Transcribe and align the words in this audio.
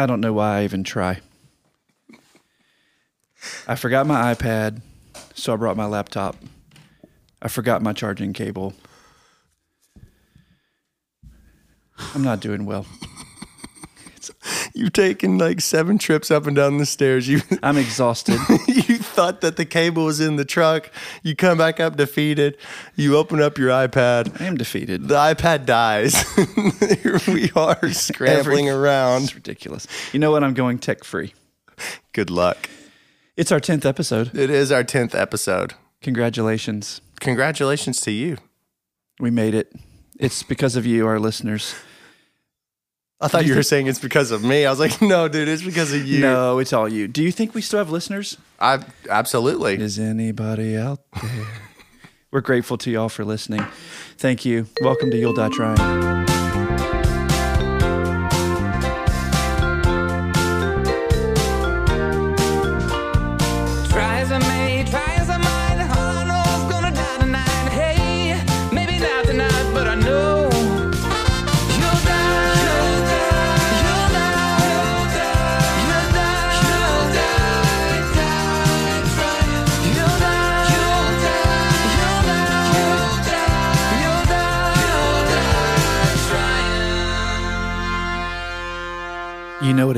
I 0.00 0.06
don't 0.06 0.22
know 0.22 0.32
why 0.32 0.60
I 0.60 0.64
even 0.64 0.82
try. 0.82 1.20
I 3.68 3.74
forgot 3.74 4.06
my 4.06 4.32
iPad, 4.34 4.80
so 5.34 5.52
I 5.52 5.56
brought 5.56 5.76
my 5.76 5.84
laptop. 5.84 6.36
I 7.42 7.48
forgot 7.48 7.82
my 7.82 7.92
charging 7.92 8.32
cable. 8.32 8.72
I'm 12.14 12.24
not 12.24 12.40
doing 12.40 12.64
well. 12.64 12.86
You've 14.74 14.94
taken 14.94 15.36
like 15.36 15.60
seven 15.60 15.98
trips 15.98 16.30
up 16.30 16.46
and 16.46 16.56
down 16.56 16.78
the 16.78 16.86
stairs. 16.86 17.28
You 17.28 17.42
I'm 17.62 17.76
exhausted. 17.76 18.40
you 18.68 18.99
thought 19.20 19.42
that 19.42 19.56
the 19.56 19.66
cable 19.66 20.06
was 20.06 20.18
in 20.18 20.36
the 20.36 20.46
truck. 20.46 20.90
You 21.22 21.36
come 21.36 21.58
back 21.58 21.78
up 21.78 21.96
defeated. 21.96 22.56
You 22.96 23.18
open 23.18 23.42
up 23.42 23.58
your 23.58 23.68
iPad. 23.68 24.40
I 24.40 24.46
am 24.46 24.56
defeated. 24.56 25.08
The 25.08 25.14
iPad 25.14 25.66
dies. 25.66 26.14
Here 27.02 27.20
we 27.28 27.50
are 27.54 27.90
scrambling 27.90 28.68
Every- 28.70 28.80
around. 28.80 29.24
It's 29.24 29.34
ridiculous. 29.34 29.86
You 30.14 30.20
know 30.20 30.30
what? 30.30 30.42
I'm 30.42 30.54
going 30.54 30.78
tech 30.78 31.04
free. 31.04 31.34
Good 32.14 32.30
luck. 32.30 32.70
It's 33.36 33.52
our 33.52 33.60
10th 33.60 33.84
episode. 33.84 34.34
It 34.34 34.48
is 34.48 34.72
our 34.72 34.84
10th 34.84 35.14
episode. 35.14 35.74
Congratulations. 36.00 37.02
Congratulations 37.20 38.00
to 38.00 38.10
you. 38.10 38.38
We 39.18 39.30
made 39.30 39.54
it. 39.54 39.70
It's 40.18 40.42
because 40.42 40.76
of 40.76 40.86
you, 40.86 41.06
our 41.06 41.18
listeners. 41.18 41.74
I 43.22 43.28
thought 43.28 43.44
you 43.44 43.54
were 43.54 43.62
saying 43.62 43.86
it's 43.86 43.98
because 43.98 44.30
of 44.30 44.42
me. 44.42 44.64
I 44.64 44.70
was 44.70 44.80
like, 44.80 45.02
no, 45.02 45.28
dude, 45.28 45.46
it's 45.46 45.62
because 45.62 45.92
of 45.92 46.06
you. 46.06 46.20
No, 46.20 46.58
it's 46.58 46.72
all 46.72 46.88
you. 46.88 47.06
Do 47.06 47.22
you 47.22 47.30
think 47.30 47.54
we 47.54 47.60
still 47.60 47.78
have 47.78 47.90
listeners? 47.90 48.38
I 48.58 48.82
absolutely. 49.10 49.74
Is 49.74 49.98
anybody 49.98 50.76
out 50.76 51.00
there? 51.20 51.46
We're 52.30 52.40
grateful 52.40 52.78
to 52.78 52.90
y'all 52.90 53.08
for 53.08 53.24
listening. 53.24 53.66
Thank 54.16 54.44
you. 54.44 54.68
Welcome 54.80 55.10
to 55.10 55.18
You'll 55.18 55.34
Die 55.34 55.48
Trying. 55.50 56.29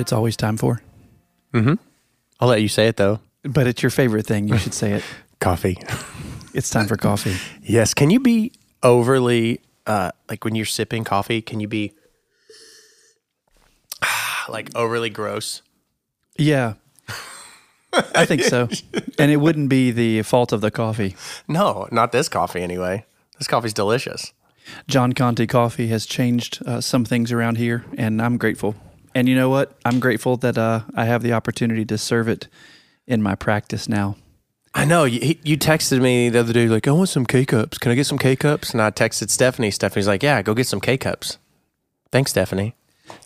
It's 0.03 0.13
always 0.13 0.37
time 0.37 0.59
for? 0.59 0.83
Mm-hmm. 1.55 1.75
I'll 2.41 2.49
let 2.49 2.61
you 2.61 2.69
say 2.69 2.89
it 2.89 2.97
though. 2.99 3.21
But 3.43 3.67
it's 3.67 3.83
your 3.83 3.91
favorite 3.91 4.27
thing. 4.27 4.49
You 4.49 4.59
should 4.59 4.75
say 4.75 4.93
it. 4.93 5.05
Coffee. 5.41 5.79
It's 6.55 6.69
time 6.71 6.87
for 6.87 6.97
coffee. 6.97 7.35
yes. 7.63 7.95
Can 7.95 8.11
you 8.11 8.21
be 8.21 8.53
overly, 8.83 9.61
uh, 9.87 10.11
like 10.29 10.45
when 10.45 10.55
you're 10.55 10.67
sipping 10.67 11.03
coffee, 11.03 11.41
can 11.41 11.59
you 11.61 11.67
be 11.67 11.95
like 14.49 14.71
overly 14.77 15.11
gross? 15.11 15.63
Yeah. 16.39 16.75
I 18.15 18.25
think 18.27 18.43
so. 18.43 18.69
And 19.19 19.31
it 19.31 19.37
wouldn't 19.37 19.69
be 19.69 19.91
the 19.91 20.23
fault 20.23 20.53
of 20.53 20.61
the 20.63 20.71
coffee. 20.71 21.15
No, 21.47 21.87
not 21.93 22.13
this 22.13 22.29
coffee 22.29 22.61
anyway. 22.63 23.05
This 23.39 23.47
coffee's 23.47 23.75
delicious. 23.75 24.33
John 24.89 25.13
Conti 25.13 25.47
Coffee 25.47 25.89
has 25.89 26.07
changed 26.07 26.63
uh, 26.67 26.81
some 26.81 27.05
things 27.05 27.31
around 27.31 27.57
here, 27.59 27.85
and 27.97 28.21
I'm 28.23 28.37
grateful. 28.39 28.75
And 29.15 29.29
you 29.29 29.35
know 29.35 29.49
what? 29.51 29.73
I'm 29.85 30.01
grateful 30.01 30.37
that 30.39 30.57
uh, 30.57 30.81
I 30.95 31.05
have 31.05 31.23
the 31.23 31.33
opportunity 31.33 31.85
to 31.87 31.99
serve 31.99 32.29
it 32.29 32.49
in 33.07 33.23
my 33.23 33.35
practice 33.35 33.89
now. 33.89 34.17
I 34.75 34.85
know. 34.87 35.05
You, 35.05 35.21
he- 35.21 35.41
you 35.45 35.59
texted 35.59 36.01
me 36.01 36.31
the 36.31 36.41
other 36.41 36.53
day, 36.53 36.67
like, 36.67 36.89
I 36.89 36.93
want 36.93 37.11
some 37.11 37.27
K 37.27 37.45
cups. 37.45 37.77
Can 37.79 37.93
I 37.93 37.95
get 37.95 38.07
some 38.07 38.19
K 38.19 38.37
cups? 38.37 38.71
And 38.73 38.81
I 38.81 38.91
texted 38.91 39.29
Stephanie. 39.29 39.71
Stephanie's 39.71 40.07
like, 40.09 40.23
Yeah, 40.23 40.41
go 40.43 40.55
get 40.55 40.67
some 40.67 40.81
K 40.81 40.97
cups. 40.97 41.37
Thanks, 42.11 42.31
Stephanie. 42.31 42.75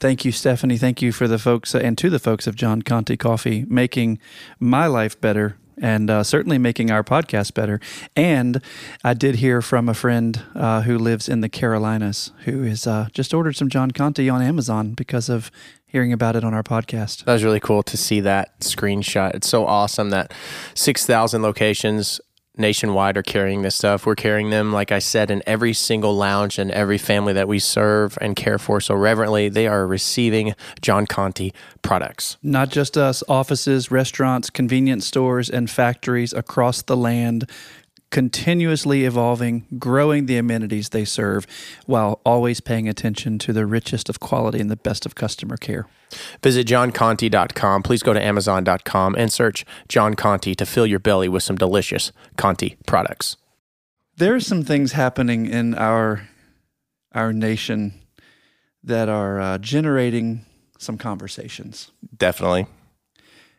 Thank 0.01 0.25
you, 0.25 0.33
Stephanie. 0.33 0.79
Thank 0.79 1.01
you 1.03 1.13
for 1.13 1.29
the 1.29 1.39
folks 1.39 1.75
and 1.75 1.97
to 1.99 2.11
the 2.11 2.19
folks 2.19 2.47
of 2.49 2.57
John 2.57 2.83
Conti 2.83 3.17
Coffee 3.17 3.65
making 3.69 4.19
my 4.59 4.87
life 4.87 5.21
better 5.21 5.57
and 5.81 6.11
uh, 6.11 6.25
certainly 6.25 6.59
making 6.59 6.91
our 6.91 7.05
podcast 7.05 7.55
better. 7.55 7.81
And 8.15 8.61
I 9.05 9.15
did 9.15 9.37
hear 9.37 9.63
from 9.63 9.89
a 9.89 9.95
friend 9.95 10.43
uh, 10.55 10.83
who 10.83 10.99
lives 10.99 11.29
in 11.29 11.41
the 11.41 11.49
Carolinas 11.49 12.33
who 12.45 12.63
has 12.63 12.87
uh, 12.87 13.09
just 13.13 13.35
ordered 13.35 13.57
some 13.57 13.69
John 13.69 13.91
Conti 13.91 14.29
on 14.29 14.43
Amazon 14.43 14.93
because 14.93 15.29
of 15.29 15.51
hearing 15.87 16.13
about 16.13 16.37
it 16.37 16.45
on 16.45 16.53
our 16.53 16.63
podcast. 16.63 17.25
That 17.25 17.33
was 17.33 17.45
really 17.45 17.61
cool 17.61 17.83
to 17.85 17.97
see 17.97 18.21
that 18.21 18.61
screenshot. 18.61 19.35
It's 19.35 19.49
so 19.49 19.67
awesome 19.67 20.11
that 20.11 20.33
6,000 20.75 21.43
locations 21.43 22.21
nationwide 22.57 23.17
are 23.17 23.23
carrying 23.23 23.63
this 23.63 23.75
stuff. 23.75 24.07
We're 24.07 24.15
carrying 24.15 24.51
them, 24.51 24.73
like 24.73 24.93
I 24.93 24.99
said, 24.99 25.31
in 25.31 25.43
every 25.47 25.73
single 25.73 26.15
lounge 26.15 26.59
and 26.59 26.71
every 26.71 26.99
family 26.99 27.33
that 27.33 27.49
we 27.49 27.59
serve 27.59 28.17
and 28.21 28.35
care 28.37 28.59
for 28.59 28.81
so 28.81 28.95
reverently. 28.95 29.49
They 29.49 29.67
are 29.67 29.87
receiving 29.87 30.55
John 30.81 31.07
Conti 31.07 31.53
products. 31.83 32.37
Not 32.43 32.71
just 32.71 32.97
us, 32.97 33.23
offices, 33.29 33.91
restaurants, 33.91 34.51
convenience 34.51 35.07
stores, 35.07 35.51
and 35.51 35.71
factories 35.71 36.33
across 36.33 36.83
the 36.83 36.97
land 36.97 37.51
continuously 38.11 39.05
evolving, 39.05 39.67
growing 39.79 40.27
the 40.27 40.39
amenities 40.39 40.91
they 40.91 41.05
serve 41.05 41.47
while 41.87 42.21
always 42.25 42.61
paying 42.61 42.89
attention 42.89 43.39
to 43.41 43.53
the 43.53 43.67
richest 43.67 44.09
of 44.09 44.21
quality 44.21 44.61
and 44.61 44.71
the 44.71 44.77
best 44.77 45.07
of 45.07 45.15
customer 45.15 45.57
care. 45.57 45.87
Visit 46.43 46.67
johnconti.com. 46.67 47.83
Please 47.83 48.03
go 48.03 48.13
to 48.13 48.23
amazon.com 48.23 49.15
and 49.17 49.33
search 49.33 49.67
John 49.89 50.15
Conti 50.15 50.55
to 50.55 50.65
fill 50.65 50.87
your 50.87 51.01
belly 51.01 51.29
with 51.29 51.43
some 51.43 51.57
delicious 51.57 52.13
Conti 52.37 52.77
products. 52.87 53.37
There 54.17 54.35
are 54.35 54.41
some 54.41 54.63
things 54.63 54.93
happening 54.93 55.47
in 55.47 55.75
our 55.75 56.29
our 57.13 57.33
nation 57.33 57.95
that 58.85 59.09
are 59.09 59.41
uh, 59.41 59.59
generating 59.59 60.45
some 60.79 60.99
conversations. 60.99 61.91
Definitely. 62.17 62.67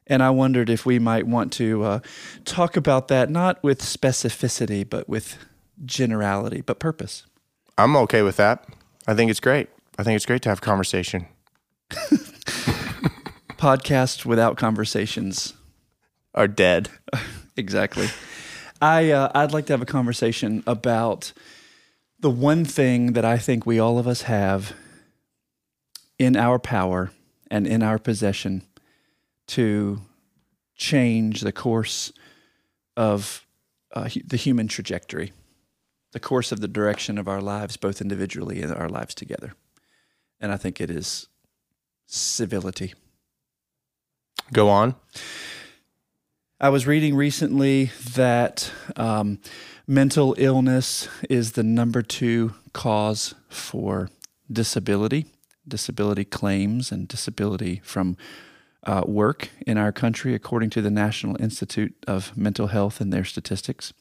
And 0.08 0.24
I 0.24 0.30
wondered 0.30 0.70
if 0.70 0.86
we 0.86 1.00
might 1.00 1.28
want 1.28 1.52
to 1.54 1.84
uh, 1.84 2.00
talk 2.46 2.78
about 2.78 3.10
that, 3.10 3.30
not 3.30 3.62
with 3.62 3.82
specificity, 3.82 4.90
but 4.90 5.08
with 5.08 5.38
generality, 5.86 6.62
but 6.62 6.80
purpose. 6.80 7.26
I'm 7.78 7.96
okay 7.98 8.22
with 8.22 8.38
that. 8.38 8.66
I 9.06 9.14
think 9.14 9.30
it's 9.30 9.40
great. 9.40 9.70
I 10.00 10.04
think 10.04 10.16
it's 10.16 10.26
great 10.26 10.42
to 10.44 10.50
have 10.50 10.60
a 10.60 10.62
conversation. 10.62 11.28
Podcast 13.58 14.26
without 14.26 14.58
conversations. 14.58 15.54
Are 16.34 16.48
dead. 16.48 16.90
Exactly. 17.60 18.08
I 18.80 19.10
uh, 19.10 19.32
I'd 19.34 19.52
like 19.52 19.66
to 19.66 19.74
have 19.74 19.82
a 19.82 19.86
conversation 19.88 20.62
about 20.68 21.34
the 22.20 22.30
one 22.30 22.66
thing 22.66 23.14
that 23.14 23.26
I 23.26 23.40
think 23.40 23.66
we 23.66 23.80
all 23.80 23.98
of 23.98 24.08
us 24.08 24.22
have 24.22 24.74
in 26.20 26.36
our 26.36 26.60
power 26.60 27.10
and 27.50 27.66
in 27.66 27.82
our 27.82 27.98
possession 27.98 28.62
to 29.48 30.02
change 30.76 31.42
the 31.42 31.52
course 31.52 32.12
of 32.96 33.46
uh, 33.94 34.10
the 34.26 34.38
human 34.38 34.68
trajectory, 34.68 35.34
the 36.12 36.20
course 36.20 36.52
of 36.52 36.62
the 36.62 36.68
direction 36.68 37.18
of 37.18 37.28
our 37.28 37.42
lives, 37.42 37.78
both 37.78 38.02
individually 38.02 38.62
and 38.62 38.74
our 38.74 38.90
lives 38.90 39.16
together. 39.16 39.54
And 40.40 40.52
I 40.52 40.58
think 40.58 40.80
it 40.80 40.92
is 40.92 41.28
civility. 42.06 42.94
Go 44.54 44.70
on. 44.70 44.96
I 46.60 46.70
was 46.70 46.88
reading 46.88 47.16
recently 47.16 47.92
that 48.14 48.72
um, 48.96 49.40
mental 49.86 50.36
illness 50.38 51.08
is 51.30 51.52
the 51.52 51.64
number 51.64 52.02
two 52.02 52.56
cause 52.74 53.36
for 53.50 54.10
disability, 54.52 55.28
disability 55.68 56.26
claims, 56.26 56.92
and 56.92 57.08
disability 57.08 57.82
from 57.84 58.18
uh, 58.88 59.04
work 59.06 59.50
in 59.68 59.78
our 59.78 59.92
country, 59.92 60.34
according 60.34 60.70
to 60.72 60.82
the 60.82 60.90
National 60.90 61.40
Institute 61.42 61.94
of 62.08 62.36
Mental 62.36 62.68
Health 62.68 63.02
and 63.02 63.12
their 63.12 63.26
statistics. 63.26 63.94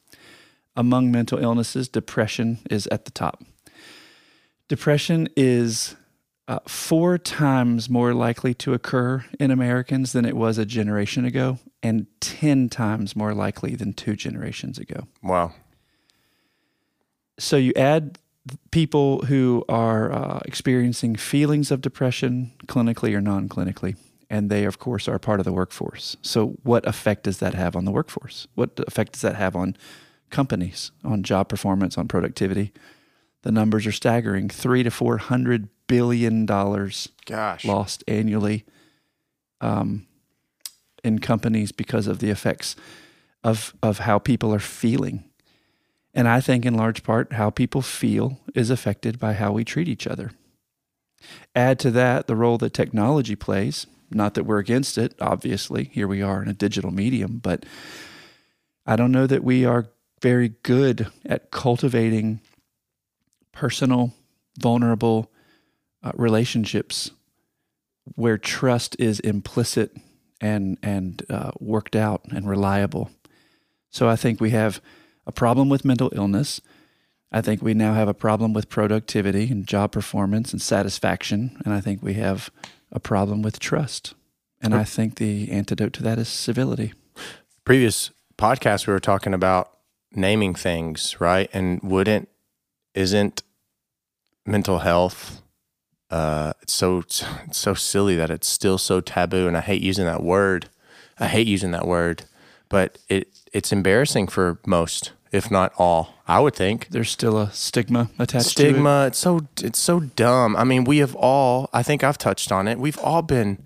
Among 0.75 1.11
mental 1.11 1.39
illnesses, 1.39 1.89
depression 1.89 2.59
is 2.69 2.87
at 2.87 3.05
the 3.05 3.11
top. 3.11 3.43
Depression 4.69 5.27
is 5.35 5.95
uh, 6.47 6.59
four 6.67 7.17
times 7.17 7.89
more 7.89 8.13
likely 8.13 8.53
to 8.53 8.73
occur 8.73 9.25
in 9.39 9.51
Americans 9.51 10.13
than 10.13 10.23
it 10.23 10.37
was 10.37 10.57
a 10.57 10.65
generation 10.65 11.25
ago, 11.25 11.59
and 11.83 12.07
10 12.21 12.69
times 12.69 13.15
more 13.15 13.33
likely 13.33 13.75
than 13.75 13.93
two 13.93 14.15
generations 14.15 14.77
ago. 14.77 15.07
Wow. 15.21 15.53
So 17.37 17.57
you 17.57 17.73
add 17.75 18.19
people 18.71 19.25
who 19.25 19.65
are 19.67 20.11
uh, 20.13 20.39
experiencing 20.45 21.17
feelings 21.17 21.71
of 21.71 21.81
depression, 21.81 22.53
clinically 22.67 23.13
or 23.13 23.21
non 23.21 23.49
clinically, 23.49 23.97
and 24.29 24.49
they, 24.49 24.65
of 24.65 24.79
course, 24.79 25.07
are 25.07 25.19
part 25.19 25.39
of 25.39 25.45
the 25.45 25.53
workforce. 25.53 26.17
So, 26.21 26.57
what 26.63 26.85
effect 26.85 27.23
does 27.23 27.39
that 27.39 27.53
have 27.53 27.75
on 27.75 27.85
the 27.85 27.91
workforce? 27.91 28.47
What 28.55 28.79
effect 28.79 29.13
does 29.13 29.21
that 29.21 29.35
have 29.35 29.55
on 29.55 29.77
companies, 30.29 30.91
on 31.03 31.23
job 31.23 31.49
performance, 31.49 31.97
on 31.97 32.07
productivity? 32.07 32.73
The 33.43 33.51
numbers 33.51 33.87
are 33.87 33.91
staggering: 33.91 34.49
three 34.49 34.83
to 34.83 34.91
four 34.91 35.17
hundred 35.17 35.69
billion 35.87 36.45
dollars 36.45 37.09
Gosh. 37.25 37.63
lost 37.63 38.03
annually 38.07 38.65
um, 39.61 40.05
in 41.03 41.19
companies 41.19 41.71
because 41.71 42.07
of 42.07 42.19
the 42.19 42.29
effects 42.29 42.75
of 43.43 43.73
of 43.81 43.99
how 43.99 44.19
people 44.19 44.53
are 44.53 44.59
feeling. 44.59 45.23
And 46.13 46.27
I 46.27 46.41
think 46.41 46.65
in 46.65 46.73
large 46.73 47.03
part 47.03 47.33
how 47.33 47.49
people 47.49 47.81
feel 47.81 48.39
is 48.55 48.69
affected 48.69 49.19
by 49.19 49.33
how 49.33 49.51
we 49.51 49.63
treat 49.63 49.87
each 49.87 50.07
other. 50.07 50.31
Add 51.55 51.79
to 51.79 51.91
that 51.91 52.27
the 52.27 52.35
role 52.35 52.57
that 52.57 52.73
technology 52.73 53.35
plays, 53.35 53.87
not 54.09 54.33
that 54.35 54.43
we're 54.43 54.59
against 54.59 54.97
it, 54.97 55.13
obviously. 55.19 55.85
Here 55.85 56.07
we 56.07 56.21
are 56.21 56.41
in 56.41 56.47
a 56.47 56.53
digital 56.53 56.91
medium, 56.91 57.39
but 57.39 57.65
I 58.85 58.95
don't 58.95 59.11
know 59.11 59.27
that 59.27 59.43
we 59.43 59.65
are 59.65 59.87
very 60.21 60.49
good 60.63 61.07
at 61.25 61.51
cultivating 61.51 62.39
personal, 63.51 64.13
vulnerable 64.59 65.31
uh, 66.03 66.11
relationships 66.15 67.11
where 68.15 68.37
trust 68.37 68.95
is 68.99 69.19
implicit 69.19 69.95
and 70.39 70.77
and 70.83 71.23
uh, 71.29 71.51
worked 71.59 71.95
out 71.95 72.21
and 72.29 72.47
reliable. 72.47 73.09
So 73.89 74.07
I 74.07 74.15
think 74.15 74.39
we 74.39 74.51
have 74.51 74.81
a 75.25 75.31
problem 75.31 75.69
with 75.69 75.83
mental 75.83 76.11
illness. 76.13 76.61
I 77.31 77.41
think 77.41 77.61
we 77.61 77.73
now 77.73 77.93
have 77.93 78.07
a 78.07 78.13
problem 78.13 78.53
with 78.53 78.69
productivity 78.69 79.49
and 79.51 79.67
job 79.67 79.91
performance 79.91 80.53
and 80.53 80.61
satisfaction, 80.61 81.61
and 81.65 81.73
I 81.73 81.81
think 81.81 82.01
we 82.01 82.13
have 82.13 82.49
a 82.91 82.99
problem 82.99 83.41
with 83.41 83.59
trust. 83.59 84.13
And 84.61 84.73
I 84.73 84.83
think 84.83 85.15
the 85.15 85.51
antidote 85.51 85.93
to 85.93 86.03
that 86.03 86.17
is 86.17 86.27
civility. 86.27 86.93
Previous 87.63 88.11
podcast, 88.37 88.87
we 88.87 88.93
were 88.93 88.99
talking 88.99 89.33
about 89.33 89.71
naming 90.11 90.55
things, 90.55 91.19
right? 91.19 91.49
And 91.53 91.81
wouldn't 91.83 92.29
isn't 92.93 93.43
mental 94.45 94.79
health 94.79 95.41
uh 96.09 96.53
it's 96.61 96.71
so 96.71 96.99
it's 96.99 97.25
so 97.51 97.73
silly 97.73 98.15
that 98.15 98.31
it's 98.31 98.47
still 98.47 98.77
so 98.77 99.01
taboo 99.01 99.45
and 99.45 99.57
I 99.57 99.61
hate 99.61 99.81
using 99.81 100.05
that 100.05 100.23
word. 100.23 100.69
I 101.19 101.27
hate 101.27 101.47
using 101.47 101.71
that 101.71 101.85
word, 101.85 102.23
but 102.69 102.97
it 103.09 103.27
it's 103.51 103.71
embarrassing 103.71 104.27
for 104.27 104.59
most, 104.65 105.11
if 105.31 105.51
not 105.51 105.73
all. 105.77 106.13
I 106.27 106.39
would 106.39 106.55
think. 106.55 106.89
There's 106.89 107.09
still 107.09 107.37
a 107.37 107.51
stigma 107.51 108.09
attached 108.19 108.45
to 108.45 108.49
Stigma, 108.49 109.05
it's 109.07 109.17
so 109.17 109.47
it's 109.61 109.79
so 109.79 109.99
dumb. 110.01 110.55
I 110.55 110.63
mean, 110.63 110.83
we 110.83 110.97
have 110.97 111.15
all, 111.15 111.69
I 111.73 111.83
think 111.83 112.03
I've 112.03 112.17
touched 112.17 112.51
on 112.51 112.67
it. 112.67 112.77
We've 112.79 112.99
all 112.99 113.21
been 113.21 113.63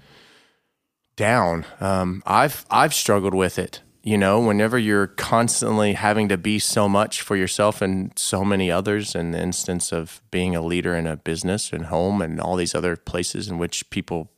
down. 1.15 1.65
Um 1.79 2.23
I've 2.25 2.65
I've 2.69 2.93
struggled 2.93 3.33
with 3.33 3.59
it. 3.59 3.81
You 4.03 4.17
know, 4.17 4.39
whenever 4.39 4.79
you're 4.79 5.05
constantly 5.05 5.93
having 5.93 6.27
to 6.29 6.37
be 6.37 6.57
so 6.57 6.89
much 6.89 7.21
for 7.21 7.35
yourself 7.35 7.83
and 7.83 8.11
so 8.15 8.43
many 8.43 8.71
others, 8.71 9.13
in 9.13 9.29
the 9.29 9.39
instance 9.39 9.91
of 9.91 10.21
being 10.31 10.55
a 10.55 10.61
leader 10.61 10.95
in 10.95 11.05
a 11.05 11.17
business 11.17 11.71
and 11.71 11.85
home 11.85 12.19
and 12.19 12.41
all 12.41 12.55
these 12.55 12.73
other 12.73 12.95
places 12.95 13.47
in 13.47 13.59
which 13.59 13.87
people 13.91 14.31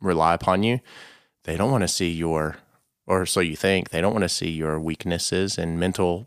rely 0.00 0.32
upon 0.32 0.62
you, 0.62 0.80
they 1.44 1.58
don't 1.58 1.70
want 1.70 1.82
to 1.82 1.88
see 1.88 2.10
your, 2.10 2.56
or 3.06 3.26
so 3.26 3.40
you 3.40 3.54
think, 3.54 3.90
they 3.90 4.00
don't 4.00 4.14
want 4.14 4.24
to 4.24 4.30
see 4.30 4.50
your 4.50 4.80
weaknesses 4.80 5.58
and 5.58 5.78
mental 5.78 6.26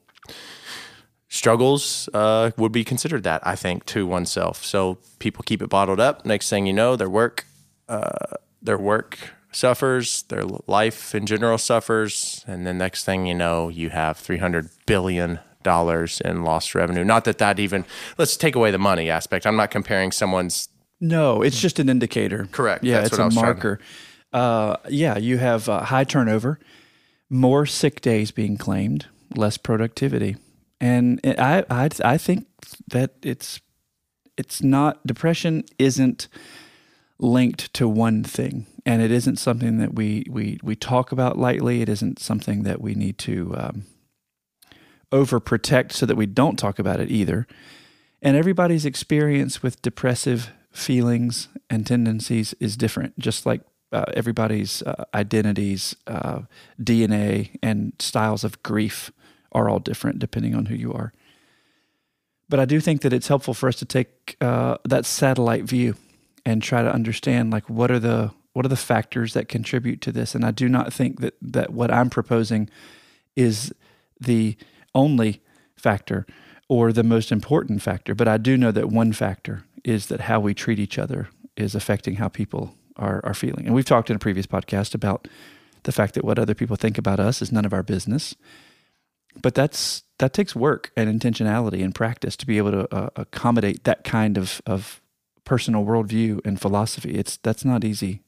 struggles 1.28 2.10
uh, 2.14 2.52
would 2.58 2.72
be 2.72 2.84
considered 2.84 3.24
that, 3.24 3.46
I 3.46 3.56
think, 3.56 3.86
to 3.88 4.06
oneself. 4.08 4.64
So 4.66 4.98
people 5.20 5.44
keep 5.46 5.62
it 5.62 5.70
bottled 5.70 6.00
up. 6.00 6.26
Next 6.26 6.50
thing 6.50 6.66
you 6.66 6.74
know, 6.74 6.96
their 6.96 7.10
work, 7.10 7.46
uh, 7.88 8.36
their 8.62 8.78
work 8.78 9.18
suffers, 9.52 10.24
their 10.24 10.44
life 10.68 11.14
in 11.16 11.26
general 11.26 11.58
suffers, 11.58 12.44
and 12.48 12.66
then 12.66 12.78
next 12.78 13.04
thing 13.06 13.26
you 13.26 13.34
know, 13.36 13.70
you 13.70 13.90
have 13.90 14.18
three 14.18 14.38
hundred 14.38 14.70
billion 14.86 15.40
dollars 15.64 16.22
in 16.22 16.44
lost 16.44 16.74
revenue. 16.76 17.04
Not 17.04 17.26
that 17.26 17.38
that 17.40 17.60
even 17.60 17.86
let's 18.18 18.38
take 18.38 18.56
away 18.56 18.72
the 18.72 18.78
money 18.78 19.10
aspect. 19.10 19.46
I'm 19.46 19.56
not 19.56 19.72
comparing 19.72 20.12
someone's 20.12 20.70
No, 21.02 21.42
it's 21.42 21.60
just 21.60 21.80
an 21.80 21.90
indicator. 21.90 22.48
Correct. 22.52 22.84
Yeah, 22.84 23.02
That's 23.02 23.08
it's 23.08 23.18
what 23.18 23.20
I 23.20 23.24
a 23.24 23.26
was 23.28 23.34
trying 23.36 23.46
to- 23.46 23.54
marker. 23.54 23.80
Uh, 24.32 24.76
yeah, 24.90 25.18
you 25.18 25.40
have 25.40 25.68
uh, 25.68 25.84
high 25.86 26.04
turnover, 26.04 26.60
more 27.32 27.66
sick 27.66 28.00
days 28.02 28.30
being 28.30 28.58
claimed, 28.58 29.08
less 29.36 29.58
productivity, 29.58 30.38
and 30.80 31.20
I 31.24 31.64
I 31.70 31.90
I 32.04 32.18
think 32.18 32.48
that 32.88 33.14
it's 33.22 33.60
it's 34.38 34.64
not 34.64 35.06
depression 35.06 35.64
isn't 35.78 36.28
linked 37.20 37.74
to 37.74 37.88
one 37.88 38.24
thing, 38.24 38.66
and 38.86 39.02
it 39.02 39.12
isn't 39.12 39.38
something 39.38 39.78
that 39.78 39.94
we 39.94 40.26
we 40.30 40.60
we 40.64 40.76
talk 40.76 41.12
about 41.12 41.38
lightly. 41.38 41.82
It 41.82 41.90
isn't 41.90 42.20
something 42.20 42.64
that 42.64 42.82
we 42.82 42.96
need 42.96 43.18
to 43.20 43.56
um, 43.58 43.86
overprotect 45.12 45.92
so 45.92 46.06
that 46.06 46.16
we 46.16 46.26
don't 46.26 46.58
talk 46.58 46.80
about 46.80 47.00
it 47.00 47.12
either. 47.12 47.48
And 48.22 48.36
everybody's 48.36 48.86
experience 48.86 49.64
with 49.64 49.82
depressive 49.82 50.52
feelings 50.72 51.48
and 51.70 51.86
tendencies 51.86 52.54
is 52.60 52.78
different, 52.78 53.18
just 53.18 53.46
like 53.46 53.62
uh, 53.92 54.06
everybody's 54.14 54.84
uh, 54.84 55.06
identities, 55.14 55.96
uh, 56.06 56.42
DNA, 56.82 57.58
and 57.64 57.94
styles 58.00 58.44
of 58.44 58.62
grief 58.62 59.12
are 59.52 59.70
all 59.70 59.80
different 59.80 60.20
depending 60.20 60.56
on 60.56 60.68
who 60.68 60.76
you 60.76 60.94
are. 60.94 61.14
But 62.48 62.60
I 62.60 62.66
do 62.66 62.80
think 62.80 63.02
that 63.02 63.14
it's 63.14 63.28
helpful 63.28 63.54
for 63.54 63.70
us 63.70 63.76
to 63.78 63.86
take 63.86 64.36
uh, 64.42 64.78
that 64.86 65.06
satellite 65.06 65.66
view 65.66 65.96
and 66.46 66.64
try 66.64 66.82
to 66.82 66.92
understand, 66.92 67.52
like, 67.52 67.70
what 67.70 67.92
are 67.92 68.00
the 68.00 68.32
what 68.54 68.66
are 68.66 68.70
the 68.70 68.76
factors 68.76 69.34
that 69.34 69.48
contribute 69.48 70.02
to 70.02 70.12
this. 70.12 70.34
And 70.34 70.44
I 70.44 70.52
do 70.52 70.68
not 70.68 70.92
think 70.92 71.22
that 71.22 71.36
that 71.42 71.72
what 71.72 71.92
I'm 71.92 72.10
proposing 72.10 72.70
is 73.36 73.74
the 74.20 74.58
only 74.96 75.42
factor 75.76 76.26
or 76.68 76.92
the 76.92 77.04
most 77.04 77.32
important 77.32 77.82
factor, 77.82 78.14
but 78.16 78.28
I 78.28 78.38
do 78.38 78.58
know 78.58 78.72
that 78.72 78.90
one 78.90 79.14
factor 79.14 79.64
is 79.84 80.08
that 80.08 80.22
how 80.22 80.40
we 80.40 80.54
treat 80.54 80.80
each 80.80 80.98
other 80.98 81.30
is 81.56 81.76
affecting 81.76 82.16
how 82.16 82.28
people 82.28 82.76
are, 82.96 83.22
are 83.24 83.34
feeling. 83.34 83.66
And 83.66 83.74
we've 83.74 83.86
talked 83.86 84.10
in 84.10 84.16
a 84.16 84.20
previous 84.20 84.46
podcast 84.46 84.94
about 84.94 85.28
the 85.84 85.92
fact 85.92 86.14
that 86.16 86.26
what 86.26 86.38
other 86.38 86.54
people 86.54 86.76
think 86.76 86.98
about 86.98 87.20
us 87.20 87.42
is 87.42 87.52
none 87.52 87.66
of 87.66 87.74
our 87.74 87.84
business. 87.84 88.36
But 89.42 89.56
that's 89.56 90.04
that 90.18 90.34
takes 90.34 90.56
work 90.56 90.92
and 90.96 91.10
intentionality 91.10 91.84
and 91.84 91.96
practice 91.96 92.36
to 92.38 92.46
be 92.46 92.58
able 92.58 92.72
to 92.72 92.96
uh, 92.96 93.10
accommodate 93.16 93.86
that 93.86 94.04
kind 94.04 94.38
of, 94.38 94.62
of 94.66 95.02
personal 95.46 95.86
worldview 95.86 96.46
and 96.46 96.60
philosophy. 96.60 97.16
It's 97.16 97.38
that's 97.38 97.64
not 97.64 97.84
easy 97.84 98.22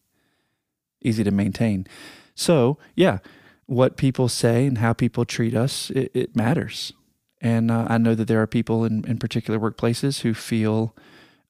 easy 1.01 1.23
to 1.23 1.31
maintain. 1.31 1.87
So 2.35 2.77
yeah, 2.95 3.19
what 3.65 3.97
people 3.97 4.29
say 4.29 4.67
and 4.67 4.77
how 4.77 4.93
people 4.93 5.25
treat 5.25 5.55
us, 5.55 5.89
it, 5.91 6.11
it 6.13 6.35
matters. 6.35 6.93
And 7.41 7.71
uh, 7.71 7.87
I 7.89 7.97
know 7.97 8.13
that 8.15 8.27
there 8.27 8.41
are 8.41 8.47
people 8.47 8.85
in, 8.85 9.03
in 9.05 9.17
particular 9.17 9.59
workplaces 9.59 10.21
who 10.21 10.33
feel 10.33 10.95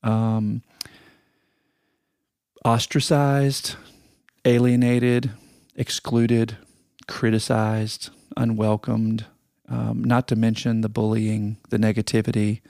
um, 0.04 0.64
ostracized, 2.64 3.76
alienated, 4.46 5.32
excluded, 5.76 6.58
criticized, 7.08 8.10
unwelcomed, 8.38 9.26
um, 9.70 10.04
not 10.04 10.28
to 10.30 10.36
mention 10.36 10.82
the 10.82 10.90
bullying, 10.90 11.58
the 11.70 11.78
negativity, 11.78 12.62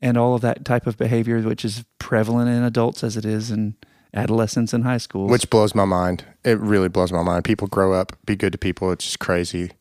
and 0.00 0.18
all 0.18 0.34
of 0.34 0.42
that 0.42 0.64
type 0.64 0.86
of 0.86 0.96
behavior, 0.96 1.40
which 1.40 1.64
is 1.64 1.84
prevalent 1.98 2.50
in 2.50 2.62
adults 2.62 3.02
as 3.02 3.16
it 3.16 3.24
is 3.24 3.50
in 3.50 3.76
adolescents 4.12 4.72
and 4.72 4.84
high 4.84 4.98
school. 4.98 5.26
which 5.26 5.50
blows 5.50 5.74
my 5.74 5.84
mind. 5.84 6.24
It 6.44 6.58
really 6.60 6.88
blows 6.88 7.10
my 7.12 7.22
mind. 7.22 7.44
People 7.44 7.66
grow 7.68 7.92
up, 7.92 8.16
be 8.26 8.36
good 8.36 8.52
to 8.52 8.58
people. 8.58 8.92
It's 8.92 9.04
just 9.04 9.18
crazy. 9.18 9.72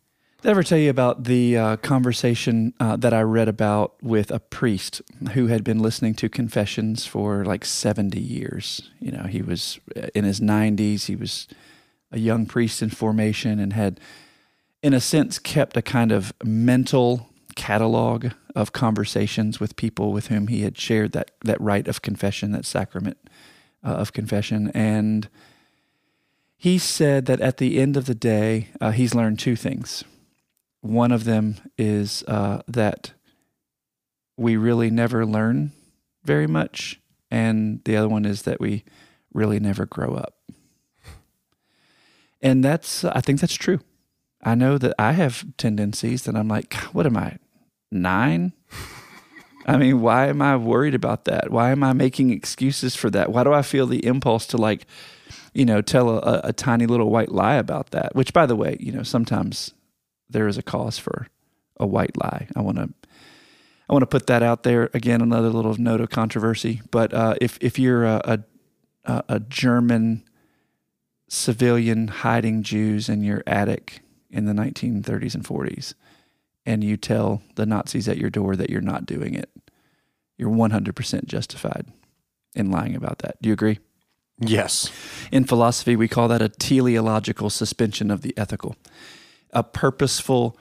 Did 0.42 0.50
I 0.50 0.52
ever 0.52 0.64
tell 0.64 0.78
you 0.78 0.90
about 0.90 1.24
the 1.24 1.58
uh, 1.58 1.76
conversation 1.78 2.74
uh, 2.78 2.98
that 2.98 3.14
I 3.14 3.22
read 3.22 3.48
about 3.48 3.96
with 4.02 4.30
a 4.30 4.40
priest 4.40 5.02
who 5.34 5.48
had 5.48 5.64
been 5.64 5.80
listening 5.80 6.16
to 6.16 6.28
confessions 6.28 7.06
for 7.06 7.46
like 7.46 7.64
70 7.64 8.20
years? 8.20 8.90
You 9.00 9.12
know, 9.12 9.24
he 9.24 9.42
was 9.42 9.80
uh, 9.96 10.08
in 10.14 10.26
his 10.26 10.42
90s. 10.42 11.06
He 11.06 11.16
was 11.16 11.48
a 12.12 12.20
young 12.20 12.46
priest 12.46 12.82
in 12.82 12.90
formation 12.90 13.58
and 13.58 13.72
had, 13.72 14.02
in 14.84 14.94
a 14.94 15.00
sense, 15.00 15.40
kept 15.40 15.78
a 15.78 15.82
kind 15.82 16.12
of 16.12 16.34
mental 16.44 17.30
catalog 17.56 18.28
of 18.54 18.74
conversations 18.74 19.60
with 19.60 19.78
people 19.78 20.12
with 20.12 20.28
whom 20.28 20.48
he 20.48 20.62
had 20.62 20.78
shared 20.78 21.14
that, 21.14 21.32
that 21.46 21.60
rite 21.62 21.88
of 21.88 22.02
confession, 22.02 22.52
that 22.52 22.66
sacrament 22.66 23.18
uh, 23.84 23.92
of 23.92 24.12
confession. 24.12 24.70
And 24.74 25.30
he 26.58 26.78
said 26.78 27.26
that 27.28 27.40
at 27.40 27.58
the 27.58 27.80
end 27.80 27.96
of 27.96 28.06
the 28.06 28.14
day, 28.14 28.68
uh, 28.82 28.92
he's 28.92 29.16
learned 29.16 29.40
two 29.40 29.56
things. 29.56 30.04
One 30.82 31.14
of 31.14 31.24
them 31.24 31.56
is 31.78 32.24
uh, 32.28 32.62
that 32.68 33.14
we 34.36 34.58
really 34.58 34.90
never 34.90 35.26
learn 35.26 35.72
very 36.26 36.48
much, 36.48 37.00
and 37.32 37.82
the 37.86 37.96
other 37.96 38.10
one 38.10 38.26
is 38.26 38.42
that 38.42 38.60
we 38.60 38.84
really 39.34 39.60
never 39.60 39.86
grow 39.86 40.16
up. 40.16 40.36
And 42.42 42.64
that's, 42.64 43.06
I 43.06 43.22
think 43.22 43.40
that's 43.40 43.56
true. 43.56 43.80
I 44.44 44.56
know 44.56 44.78
that 44.78 44.94
I 45.00 45.14
have 45.14 45.46
tendencies 45.58 46.24
that 46.24 46.36
I'm 46.36 46.50
like, 46.50 46.74
what 46.94 47.06
am 47.06 47.18
I, 47.18 47.38
nine? 47.92 48.54
I 49.66 49.78
mean, 49.78 50.02
why 50.02 50.28
am 50.28 50.42
I 50.42 50.58
worried 50.58 50.94
about 50.94 51.24
that? 51.26 51.50
Why 51.50 51.72
am 51.72 51.84
I 51.84 51.94
making 51.94 52.32
excuses 52.32 52.96
for 52.96 53.10
that? 53.12 53.32
Why 53.32 53.46
do 53.46 53.54
I 53.54 53.62
feel 53.62 53.88
the 53.88 54.06
impulse 54.06 54.46
to 54.48 54.58
like, 54.58 54.86
you 55.54 55.64
know, 55.64 55.82
tell 55.82 56.10
a, 56.10 56.42
a, 56.44 56.52
tiny 56.52 56.86
little 56.86 57.10
white 57.10 57.32
lie 57.32 57.56
about 57.56 57.92
that? 57.92 58.14
Which, 58.14 58.34
by 58.34 58.46
the 58.46 58.58
way, 58.58 58.76
you 58.82 58.92
know, 58.92 59.04
sometimes 59.04 59.74
there 60.30 60.50
is 60.50 60.58
a 60.58 60.64
cause 60.64 61.00
for 61.00 61.28
a 61.78 61.88
white 61.88 62.18
lie. 62.22 62.50
I 62.58 62.62
want 62.62 62.78
to, 62.78 62.90
I 63.88 63.94
want 63.94 64.02
to 64.02 64.08
put 64.08 64.28
that 64.28 64.44
out 64.44 64.64
there 64.64 64.90
again. 64.94 65.22
Another 65.22 65.50
little 65.50 65.76
note 65.76 66.02
of 66.02 66.10
controversy. 66.10 66.82
But 66.92 67.14
uh, 67.14 67.36
if 67.40 67.58
if 67.62 67.80
you're 67.80 68.04
a, 68.04 68.44
a 69.06 69.24
a 69.30 69.40
German 69.40 70.24
civilian 71.30 72.08
hiding 72.08 72.64
Jews 72.64 73.10
in 73.10 73.24
your 73.24 73.44
attic 73.48 74.03
in 74.34 74.46
the 74.46 74.54
1930s 74.54 75.36
and 75.36 75.46
40s, 75.46 75.94
and 76.66 76.84
you 76.84 76.98
tell 76.98 77.42
the 77.56 77.66
Nazis 77.66 78.10
at 78.10 78.18
your 78.18 78.30
door 78.30 78.56
that 78.56 78.70
you're 78.70 78.82
not 78.82 79.06
doing 79.06 79.36
it, 79.36 79.50
you're 80.38 80.50
100% 80.50 81.26
justified 81.26 81.86
in 82.56 82.72
lying 82.72 82.96
about 82.96 83.20
that. 83.20 83.42
Do 83.42 83.50
you 83.50 83.54
agree? 83.54 83.80
Yes. 84.40 84.92
In 85.32 85.46
philosophy, 85.46 85.96
we 85.96 86.08
call 86.08 86.28
that 86.30 86.42
a 86.42 86.50
teleological 86.50 87.50
suspension 87.50 88.10
of 88.10 88.22
the 88.22 88.34
ethical, 88.36 88.76
a 89.52 89.64
purposeful 89.64 90.58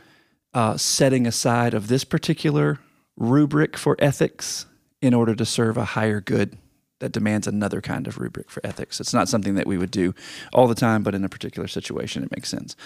uh, 0.53 0.77
setting 0.77 1.27
aside 1.27 1.73
of 1.73 1.89
this 1.89 2.05
particular 2.05 2.79
rubric 3.17 3.77
for 3.79 3.97
ethics 3.99 4.67
in 5.01 5.15
order 5.15 5.35
to 5.35 5.47
serve 5.47 5.77
a 5.77 5.85
higher 5.85 6.21
good 6.21 6.59
that 7.01 7.13
demands 7.13 7.47
another 7.47 7.81
kind 7.81 8.07
of 8.07 8.19
rubric 8.19 8.51
for 8.51 8.65
ethics. 8.65 9.01
It's 9.01 9.15
not 9.15 9.29
something 9.29 9.55
that 9.57 9.67
we 9.67 9.77
would 9.77 9.91
do 9.91 10.15
all 10.53 10.69
the 10.69 10.75
time, 10.75 11.03
but 11.03 11.15
in 11.15 11.25
a 11.25 11.29
particular 11.29 11.67
situation, 11.67 12.23
it 12.23 12.31
makes 12.31 12.49
sense. 12.49 12.77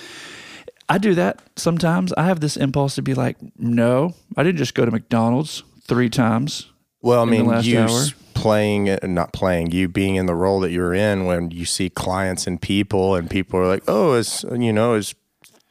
I 0.88 0.98
do 0.98 1.14
that 1.14 1.40
sometimes. 1.56 2.12
I 2.12 2.24
have 2.24 2.40
this 2.40 2.56
impulse 2.56 2.94
to 2.96 3.02
be 3.02 3.14
like, 3.14 3.36
no, 3.58 4.14
I 4.36 4.42
didn't 4.42 4.58
just 4.58 4.74
go 4.74 4.84
to 4.84 4.90
McDonald's 4.90 5.62
three 5.82 6.08
times. 6.08 6.70
Well, 7.02 7.22
I 7.22 7.24
mean, 7.24 7.62
you 7.62 7.78
hour? 7.78 8.04
playing 8.34 8.86
it, 8.86 9.02
not 9.04 9.32
playing, 9.32 9.70
you 9.70 9.88
being 9.88 10.16
in 10.16 10.26
the 10.26 10.34
role 10.34 10.60
that 10.60 10.70
you're 10.70 10.94
in 10.94 11.24
when 11.24 11.50
you 11.50 11.64
see 11.64 11.88
clients 11.88 12.46
and 12.46 12.60
people, 12.60 13.14
and 13.14 13.30
people 13.30 13.60
are 13.60 13.66
like, 13.66 13.84
"Oh, 13.86 14.14
is 14.14 14.44
you 14.50 14.72
know, 14.72 14.94
is 14.94 15.14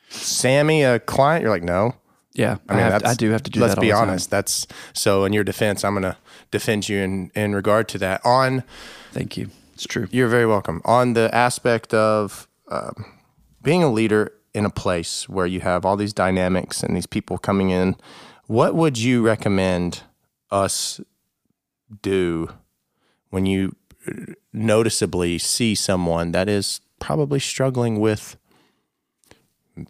Sammy 0.10 0.84
a 0.84 1.00
client?" 1.00 1.42
You're 1.42 1.52
like, 1.52 1.64
"No." 1.64 1.96
Yeah, 2.34 2.58
I, 2.70 2.74
I 2.74 2.76
mean, 2.76 2.84
have 2.84 3.02
that's, 3.02 3.14
I 3.14 3.16
do 3.16 3.32
have 3.32 3.44
to 3.44 3.52
do 3.52 3.60
that. 3.62 3.68
Let's 3.68 3.80
be 3.80 3.88
the 3.88 3.94
time. 3.94 4.10
honest. 4.10 4.30
That's 4.30 4.68
so. 4.94 5.26
In 5.26 5.34
your 5.34 5.44
defense, 5.44 5.84
I'm 5.84 5.94
going 5.94 6.04
to 6.04 6.18
defend 6.52 6.88
you 6.88 7.00
in 7.00 7.32
in 7.36 7.56
regard 7.56 7.88
to 7.90 7.98
that. 8.00 8.26
On 8.26 8.64
Thank 9.12 9.38
you. 9.38 9.50
It's 9.74 9.86
true. 9.86 10.08
You're 10.12 10.30
very 10.30 10.46
welcome. 10.46 10.82
On 10.86 11.14
the 11.14 11.34
aspect 11.36 11.94
of 11.94 12.48
um, 12.70 13.06
being 13.62 13.84
a 13.84 13.92
leader 13.92 14.32
in 14.56 14.66
a 14.66 14.70
place 14.70 15.28
where 15.28 15.46
you 15.46 15.60
have 15.60 15.86
all 15.86 15.98
these 15.98 16.14
dynamics 16.14 16.82
and 16.82 16.96
these 16.96 17.06
people 17.06 17.38
coming 17.38 17.72
in, 17.72 17.98
what 18.48 18.74
would 18.74 18.98
you 18.98 19.22
recommend 19.22 20.04
us 20.50 21.02
do 22.02 22.50
when 23.32 23.46
you 23.46 23.76
noticeably 24.54 25.38
see 25.38 25.76
someone 25.76 26.32
that 26.32 26.48
is 26.48 26.80
probably 27.00 27.40
struggling 27.40 28.00
with 28.00 28.38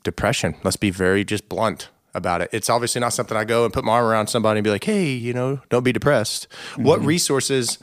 depression? 0.04 0.56
Let's 0.64 0.78
be 0.78 0.90
very 0.90 1.24
just 1.24 1.48
blunt 1.48 1.90
about 2.16 2.42
it. 2.42 2.50
It's 2.52 2.70
obviously 2.70 3.02
not 3.02 3.14
something 3.14 3.38
I 3.38 3.44
go 3.44 3.66
and 3.66 3.74
put 3.74 3.86
my 3.86 3.92
arm 3.92 4.06
around 4.06 4.28
somebody 4.28 4.58
and 4.58 4.64
be 4.64 4.72
like, 4.72 4.86
hey, 4.86 5.12
you 5.12 5.32
know, 5.32 5.62
don't 5.70 5.84
be 5.84 5.92
depressed. 5.92 6.48
What 6.76 7.00
mm-hmm. 7.00 7.10
resources 7.10 7.78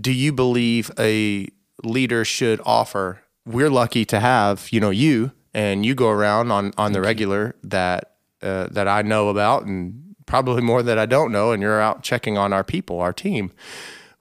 do 0.00 0.10
you 0.10 0.32
believe 0.32 0.90
a 0.98 1.48
leader 1.84 2.24
should 2.24 2.62
offer? 2.64 3.20
We're 3.44 3.68
lucky 3.68 4.06
to 4.06 4.20
have, 4.20 4.68
you 4.70 4.80
know, 4.80 4.90
you 4.90 5.32
and 5.58 5.84
you 5.84 5.92
go 5.92 6.08
around 6.08 6.52
on 6.52 6.72
on 6.78 6.92
the 6.92 7.00
regular 7.00 7.56
that 7.64 8.12
uh, 8.42 8.68
that 8.70 8.86
I 8.86 9.02
know 9.02 9.28
about, 9.28 9.64
and 9.66 10.14
probably 10.24 10.62
more 10.62 10.84
that 10.84 11.00
I 11.00 11.04
don't 11.04 11.32
know. 11.32 11.50
And 11.50 11.60
you're 11.60 11.80
out 11.80 12.04
checking 12.04 12.38
on 12.38 12.52
our 12.52 12.62
people, 12.62 13.00
our 13.00 13.12
team. 13.12 13.50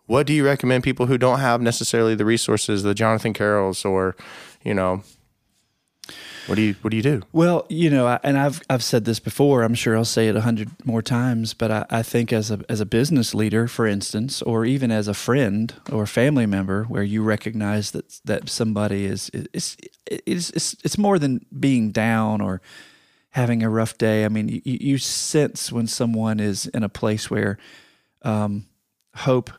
What 0.08 0.25
do 0.25 0.34
you 0.34 0.44
recommend 0.44 0.84
people 0.84 1.06
who 1.06 1.17
don't 1.20 1.39
have 1.39 1.62
necessarily 1.62 2.15
the 2.15 2.25
resources, 2.25 2.82
the 2.82 2.96
Jonathan 2.96 3.34
Carrolls, 3.34 3.86
or 3.86 4.15
you 4.63 4.74
know, 4.74 5.03
what 6.48 6.56
do 6.56 6.62
you 6.62 6.75
what 6.82 6.92
do 6.92 6.98
you 6.98 7.04
do? 7.04 7.22
Well, 7.34 7.66
you 7.70 7.89
know, 7.89 8.08
I, 8.08 8.20
and 8.24 8.38
I've 8.38 8.62
I've 8.70 8.84
said 8.84 9.06
this 9.06 9.20
before. 9.20 9.63
I'm 9.63 9.75
sure 9.75 9.98
I'll 9.98 10.06
say 10.06 10.30
it 10.30 10.36
a 10.36 10.42
hundred 10.42 10.70
more 10.86 11.01
times. 11.01 11.54
But 11.54 11.72
I, 11.72 11.86
I 11.89 12.04
think 12.04 12.32
as 12.32 12.50
a 12.50 12.62
as 12.70 12.80
a 12.80 12.86
business 12.86 13.36
leader, 13.36 13.68
for 13.68 13.86
instance, 13.86 14.42
or 14.42 14.66
even 14.66 14.89
as 14.89 15.08
a 15.08 15.13
friend 15.13 15.74
or 15.92 16.06
family 16.08 16.46
member, 16.46 16.86
where 16.86 17.04
you 17.04 17.22
recognize 17.22 17.92
that 17.92 18.20
that 18.25 18.50
somebody 18.50 19.06
is 19.06 19.30
is 19.32 19.77
it's 20.06 20.50
it's 20.51 20.75
it's 20.84 20.98
more 20.98 21.20
than 21.20 21.46
being 21.60 21.92
down 21.92 22.42
or 22.42 22.62
having 23.32 23.62
a 23.62 23.70
rough 23.70 23.98
day. 23.98 24.25
I 24.25 24.30
mean, 24.30 24.48
you, 24.48 24.62
you 24.63 24.98
sense 24.98 25.72
when 25.72 25.88
someone 25.88 26.39
is 26.39 26.66
in 26.68 26.82
a 26.82 26.89
place 26.89 27.30
where 27.30 27.58
um, 28.24 28.66
hope 29.16 29.51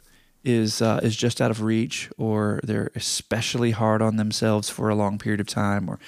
is 0.42 0.80
uh, 0.80 1.00
is 1.02 1.16
just 1.16 1.40
out 1.40 1.50
of 1.50 1.62
reach, 1.62 2.10
or 2.16 2.60
they're 2.62 2.90
especially 2.94 3.72
hard 3.72 4.00
on 4.00 4.16
themselves 4.16 4.70
for 4.70 4.88
a 4.88 4.94
long 4.94 5.18
period 5.18 5.40
of 5.40 5.46
time, 5.46 5.88
or 5.88 5.98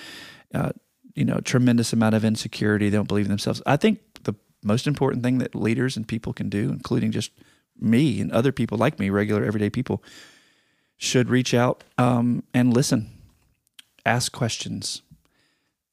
uh, 0.54 0.72
you 1.14 1.24
know, 1.24 1.38
tremendous 1.40 1.92
amount 1.92 2.14
of 2.14 2.24
insecurity. 2.24 2.88
They 2.88 2.96
don't 2.96 3.08
believe 3.08 3.26
in 3.26 3.30
themselves. 3.30 3.62
I 3.66 3.76
think 3.76 4.00
the 4.22 4.34
most 4.62 4.86
important 4.86 5.22
thing 5.22 5.38
that 5.38 5.54
leaders 5.54 5.96
and 5.96 6.06
people 6.06 6.32
can 6.32 6.48
do, 6.48 6.70
including 6.70 7.10
just 7.10 7.32
me 7.78 8.20
and 8.20 8.30
other 8.32 8.52
people 8.52 8.78
like 8.78 8.98
me, 8.98 9.10
regular 9.10 9.44
everyday 9.44 9.70
people, 9.70 10.02
should 10.96 11.30
reach 11.30 11.54
out 11.54 11.82
um, 11.98 12.42
and 12.52 12.74
listen, 12.74 13.10
ask 14.04 14.32
questions, 14.32 15.02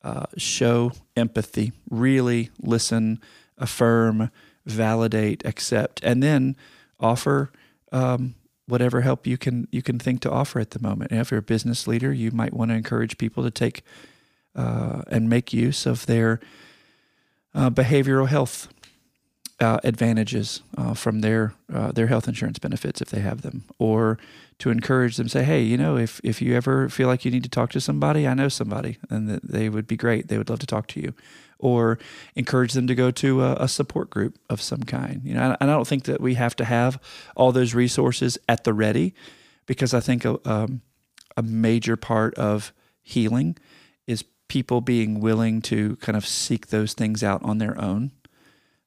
uh, 0.04 0.26
show 0.36 0.92
empathy, 1.16 1.72
really 1.90 2.50
listen, 2.62 3.22
affirm, 3.58 4.30
validate, 4.66 5.46
accept, 5.46 6.02
and 6.04 6.22
then 6.22 6.56
offer 7.00 7.52
um, 7.92 8.36
whatever 8.68 9.02
help 9.02 9.26
you 9.26 9.38
can 9.38 9.68
you 9.72 9.82
can 9.82 9.98
think 9.98 10.20
to 10.22 10.32
offer 10.32 10.60
at 10.60 10.72
the 10.72 10.82
moment. 10.82 11.12
And 11.12 11.22
if 11.22 11.32
you're 11.32 11.40
a 11.40 11.44
business 11.44 11.88
leader, 11.88 12.12
you 12.12 12.32
might 12.32 12.54
want 12.54 12.72
to 12.72 12.76
encourage 12.76 13.18
people 13.18 13.44
to 13.44 13.52
take 13.52 13.84
uh, 14.58 15.04
and 15.08 15.30
make 15.30 15.54
use 15.54 15.86
of 15.86 16.06
their 16.06 16.40
uh, 17.54 17.70
behavioral 17.70 18.28
health 18.28 18.68
uh, 19.60 19.80
advantages 19.84 20.62
uh, 20.78 20.94
from 20.94 21.22
their 21.22 21.54
uh, 21.74 21.92
their 21.92 22.08
health 22.08 22.28
insurance 22.28 22.60
benefits 22.60 23.02
if 23.02 23.10
they 23.10 23.22
have 23.22 23.42
them, 23.42 23.64
or 23.80 24.18
to 24.60 24.70
encourage 24.70 25.18
them. 25.18 25.28
Say, 25.28 25.44
hey, 25.44 25.62
you 25.62 25.78
know, 25.78 25.98
if 25.98 26.22
if 26.24 26.42
you 26.42 26.56
ever 26.56 26.90
feel 26.90 27.08
like 27.08 27.26
you 27.26 27.32
need 27.32 27.44
to 27.44 27.50
talk 27.50 27.72
to 27.72 27.82
somebody, 27.82 28.28
I 28.28 28.34
know 28.34 28.50
somebody, 28.50 28.98
and 29.10 29.30
that 29.30 29.44
they 29.44 29.70
would 29.70 29.88
be 29.88 29.98
great. 29.98 30.28
They 30.28 30.38
would 30.38 30.50
love 30.50 30.60
to 30.60 30.68
talk 30.68 30.88
to 30.88 31.00
you, 31.00 31.14
or 31.58 31.98
encourage 32.36 32.74
them 32.74 32.88
to 32.88 32.96
go 32.96 33.12
to 33.12 33.42
a, 33.42 33.54
a 33.64 33.68
support 33.68 34.10
group 34.10 34.38
of 34.50 34.62
some 34.62 34.84
kind. 34.84 35.22
You 35.24 35.34
know, 35.34 35.56
and 35.60 35.70
I 35.72 35.74
don't 35.74 35.88
think 35.88 36.04
that 36.04 36.22
we 36.22 36.36
have 36.36 36.56
to 36.58 36.66
have 36.66 37.00
all 37.36 37.52
those 37.52 37.74
resources 37.74 38.38
at 38.48 38.64
the 38.64 38.74
ready, 38.74 39.14
because 39.66 39.98
I 39.98 40.02
think 40.02 40.26
a, 40.26 40.38
um, 40.46 40.82
a 41.36 41.42
major 41.42 41.98
part 41.98 42.36
of 42.36 42.74
healing 43.02 43.58
is 44.06 44.24
people 44.48 44.82
being 44.82 45.20
willing 45.20 45.62
to 45.62 45.96
kind 45.98 46.18
of 46.18 46.25
seek 46.25 46.68
those 46.68 46.94
things 46.94 47.24
out 47.24 47.44
on 47.44 47.58
their 47.58 47.80
own. 47.80 48.12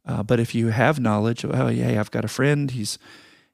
Uh, 0.07 0.23
but 0.23 0.41
if 0.41 0.55
you 0.55 0.69
have 0.69 0.99
knowledge, 0.99 1.45
oh 1.45 1.69
yeah, 1.69 2.01
I've 2.01 2.11
got 2.11 2.25
a 2.25 2.29
friend. 2.29 2.71
He's 2.71 2.99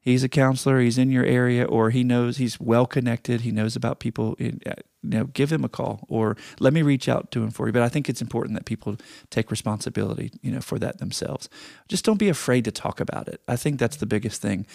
he's 0.00 0.22
a 0.22 0.28
counselor. 0.28 0.80
He's 0.80 0.98
in 0.98 1.10
your 1.10 1.24
area, 1.24 1.64
or 1.64 1.90
he 1.90 2.04
knows 2.04 2.36
he's 2.36 2.60
well 2.60 2.86
connected. 2.86 3.40
He 3.42 3.50
knows 3.50 3.76
about 3.76 3.98
people. 3.98 4.34
In, 4.38 4.60
uh, 4.64 4.74
you 5.02 5.18
know, 5.18 5.24
give 5.24 5.52
him 5.52 5.64
a 5.64 5.68
call, 5.68 6.04
or 6.08 6.36
let 6.58 6.72
me 6.72 6.82
reach 6.82 7.08
out 7.08 7.30
to 7.30 7.42
him 7.42 7.50
for 7.50 7.66
you. 7.66 7.72
But 7.72 7.82
I 7.82 7.88
think 7.88 8.08
it's 8.08 8.22
important 8.22 8.54
that 8.54 8.64
people 8.64 8.96
take 9.30 9.50
responsibility, 9.50 10.32
you 10.42 10.50
know, 10.50 10.60
for 10.60 10.78
that 10.80 10.98
themselves. 10.98 11.48
Just 11.88 12.04
don't 12.04 12.18
be 12.18 12.28
afraid 12.28 12.64
to 12.64 12.72
talk 12.72 12.98
about 13.00 13.28
it. 13.28 13.40
I 13.46 13.56
think 13.56 13.78
that's 13.78 13.96
the 13.96 14.06
biggest 14.06 14.42
thing. 14.42 14.66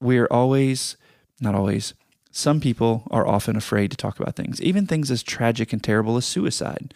We're 0.00 0.28
always, 0.30 0.96
not 1.40 1.54
always. 1.54 1.94
Some 2.36 2.60
people 2.60 3.06
are 3.10 3.26
often 3.26 3.56
afraid 3.56 3.90
to 3.92 3.96
talk 3.96 4.18
about 4.18 4.36
things, 4.36 4.60
even 4.60 4.86
things 4.86 5.10
as 5.10 5.22
tragic 5.22 5.72
and 5.72 5.82
terrible 5.82 6.16
as 6.16 6.26
suicide 6.26 6.92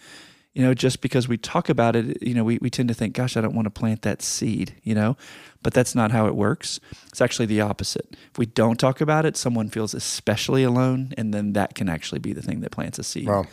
you 0.53 0.63
know, 0.63 0.73
just 0.73 1.01
because 1.01 1.27
we 1.27 1.37
talk 1.37 1.69
about 1.69 1.95
it, 1.95 2.21
you 2.21 2.33
know, 2.33 2.43
we, 2.43 2.57
we 2.57 2.69
tend 2.69 2.89
to 2.89 2.93
think, 2.93 3.13
gosh, 3.13 3.37
I 3.37 3.41
don't 3.41 3.53
want 3.53 3.67
to 3.67 3.71
plant 3.71 4.01
that 4.01 4.21
seed, 4.21 4.75
you 4.83 4.95
know, 4.95 5.15
but 5.61 5.73
that's 5.73 5.93
not 5.93 6.11
how 6.11 6.25
it 6.25 6.35
works. 6.35 6.79
It's 7.07 7.21
actually 7.21 7.45
the 7.45 7.61
opposite. 7.61 8.15
If 8.31 8.37
we 8.37 8.47
don't 8.47 8.79
talk 8.79 8.99
about 8.99 9.25
it, 9.25 9.37
someone 9.37 9.69
feels 9.69 9.93
especially 9.93 10.63
alone, 10.63 11.13
and 11.17 11.33
then 11.33 11.53
that 11.53 11.75
can 11.75 11.87
actually 11.87 12.19
be 12.19 12.33
the 12.33 12.41
thing 12.41 12.61
that 12.61 12.71
plants 12.71 12.97
a 12.97 13.03
seed. 13.03 13.27
Wow. 13.27 13.45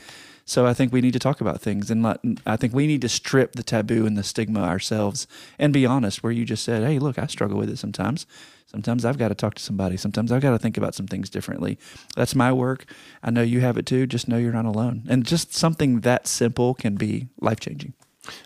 So 0.47 0.65
I 0.65 0.75
think 0.75 0.93
we 0.93 1.01
need 1.01 1.13
to 1.13 1.19
talk 1.19 1.41
about 1.41 1.61
things, 1.61 1.91
and 1.91 2.03
let, 2.03 2.21
I 2.47 2.57
think 2.57 2.73
we 2.73 2.87
need 2.87 3.03
to 3.03 3.09
strip 3.09 3.53
the 3.53 3.65
taboo 3.65 4.07
and 4.07 4.17
the 4.17 4.23
stigma 4.23 4.63
ourselves, 4.63 5.27
and 5.59 5.73
be 5.73 5.85
honest. 5.85 6.23
Where 6.23 6.33
you 6.33 6.45
just 6.45 6.65
said, 6.65 6.85
"Hey, 6.85 7.01
look, 7.01 7.19
I 7.19 7.27
struggle 7.27 7.59
with 7.59 7.69
it 7.69 7.79
sometimes. 7.79 8.27
Sometimes 8.67 9.05
I've 9.05 9.19
got 9.19 9.29
to 9.29 9.35
talk 9.35 9.55
to 9.55 9.63
somebody. 9.63 9.97
Sometimes 9.97 10.33
I've 10.33 10.43
got 10.43 10.51
to 10.51 10.59
think 10.59 10.77
about 10.77 10.95
some 10.95 11.07
things 11.07 11.31
differently. 11.31 11.79
That's 12.17 12.35
my 12.35 12.53
work. 12.53 12.85
I 13.23 13.31
know 13.31 13.43
you 13.43 13.61
have 13.61 13.79
it 13.79 13.87
too. 13.87 14.07
Just 14.07 14.29
know 14.29 14.39
you're 14.39 14.53
not 14.53 14.65
alone. 14.65 15.05
And 15.09 15.25
just 15.25 15.55
something 15.55 16.01
that 16.01 16.27
simple 16.27 16.75
can 16.75 16.97
be 16.97 17.29
life 17.41 17.61
changing. 17.61 17.95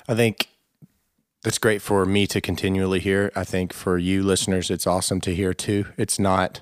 I 0.06 0.14
think 0.14 0.48
that's 1.42 1.58
great 1.58 1.80
for 1.80 2.04
me 2.04 2.26
to 2.26 2.40
continually 2.40 3.00
hear. 3.00 3.32
I 3.34 3.44
think 3.44 3.72
for 3.72 3.96
you 3.96 4.22
listeners, 4.22 4.70
it's 4.70 4.86
awesome 4.86 5.20
to 5.22 5.34
hear 5.34 5.54
too. 5.54 5.86
It's 5.96 6.18
not 6.18 6.60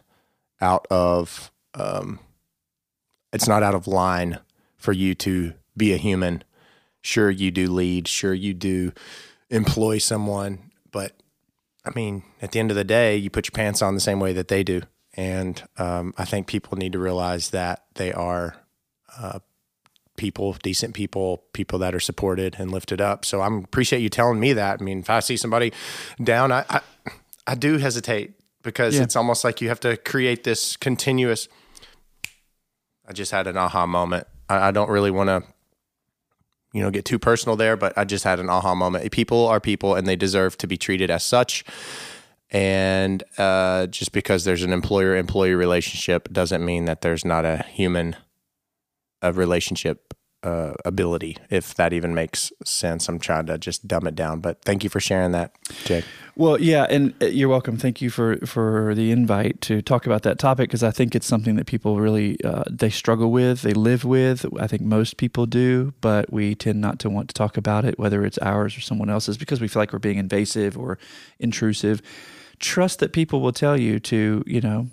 out 0.61 0.87
of 0.89 1.51
um, 1.75 2.21
it's 3.33 3.49
not 3.49 3.63
out 3.63 3.75
of 3.75 3.87
line 3.87 4.39
for 4.77 4.93
you 4.93 5.15
to 5.17 5.55
be 5.77 5.93
a 5.93 5.97
human. 5.97 6.45
Sure, 7.03 7.31
you 7.31 7.51
do 7.51 7.71
lead. 7.71 8.07
Sure, 8.09 8.35
you 8.35 8.55
do 8.55 8.93
employ 9.51 9.99
someone, 9.99 10.71
but 10.91 11.13
I 11.89 11.93
mean, 11.95 12.23
at 12.43 12.53
the 12.53 12.61
end 12.61 12.71
of 12.71 12.77
the 12.77 12.85
day, 12.85 13.17
you 13.17 13.31
put 13.31 13.47
your 13.47 13.53
pants 13.53 13.83
on 13.83 13.95
the 13.95 14.01
same 14.01 14.21
way 14.21 14.33
that 14.35 14.49
they 14.49 14.63
do, 14.63 14.83
and 15.15 15.63
um, 15.79 16.15
I 16.17 16.25
think 16.25 16.47
people 16.47 16.77
need 16.79 16.93
to 16.93 16.99
realize 16.99 17.51
that 17.51 17.85
they 17.95 18.13
are 18.13 18.57
uh, 19.19 19.39
people, 20.17 20.53
decent 20.63 20.95
people, 20.95 21.45
people 21.53 21.79
that 21.81 21.95
are 21.95 22.01
supported 22.01 22.57
and 22.59 22.71
lifted 22.71 23.01
up. 23.01 23.25
So 23.25 23.41
I 23.41 23.49
appreciate 23.59 24.01
you 24.01 24.09
telling 24.09 24.39
me 24.41 24.53
that. 24.53 24.81
I 24.81 24.85
mean, 24.85 25.01
if 25.01 25.11
I 25.11 25.21
see 25.21 25.37
somebody 25.37 25.73
down, 26.23 26.53
I 26.53 26.65
I, 26.69 26.81
I 27.47 27.55
do 27.55 27.79
hesitate 27.79 28.35
because 28.63 28.97
Yeah. 28.97 29.05
it's 29.05 29.17
almost 29.17 29.45
like 29.45 29.61
you 29.61 29.69
have 29.69 29.81
to 29.81 29.97
create 29.97 30.45
this 30.45 30.77
continuous. 30.77 31.49
I 33.09 33.13
just 33.13 33.33
had 33.33 33.47
an 33.47 33.57
aha 33.57 33.87
moment 33.87 34.27
I, 34.49 34.69
I 34.69 34.71
don't 34.71 34.91
really 34.91 35.11
want 35.11 35.29
to, 35.29 35.43
you 36.73 36.83
know, 36.83 36.91
get 36.91 37.05
too 37.05 37.19
personal 37.19 37.57
there, 37.57 37.77
but 37.77 37.97
I 37.97 38.05
just 38.05 38.25
had 38.25 38.41
an 38.41 38.51
aha 38.51 38.75
moment. 38.75 39.11
People 39.11 39.47
are 39.47 39.61
people, 39.61 39.95
and 39.95 40.07
they 40.07 40.17
deserve 40.17 40.59
to 40.59 40.67
be 40.67 40.77
treated 40.77 41.11
as 41.11 41.25
such. 41.25 41.65
And 42.51 43.23
uh, 43.37 43.87
just 43.87 44.13
because 44.13 44.45
there's 44.45 44.63
an 44.63 44.73
employer-employee 44.73 45.55
relationship 45.55 46.33
doesn't 46.33 46.65
mean 46.65 46.87
that 46.87 47.03
there's 47.03 47.25
not 47.25 47.45
a 47.45 47.65
human 47.69 48.17
a 49.21 49.33
relationship 49.33 50.15
uh, 50.43 50.75
ability, 50.85 51.37
if 51.51 51.75
that 51.75 51.93
even 51.93 52.15
makes 52.15 52.53
sense. 52.65 53.09
I'm 53.09 53.19
trying 53.19 53.47
to 53.47 53.59
just 53.59 53.89
dumb 53.89 54.07
it 54.07 54.15
down, 54.15 54.41
but 54.41 54.63
thank 54.63 54.85
you 54.85 54.91
for 54.91 55.01
sharing 55.01 55.33
that, 55.33 55.53
Jake. 55.85 56.05
Well, 56.37 56.61
yeah, 56.61 56.87
and 56.89 57.13
uh, 57.21 57.27
you're 57.27 57.49
welcome. 57.49 57.77
Thank 57.77 58.01
you 58.01 58.11
for 58.11 58.37
for 58.47 58.95
the 58.95 59.11
invite 59.11 59.61
to 59.63 59.83
talk 59.83 60.07
about 60.07 60.23
that 60.23 60.39
topic 60.39 60.69
because 60.69 60.85
I 60.85 60.93
think 60.93 61.17
it's 61.17 61.27
something 61.27 61.57
that 61.57 61.67
people 61.67 61.99
really 61.99 62.43
uh, 62.45 62.63
they 62.71 62.91
struggle 62.91 63.33
with, 63.33 63.63
they 63.63 63.75
live 63.75 64.05
with. 64.05 64.47
I 64.61 64.69
think 64.69 64.83
most 64.83 65.17
people 65.17 65.47
do, 65.47 65.93
but 66.01 66.33
we 66.33 66.55
tend 66.55 66.81
not 66.81 67.01
to 67.01 67.11
want 67.11 67.29
to 67.31 67.35
talk 67.35 67.57
about 67.57 67.85
it, 67.85 67.99
whether 67.99 68.25
it's 68.25 68.39
ours 68.39 68.77
or 68.77 68.81
someone 68.81 69.11
else's, 69.11 69.37
because 69.37 69.61
we 69.61 69.67
feel 69.67 69.83
like 69.83 69.93
we're 69.93 69.99
being 69.99 70.19
invasive 70.19 70.79
or 70.79 70.99
intrusive. 71.41 72.01
Trust 72.61 73.01
that 73.01 73.13
people 73.13 73.41
will 73.41 73.53
tell 73.53 73.77
you 73.77 73.99
to, 74.01 74.45
you 74.47 74.61
know, 74.61 74.89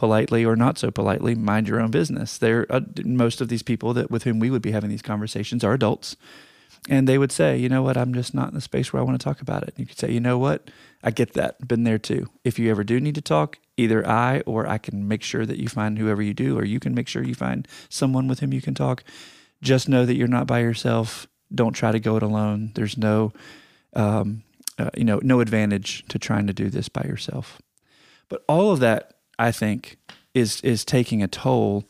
politely 0.00 0.46
or 0.46 0.56
not 0.56 0.78
so 0.78 0.90
politely, 0.90 1.34
mind 1.34 1.68
your 1.68 1.78
own 1.78 1.90
business. 1.90 2.38
They're 2.38 2.64
uh, 2.70 2.80
most 3.04 3.42
of 3.42 3.48
these 3.48 3.62
people 3.62 3.92
that 3.92 4.10
with 4.10 4.22
whom 4.22 4.38
we 4.38 4.48
would 4.48 4.62
be 4.62 4.70
having 4.70 4.88
these 4.88 5.02
conversations 5.02 5.62
are 5.62 5.74
adults, 5.74 6.16
and 6.88 7.06
they 7.06 7.18
would 7.18 7.30
say, 7.30 7.58
you 7.58 7.68
know 7.68 7.82
what, 7.82 7.98
I'm 7.98 8.14
just 8.14 8.32
not 8.32 8.48
in 8.48 8.54
the 8.54 8.62
space 8.62 8.94
where 8.94 9.02
I 9.02 9.04
want 9.04 9.20
to 9.20 9.22
talk 9.22 9.42
about 9.42 9.62
it. 9.62 9.74
And 9.76 9.80
You 9.80 9.84
could 9.84 9.98
say, 9.98 10.10
you 10.10 10.18
know 10.18 10.38
what, 10.38 10.70
I 11.02 11.10
get 11.10 11.34
that, 11.34 11.68
been 11.68 11.84
there 11.84 11.98
too. 11.98 12.28
If 12.44 12.58
you 12.58 12.70
ever 12.70 12.82
do 12.82 12.98
need 12.98 13.14
to 13.16 13.20
talk, 13.20 13.58
either 13.76 14.08
I 14.08 14.40
or 14.46 14.66
I 14.66 14.78
can 14.78 15.06
make 15.06 15.22
sure 15.22 15.44
that 15.44 15.58
you 15.58 15.68
find 15.68 15.98
whoever 15.98 16.22
you 16.22 16.32
do, 16.32 16.58
or 16.58 16.64
you 16.64 16.80
can 16.80 16.94
make 16.94 17.06
sure 17.06 17.22
you 17.22 17.34
find 17.34 17.68
someone 17.90 18.26
with 18.26 18.40
whom 18.40 18.54
you 18.54 18.62
can 18.62 18.72
talk. 18.74 19.04
Just 19.60 19.86
know 19.86 20.06
that 20.06 20.16
you're 20.16 20.28
not 20.28 20.46
by 20.46 20.60
yourself. 20.60 21.26
Don't 21.54 21.74
try 21.74 21.92
to 21.92 22.00
go 22.00 22.16
it 22.16 22.22
alone. 22.22 22.72
There's 22.74 22.96
no, 22.96 23.34
um, 23.92 24.44
uh, 24.78 24.88
you 24.96 25.04
know, 25.04 25.20
no 25.22 25.40
advantage 25.40 26.06
to 26.08 26.18
trying 26.18 26.46
to 26.46 26.54
do 26.54 26.70
this 26.70 26.88
by 26.88 27.02
yourself. 27.02 27.60
But 28.30 28.44
all 28.48 28.72
of 28.72 28.80
that 28.80 29.19
I 29.40 29.52
think 29.52 29.96
is 30.34 30.60
is 30.60 30.84
taking 30.84 31.22
a 31.22 31.28
toll 31.28 31.88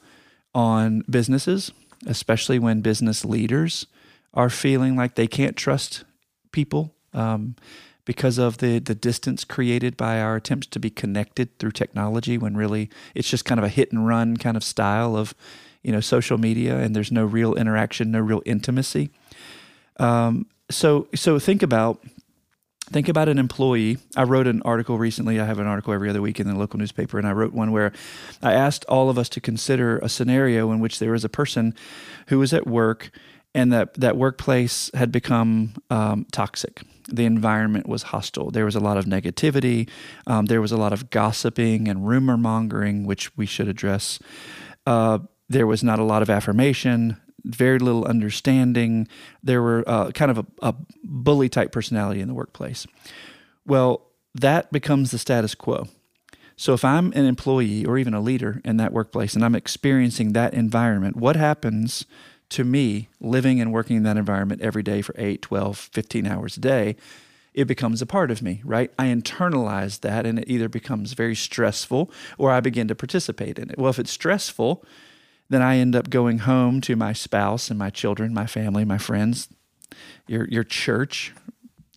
on 0.54 1.02
businesses, 1.11 1.73
especially 2.07 2.61
when 2.61 2.80
business 2.80 3.25
leaders 3.25 3.87
are 4.33 4.49
feeling 4.49 4.95
like 4.95 5.16
they 5.16 5.26
can't 5.26 5.57
trust 5.57 6.04
people 6.52 6.95
um, 7.12 7.57
because 8.04 8.38
of 8.38 8.59
the 8.59 8.78
the 8.78 8.95
distance 8.95 9.42
created 9.45 9.97
by 9.97 10.21
our 10.21 10.37
attempts 10.37 10.69
to 10.69 10.78
be 10.78 10.90
connected 10.90 11.59
through 11.59 11.73
technology. 11.73 12.38
When 12.38 12.57
really 12.57 12.88
it's 13.16 13.28
just 13.28 13.45
kind 13.45 13.59
of 13.59 13.64
a 13.64 13.69
hit 13.69 13.90
and 13.90 14.07
run 14.07 14.37
kind 14.37 14.57
of 14.57 14.62
style 14.62 15.16
of 15.16 15.35
you 15.83 15.90
know 15.90 16.00
social 16.00 16.38
media, 16.38 16.78
and 16.78 16.95
there's 16.95 17.11
no 17.11 17.25
real 17.25 17.54
interaction, 17.54 18.12
no 18.12 18.21
real 18.21 18.42
intimacy. 18.47 19.11
Um, 19.99 20.47
so 20.71 21.09
so 21.16 21.40
think 21.40 21.64
about 21.64 22.00
think 22.92 23.09
about 23.09 23.28
an 23.28 23.38
employee. 23.38 23.99
I 24.16 24.25
wrote 24.25 24.47
an 24.47 24.62
article 24.62 24.99
recently. 24.99 25.40
I 25.40 25.44
have 25.44 25.59
an 25.59 25.66
article 25.66 25.92
every 25.92 26.11
other 26.11 26.20
week 26.20 26.40
in 26.40 26.47
the 26.47 26.54
local 26.54 26.78
newspaper, 26.78 27.18
and 27.18 27.26
I 27.26 27.32
wrote 27.32 27.52
one 27.52 27.73
where 27.73 27.92
I 28.42 28.52
asked 28.52 28.85
all 28.87 29.09
of 29.09 29.18
us 29.18 29.28
to 29.30 29.40
consider 29.40 29.99
a 29.99 30.09
scenario 30.09 30.73
in 30.73 30.80
which 30.80 30.99
there 30.99 31.12
was 31.12 31.25
a 31.25 31.28
person 31.28 31.75
who 32.28 32.38
was 32.38 32.52
at 32.52 32.66
work 32.66 33.11
and 33.54 33.73
that, 33.73 33.94
that 33.94 34.16
workplace 34.16 34.90
had 34.94 35.11
become 35.11 35.75
um, 35.90 36.26
toxic. 36.30 36.82
The 37.09 37.25
environment 37.25 37.88
was 37.88 38.04
hostile. 38.04 38.50
There 38.50 38.64
was 38.64 38.76
a 38.76 38.80
lot 38.80 38.97
of 38.97 39.06
negativity. 39.06 39.88
Um, 40.26 40.47
there 40.47 40.61
was 40.61 40.70
a 40.70 40.76
lot 40.76 40.92
of 40.92 41.11
gossiping 41.11 41.88
and 41.88 42.06
rumor 42.06 42.37
mongering, 42.37 43.06
which 43.06 43.37
we 43.37 43.47
should 43.47 43.66
address. 43.66 44.20
Uh, 44.87 45.18
there 45.49 45.66
was 45.66 45.82
not 45.82 45.99
a 45.99 46.04
lot 46.04 46.23
of 46.23 46.30
affirmation 46.30 47.16
very 47.44 47.78
little 47.78 48.04
understanding. 48.04 49.09
There 49.42 49.62
were 49.62 49.85
uh, 49.87 50.11
kind 50.11 50.30
of 50.30 50.38
a, 50.38 50.47
a 50.62 50.75
bully 51.02 51.49
type 51.49 51.73
personality 51.73 52.21
in 52.21 52.28
the 52.28 52.34
workplace. 52.34 52.86
Well, 53.67 54.02
that 54.34 54.73
becomes 54.73 55.10
the 55.10 55.19
status 55.19 55.54
quo. 55.54 55.88
So 56.56 56.75
if 56.75 56.84
I'm 56.84 57.12
an 57.12 57.25
employee 57.25 57.86
or 57.86 57.97
even 57.97 58.12
a 58.12 58.21
leader 58.21 58.60
in 58.67 58.76
that 58.76 58.93
workplace 58.93 59.34
and 59.34 59.43
I'm 59.43 59.54
experiencing 59.54 60.34
that 60.34 60.52
environment, 60.52 61.17
what 61.17 61.34
happens 61.34 62.04
to 62.50 62.64
me 62.64 63.08
living 63.19 63.60
and 63.60 63.73
working 63.73 63.97
in 63.97 64.02
that 64.02 64.19
environment 64.19 64.60
every 64.60 64.82
day 64.82 65.00
for 65.00 65.14
8, 65.17 65.41
12, 65.41 65.78
15 65.78 66.26
hours 66.26 66.58
a 66.58 66.60
day? 66.60 66.97
It 67.54 67.64
becomes 67.64 68.02
a 68.02 68.06
part 68.06 68.30
of 68.30 68.43
me, 68.43 68.60
right? 68.62 68.93
I 68.99 69.06
internalize 69.06 70.00
that 70.00 70.26
and 70.26 70.38
it 70.38 70.50
either 70.50 70.69
becomes 70.69 71.14
very 71.14 71.34
stressful 71.34 72.10
or 72.36 72.50
I 72.50 72.60
begin 72.60 72.88
to 72.88 72.95
participate 72.95 73.58
in 73.58 73.71
it. 73.71 73.78
Well, 73.78 73.91
if 73.91 73.99
it's 73.99 74.10
stressful, 74.10 74.84
then 75.50 75.63
I 75.63 75.76
end 75.76 75.95
up 75.95 76.08
going 76.08 76.39
home 76.39 76.80
to 76.82 76.97
my 76.97 77.13
spouse 77.13 77.69
and 77.69 77.78
my 77.78 77.91
children, 77.91 78.32
my 78.32 78.47
family, 78.47 78.84
my 78.84 78.99
friends, 78.99 79.49
your 80.26 80.47
your 80.49 80.65
church, 80.65 81.34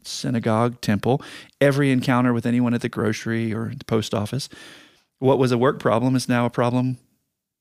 synagogue, 0.01 0.81
temple, 0.81 1.21
every 1.61 1.91
encounter 1.91 2.33
with 2.33 2.45
anyone 2.45 2.73
at 2.73 2.81
the 2.81 2.89
grocery 2.89 3.53
or 3.53 3.71
the 3.77 3.85
post 3.85 4.13
office. 4.13 4.49
What 5.19 5.39
was 5.39 5.51
a 5.51 5.57
work 5.57 5.79
problem 5.79 6.15
is 6.15 6.27
now 6.27 6.45
a 6.45 6.49
problem 6.49 6.97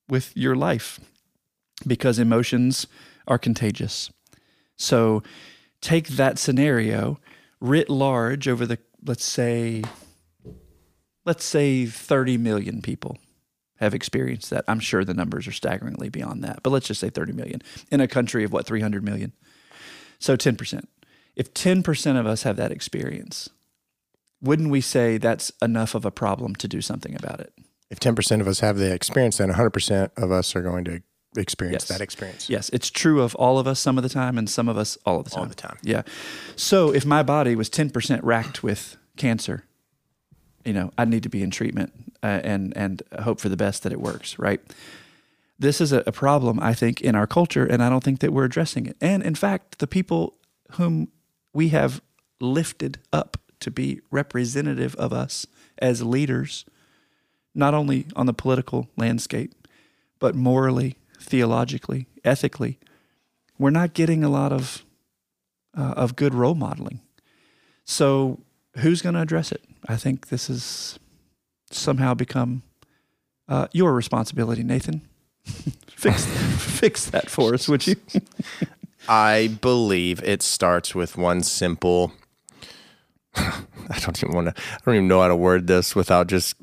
with 0.09 0.37
your 0.37 0.57
life 0.57 0.99
because 1.87 2.19
emotions 2.19 2.87
are 3.29 3.39
contagious. 3.39 4.11
So 4.77 5.23
take 5.81 6.09
that 6.09 6.39
scenario 6.39 7.21
writ 7.61 7.89
large 7.89 8.49
over 8.49 8.67
the 8.67 8.79
let's 9.05 9.25
say 9.25 9.83
let's 11.25 11.45
say 11.45 11.87
30 11.87 12.39
million 12.39 12.83
people 12.83 13.19
have 13.83 13.95
experienced 13.95 14.51
that. 14.51 14.65
I'm 14.69 14.81
sure 14.81 15.05
the 15.05 15.15
numbers 15.15 15.47
are 15.47 15.53
staggeringly 15.53 16.09
beyond 16.09 16.43
that, 16.45 16.63
but 16.63 16.71
let's 16.71 16.87
just 16.87 17.01
say 17.01 17.11
30 17.11 17.33
million 17.33 17.63
in 17.91 18.01
a 18.01 18.09
country 18.09 18.45
of 18.45 18.53
what, 18.53 18.65
300 18.67 19.05
million? 19.05 19.33
So 20.19 20.37
10%. 20.37 20.85
If 21.35 21.53
10% 21.53 22.19
of 22.21 22.27
us 22.27 22.45
have 22.45 22.57
that 22.57 22.71
experience, 22.73 23.49
wouldn't 24.41 24.71
we 24.71 24.81
say 24.81 25.19
that's 25.19 25.51
enough 25.61 25.95
of 25.95 26.05
a 26.05 26.11
problem 26.11 26.55
to 26.57 26.69
do 26.69 26.81
something 26.81 27.15
about 27.15 27.41
it? 27.41 27.53
If 27.91 28.01
10% 28.01 28.41
of 28.41 28.47
us 28.49 28.61
have 28.61 28.77
the 28.77 28.93
experience, 28.93 29.39
then 29.39 29.51
100% 29.51 30.11
of 30.17 30.31
us 30.33 30.55
are 30.57 30.63
going 30.63 30.85
to 30.85 31.03
experience 31.37 31.85
Yes. 31.85 31.89
that 31.89 32.01
experience. 32.03 32.49
Yes, 32.51 32.69
it's 32.71 32.91
true 32.91 33.23
of 33.23 33.35
all 33.37 33.59
of 33.59 33.67
us 33.67 33.81
some 33.81 33.97
of 33.97 34.03
the 34.03 34.09
time 34.11 34.39
and 34.39 34.49
some 34.49 34.69
of 34.69 34.77
us 34.77 34.97
all 35.07 35.19
of 35.19 35.25
the 35.25 35.31
time. 35.31 35.41
All 35.43 35.49
the 35.49 35.55
time. 35.55 35.79
Yeah. 35.83 36.03
So 36.57 36.93
if 36.93 37.05
my 37.07 37.23
body 37.23 37.57
was 37.57 37.69
10% 37.71 38.21
racked 38.23 38.63
with 38.63 38.97
cancer, 39.17 39.65
you 40.65 40.73
know, 40.73 40.93
I'd 40.97 41.09
need 41.09 41.23
to 41.25 41.29
be 41.29 41.43
in 41.43 41.51
treatment 41.51 41.93
uh, 42.23 42.41
and 42.43 42.77
and 42.77 43.03
hope 43.21 43.41
for 43.41 43.49
the 43.49 43.57
best 43.57 43.83
that 43.83 43.93
it 43.93 44.01
works, 44.01 44.39
right? 44.39 44.61
This 45.59 45.81
is 45.81 45.93
a, 45.93 46.03
a 46.07 46.13
problem, 46.13 46.59
I 46.61 46.75
think, 46.75 47.01
in 47.01 47.15
our 47.15 47.27
culture, 47.27 47.65
and 47.65 47.83
I 47.83 47.89
don't 47.89 48.03
think 48.03 48.21
that 48.21 48.33
we're 48.33 48.45
addressing 48.45 48.87
it. 48.87 48.97
And 49.01 49.23
in 49.23 49.35
fact, 49.35 49.79
the 49.79 49.87
people 49.87 50.35
whom 50.73 51.09
we 51.53 51.69
have 51.69 52.01
lifted 52.41 52.99
up 53.13 53.37
to 53.61 53.71
be 53.71 54.01
representative 54.11 54.97
of 54.97 55.13
us 55.13 55.47
as 55.79 56.03
leaders, 56.03 56.65
not 57.55 57.75
only 57.75 58.07
on 58.17 58.27
the 58.27 58.33
political 58.33 58.89
landscape, 58.97 59.55
but 60.19 60.35
morally, 60.35 60.97
theologically, 61.21 62.07
ethically, 62.25 62.79
we're 63.59 63.71
not 63.71 63.95
getting 63.95 64.25
a 64.25 64.29
lot 64.29 64.53
of 64.53 64.85
uh, 65.77 65.95
of 65.97 66.17
good 66.17 66.35
role 66.35 66.55
modeling. 66.55 67.01
So, 67.85 68.41
who's 68.79 69.03
going 69.03 69.15
to 69.15 69.21
address 69.21 69.53
it? 69.53 69.63
I 69.89 69.97
think 69.97 70.29
this 70.29 70.49
has 70.49 70.99
somehow 71.75 72.15
become 72.15 72.63
uh, 73.49 73.69
your 73.73 73.93
responsibility, 73.93 74.63
Nathan. 74.63 75.03
fix 75.45 76.25
fix 76.79 77.07
that 77.11 77.31
for 77.31 77.55
us, 77.55 77.69
would 77.69 77.87
you? 77.87 77.97
I 79.09 79.59
believe 79.61 80.23
it 80.23 80.43
starts 80.43 80.95
with 80.95 81.17
one 81.17 81.43
simple. 81.43 82.13
I 83.35 83.99
don't 84.01 84.23
even 84.23 84.35
want 84.35 84.55
to. 84.55 84.63
I 84.63 84.79
don't 84.85 84.95
even 84.95 85.09
know 85.09 85.23
how 85.23 85.29
to 85.29 85.37
word 85.37 85.67
this 85.67 85.97
without 85.97 86.29
just 86.29 86.55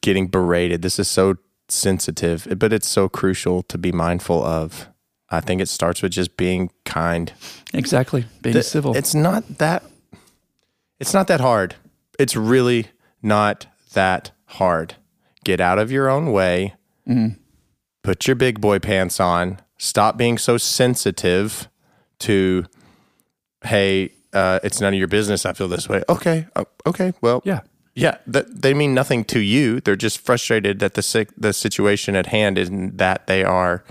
getting 0.00 0.28
berated. 0.28 0.82
This 0.82 0.98
is 0.98 1.08
so 1.08 1.36
sensitive, 1.68 2.46
but 2.58 2.72
it's 2.72 2.86
so 2.88 3.08
crucial 3.08 3.62
to 3.64 3.78
be 3.78 3.92
mindful 3.92 4.42
of. 4.42 4.88
I 5.30 5.40
think 5.40 5.62
it 5.62 5.68
starts 5.68 6.02
with 6.02 6.12
just 6.12 6.36
being 6.36 6.70
kind. 6.84 7.32
exactly, 7.72 8.26
being 8.42 8.52
Th- 8.52 8.64
civil. 8.64 8.94
It's 8.96 9.14
not 9.14 9.58
that. 9.58 9.82
It's 11.00 11.14
not 11.14 11.26
that 11.28 11.40
hard. 11.40 11.74
It's 12.18 12.36
really 12.36 12.88
not 13.22 13.66
that 13.94 14.30
hard. 14.54 14.96
Get 15.44 15.60
out 15.60 15.78
of 15.78 15.90
your 15.90 16.08
own 16.08 16.32
way. 16.32 16.74
Put 18.02 18.26
your 18.26 18.36
big 18.36 18.60
boy 18.60 18.78
pants 18.78 19.20
on. 19.20 19.60
Stop 19.78 20.16
being 20.16 20.38
so 20.38 20.56
sensitive 20.58 21.68
to, 22.20 22.64
hey, 23.64 24.12
uh, 24.32 24.60
it's 24.62 24.80
none 24.80 24.92
of 24.94 24.98
your 24.98 25.08
business. 25.08 25.44
I 25.44 25.52
feel 25.52 25.68
this 25.68 25.88
way. 25.88 26.02
Okay, 26.08 26.46
uh, 26.56 26.64
okay. 26.86 27.12
Well, 27.20 27.42
yeah, 27.44 27.60
yeah. 27.94 28.18
Th- 28.32 28.46
they 28.48 28.74
mean 28.74 28.94
nothing 28.94 29.24
to 29.26 29.40
you. 29.40 29.80
They're 29.80 29.96
just 29.96 30.20
frustrated 30.20 30.78
that 30.78 30.94
the 30.94 31.02
sick, 31.02 31.30
the 31.36 31.52
situation 31.52 32.14
at 32.16 32.26
hand 32.26 32.58
isn't 32.58 32.98
that 32.98 33.26
they 33.26 33.44
are 33.44 33.84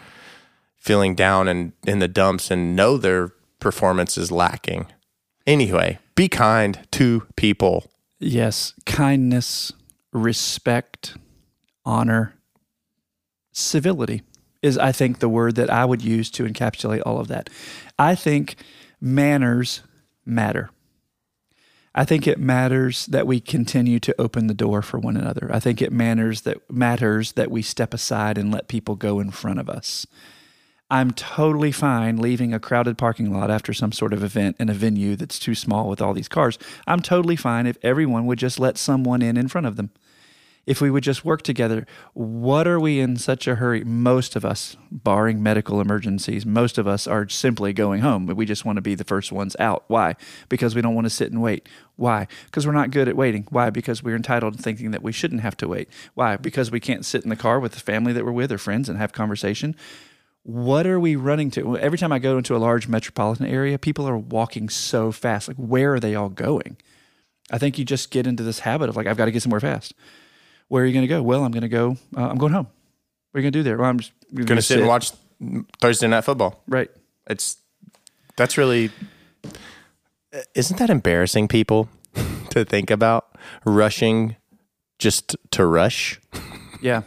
feeling 0.78 1.14
down 1.16 1.48
and 1.48 1.74
in 1.86 2.00
the 2.00 2.08
dumps 2.08 2.50
and 2.50 2.76
know 2.76 2.98
their 2.98 3.30
performance 3.60 4.18
is 4.18 4.32
lacking. 4.32 4.88
Anyway, 5.46 6.00
be 6.16 6.28
kind 6.30 6.88
to 6.92 7.28
people. 7.36 7.92
yes, 8.20 8.74
kindness, 8.86 9.74
respect, 10.14 11.18
honor, 11.86 12.36
civility 13.52 14.24
is 14.62 14.78
I 14.78 14.92
think 14.92 15.20
the 15.20 15.30
word 15.30 15.56
that 15.56 15.70
I 15.70 15.86
would 15.86 16.02
use 16.02 16.30
to 16.32 16.44
encapsulate 16.44 17.02
all 17.06 17.20
of 17.20 17.28
that. 17.30 17.50
I 17.98 18.16
think 18.16 18.56
manners 19.00 19.82
matter. 20.26 20.70
I 21.94 22.06
think 22.06 22.26
it 22.26 22.40
matters 22.40 23.06
that 23.08 23.28
we 23.28 23.42
continue 23.42 24.00
to 24.00 24.16
open 24.22 24.48
the 24.48 24.54
door 24.54 24.82
for 24.82 24.98
one 24.98 25.18
another. 25.18 25.50
I 25.52 25.60
think 25.60 25.82
it 25.82 25.92
matters 25.92 26.42
that 26.42 26.58
matters 26.72 27.34
that 27.34 27.52
we 27.52 27.62
step 27.62 27.94
aside 27.94 28.38
and 28.38 28.52
let 28.52 28.70
people 28.70 28.96
go 28.96 29.20
in 29.20 29.32
front 29.32 29.60
of 29.60 29.70
us. 29.70 30.06
I'm 30.90 31.12
totally 31.12 31.72
fine 31.72 32.18
leaving 32.18 32.54
a 32.54 32.60
crowded 32.60 32.98
parking 32.98 33.34
lot 33.34 33.50
after 33.50 33.74
some 33.74 33.92
sort 33.92 34.14
of 34.14 34.24
event 34.24 34.58
in 34.60 34.70
a 34.70 34.74
venue 34.74 35.16
that's 35.16 35.40
too 35.40 35.56
small 35.56 35.90
with 35.90 36.02
all 36.02 36.14
these 36.14 36.28
cars. 36.28 36.58
I'm 36.86 37.02
totally 37.02 37.38
fine 37.38 37.66
if 37.66 37.78
everyone 37.82 38.26
would 38.26 38.40
just 38.40 38.60
let 38.60 38.78
someone 38.78 39.22
in 39.22 39.38
in 39.38 39.48
front 39.48 39.68
of 39.68 39.78
them. 39.78 39.92
If 40.72 40.80
we 40.80 40.90
would 40.90 41.04
just 41.04 41.26
work 41.26 41.42
together, 41.42 41.86
what 42.14 42.66
are 42.66 42.80
we 42.80 43.02
in 43.02 43.18
such 43.18 43.46
a 43.46 43.56
hurry? 43.56 43.84
Most 43.84 44.38
of 44.38 44.46
us, 44.46 44.78
barring 44.90 45.44
medical 45.44 45.82
emergencies, 45.82 46.46
most 46.46 46.78
of 46.78 46.88
us 46.88 47.08
are 47.08 47.28
simply 47.28 47.74
going 47.74 48.00
home. 48.00 48.26
We 48.26 48.46
just 48.46 48.64
want 48.64 48.78
to 48.78 48.82
be 48.82 48.96
the 48.96 49.04
first 49.04 49.34
ones 49.34 49.54
out. 49.60 49.84
Why? 49.88 50.16
Because 50.48 50.74
we 50.74 50.82
don't 50.82 50.96
want 50.96 51.08
to 51.08 51.10
sit 51.10 51.30
and 51.30 51.42
wait. 51.42 51.68
Why? 51.98 52.26
Because 52.46 52.66
we're 52.66 52.72
not 52.72 52.90
good 52.90 53.10
at 53.10 53.18
waiting. 53.18 53.48
Why? 53.50 53.70
Because 53.70 54.02
we're 54.02 54.16
entitled 54.16 54.56
to 54.56 54.64
thinking 54.64 54.92
that 54.92 55.04
we 55.04 55.12
shouldn't 55.12 55.42
have 55.42 55.58
to 55.58 55.68
wait. 55.68 55.90
Why? 56.14 56.38
Because 56.38 56.72
we 56.72 56.80
can't 56.80 57.04
sit 57.04 57.26
in 57.26 57.30
the 57.30 57.36
car 57.36 57.60
with 57.60 57.74
the 57.74 57.82
family 57.82 58.14
that 58.14 58.24
we're 58.24 58.32
with 58.32 58.50
or 58.50 58.58
friends 58.58 58.88
and 58.88 58.98
have 58.98 59.12
conversation 59.12 59.76
what 60.44 60.88
are 60.88 61.00
we 61.00 61.16
running 61.16 61.52
to? 61.52 61.78
Every 61.78 62.00
time 62.00 62.12
I 62.12 62.18
go 62.18 62.38
into 62.38 62.56
a 62.56 62.58
large 62.58 62.88
metropolitan 62.88 63.46
area, 63.46 63.78
people 63.78 64.08
are 64.08 64.18
walking 64.18 64.70
so 64.70 65.12
fast. 65.12 65.48
Like, 65.48 65.58
where 65.58 65.94
are 65.94 66.00
they 66.00 66.16
all 66.16 66.30
going? 66.30 66.78
I 67.52 67.58
think 67.60 67.78
you 67.78 67.86
just 67.86 68.10
get 68.10 68.26
into 68.26 68.42
this 68.42 68.60
habit 68.60 68.90
of 68.90 68.96
like, 68.96 69.06
I've 69.06 69.18
got 69.18 69.26
to 69.26 69.32
get 69.32 69.44
somewhere 69.44 69.60
fast. 69.60 69.94
Where 70.72 70.86
are 70.86 70.88
you 70.88 70.94
going 70.94 71.04
to 71.04 71.08
go? 71.10 71.22
Well, 71.22 71.44
I'm 71.44 71.52
going 71.52 71.64
to 71.64 71.68
go. 71.68 71.98
Uh, 72.16 72.30
I'm 72.30 72.38
going 72.38 72.54
home. 72.54 72.66
What 72.66 73.38
are 73.38 73.42
you 73.42 73.44
going 73.44 73.52
to 73.52 73.60
do 73.60 73.64
there? 73.64 73.78
Well, 73.78 73.90
I'm 73.90 74.00
just 74.00 74.14
Going 74.34 74.56
to 74.56 74.62
sit 74.62 74.80
and 74.80 74.88
watch 74.88 75.12
Thursday 75.82 76.08
night 76.08 76.22
football. 76.22 76.64
Right. 76.66 76.90
It's 77.30 77.58
that's 78.38 78.58
really 78.58 78.90
isn't 80.56 80.80
that 80.80 80.90
embarrassing 80.90 81.50
people 81.50 81.90
to 82.52 82.64
think 82.64 82.90
about 82.90 83.38
rushing 83.66 84.38
just 84.98 85.36
to 85.52 85.66
rush? 85.66 86.22
Yeah. 86.82 87.02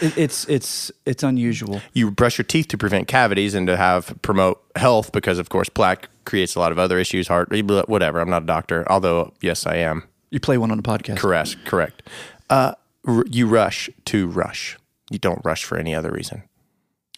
It, 0.00 0.18
it's 0.18 0.48
it's 0.48 0.90
it's 1.06 1.22
unusual. 1.22 1.80
You 1.92 2.10
brush 2.10 2.38
your 2.38 2.44
teeth 2.44 2.66
to 2.68 2.76
prevent 2.76 3.06
cavities 3.06 3.54
and 3.54 3.68
to 3.68 3.76
have 3.76 4.20
promote 4.22 4.60
health 4.74 5.12
because 5.12 5.38
of 5.38 5.48
course 5.48 5.68
plaque 5.68 6.08
creates 6.24 6.56
a 6.56 6.58
lot 6.58 6.72
of 6.72 6.80
other 6.80 6.98
issues, 6.98 7.28
heart 7.28 7.52
whatever. 7.86 8.18
I'm 8.18 8.30
not 8.30 8.42
a 8.42 8.46
doctor, 8.46 8.84
although 8.90 9.32
yes 9.40 9.64
I 9.64 9.76
am. 9.76 10.02
You 10.34 10.40
play 10.40 10.58
one 10.58 10.72
on 10.72 10.80
a 10.80 10.82
podcast. 10.82 11.18
Correct, 11.18 11.56
correct. 11.64 12.02
Uh, 12.50 12.74
r- 13.06 13.24
you 13.30 13.46
rush 13.46 13.90
to 14.06 14.28
rush. 14.28 14.78
You 15.10 15.18
don't 15.18 15.44
rush 15.44 15.64
for 15.64 15.76
any 15.78 15.94
other 15.94 16.10
reason. 16.10 16.42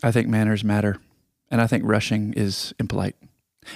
I 0.02 0.12
think 0.12 0.28
manners 0.28 0.64
matter, 0.64 0.98
and 1.50 1.60
I 1.60 1.66
think 1.66 1.84
rushing 1.86 2.32
is 2.34 2.74
impolite. 2.78 3.16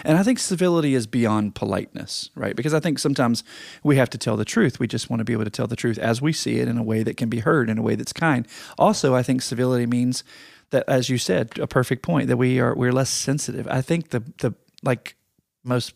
And 0.04 0.16
I 0.16 0.22
think 0.22 0.38
civility 0.38 0.94
is 0.94 1.06
beyond 1.06 1.54
politeness, 1.54 2.30
right? 2.36 2.54
Because 2.54 2.74
I 2.74 2.80
think 2.80 2.98
sometimes 2.98 3.42
we 3.82 3.96
have 3.96 4.10
to 4.10 4.18
tell 4.18 4.36
the 4.36 4.44
truth. 4.44 4.78
We 4.78 4.86
just 4.86 5.10
want 5.10 5.18
to 5.20 5.24
be 5.24 5.32
able 5.32 5.44
to 5.44 5.50
tell 5.50 5.66
the 5.66 5.76
truth 5.76 5.98
as 5.98 6.22
we 6.22 6.32
see 6.32 6.58
it 6.58 6.68
in 6.68 6.78
a 6.78 6.82
way 6.82 7.02
that 7.02 7.16
can 7.16 7.28
be 7.28 7.40
heard, 7.40 7.68
in 7.68 7.78
a 7.78 7.82
way 7.82 7.96
that's 7.96 8.12
kind. 8.12 8.46
Also, 8.78 9.14
I 9.14 9.22
think 9.22 9.42
civility 9.42 9.86
means 9.86 10.22
that, 10.70 10.84
as 10.88 11.08
you 11.08 11.18
said, 11.18 11.58
a 11.58 11.66
perfect 11.66 12.02
point 12.02 12.28
that 12.28 12.36
we 12.36 12.60
are 12.60 12.74
we're 12.74 12.92
less 12.92 13.10
sensitive. 13.10 13.66
I 13.68 13.82
think 13.82 14.10
the 14.10 14.22
the 14.38 14.54
like 14.82 15.16
most 15.64 15.94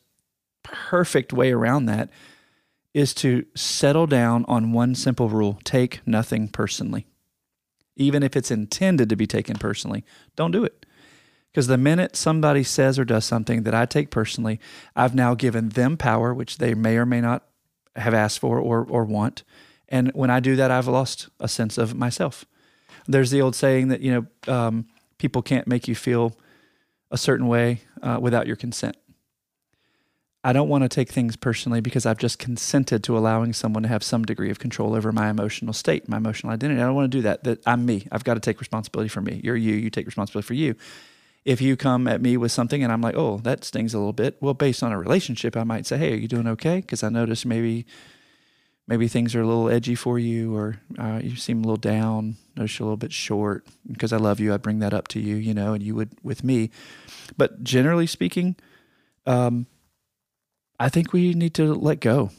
perfect 0.63 1.33
way 1.33 1.53
around 1.53 1.87
that 1.87 2.11
is 2.95 3.13
to 3.13 3.45
settle 3.55 4.07
down 4.07 4.45
on 4.47 4.73
one 4.73 4.95
simple 4.95 5.29
rule: 5.29 5.59
take 5.65 6.01
nothing 6.07 6.49
personally, 6.49 7.07
even 7.97 8.23
if 8.23 8.37
it's 8.37 8.51
intended 8.51 9.11
to 9.11 9.17
be 9.17 9.27
taken 9.27 9.59
personally. 9.59 10.05
Don't 10.37 10.53
do 10.53 10.65
it. 10.65 10.87
Because 11.51 11.67
the 11.69 11.79
minute 11.79 12.17
somebody 12.17 12.65
says 12.65 12.99
or 12.99 13.05
does 13.05 13.25
something 13.25 13.63
that 13.63 13.75
I 13.75 13.87
take 13.87 14.11
personally, 14.11 14.59
I've 14.97 15.15
now 15.15 15.35
given 15.37 15.69
them 15.69 15.97
power, 15.97 16.35
which 16.35 16.59
they 16.59 16.75
may 16.75 16.97
or 16.97 17.07
may 17.07 17.21
not 17.21 17.45
have 17.95 18.13
asked 18.13 18.41
for 18.41 18.59
or, 18.59 18.85
or 18.85 19.05
want. 19.05 19.45
And 19.89 20.11
when 20.15 20.31
I 20.31 20.41
do 20.41 20.57
that, 20.57 20.73
I've 20.73 20.89
lost 20.89 21.29
a 21.39 21.47
sense 21.47 21.79
of 21.79 21.95
myself. 21.95 22.45
There's 23.07 23.31
the 23.31 23.41
old 23.41 23.55
saying 23.55 23.89
that, 23.89 24.01
you 24.01 24.27
know, 24.47 24.53
um, 24.53 24.87
people 25.19 25.43
can't 25.43 25.69
make 25.69 25.87
you 25.87 25.95
feel 25.95 26.37
a 27.13 27.17
certain 27.17 27.47
way 27.47 27.83
uh, 28.03 28.19
without 28.21 28.49
your 28.49 28.57
consent. 28.57 28.97
I 30.45 30.53
don't 30.53 30.69
want 30.69 30.83
to 30.85 30.89
take 30.89 31.11
things 31.11 31.37
personally 31.37 31.81
because 31.81 32.05
I've 32.05 32.19
just 32.19 32.39
consented 32.39 33.03
to 33.05 33.17
allowing 33.17 33.55
someone 33.55 33.83
to 33.83 33.89
have 33.89 34.03
some 34.03 34.25
degree 34.25 34.51
of 34.51 34.59
control 34.59 34.95
over 34.95 35.11
my 35.11 35.31
emotional 35.31 35.73
state, 35.73 36.07
my 36.09 36.19
emotional 36.19 36.53
identity. 36.53 36.81
I 36.81 36.85
don't 36.85 36.95
want 36.95 37.11
to 37.11 37.19
do 37.19 37.23
that. 37.23 37.45
That 37.45 37.67
I'm 37.67 37.87
me. 37.87 38.07
I've 38.13 38.25
got 38.25 38.35
to 38.35 38.41
take 38.41 38.61
responsibility 38.61 39.09
for 39.09 39.23
me. 39.23 39.41
You're 39.43 39.57
you. 39.57 39.75
You 39.75 39.89
take 39.89 40.07
responsibility 40.07 40.47
for 40.47 40.55
you 40.55 40.77
if 41.45 41.61
you 41.61 41.77
come 41.77 42.09
at 42.09 42.23
me 42.23 42.37
with 42.37 42.53
something 42.53 42.83
and 42.83 42.93
I'm 42.93 43.03
like, 43.03 43.17
oh, 43.17 43.39
that 43.39 43.65
stings 43.65 43.93
a 43.95 43.99
little 43.99 44.13
bit. 44.13 44.37
Well, 44.41 44.55
based 44.55 44.83
on 44.83 44.93
a 44.93 44.99
relationship, 44.99 45.57
I 45.57 45.65
might 45.65 45.87
say, 45.87 45.99
hey, 45.99 46.13
are 46.13 46.17
you 46.17 46.29
doing 46.29 46.47
okay? 46.49 46.77
Because 46.77 47.03
I 47.03 47.09
noticed 47.11 47.45
maybe 47.45 47.87
maybe 48.87 49.09
things 49.09 49.35
are 49.35 49.41
a 49.41 49.47
little 49.47 49.71
edgy 49.71 49.95
for 49.95 50.19
you, 50.19 50.55
or 50.55 50.79
uh, 50.99 51.19
you 51.23 51.37
seem 51.37 51.59
a 51.59 51.63
little 51.63 51.77
down. 51.77 52.37
Notice 52.55 52.79
you're 52.79 52.85
a 52.85 52.89
little 52.89 52.97
bit 52.99 53.13
short. 53.13 53.67
Because 53.91 54.13
I 54.13 54.19
love 54.19 54.41
you, 54.41 54.53
I 54.53 54.59
bring 54.59 54.81
that 54.81 54.93
up 54.93 55.09
to 55.09 55.21
you, 55.21 55.37
you 55.37 55.55
know, 55.55 55.73
and 55.73 55.83
you 55.83 55.95
would 55.95 56.11
with 56.23 56.45
me. 56.45 56.71
But 57.37 57.63
generally 57.65 58.07
speaking, 58.07 58.57
um, 59.27 59.67
I 60.79 60.89
think 60.89 61.13
we 61.13 61.35
need 61.35 61.55
to 61.55 61.73
let 61.75 62.01
go 62.01 62.31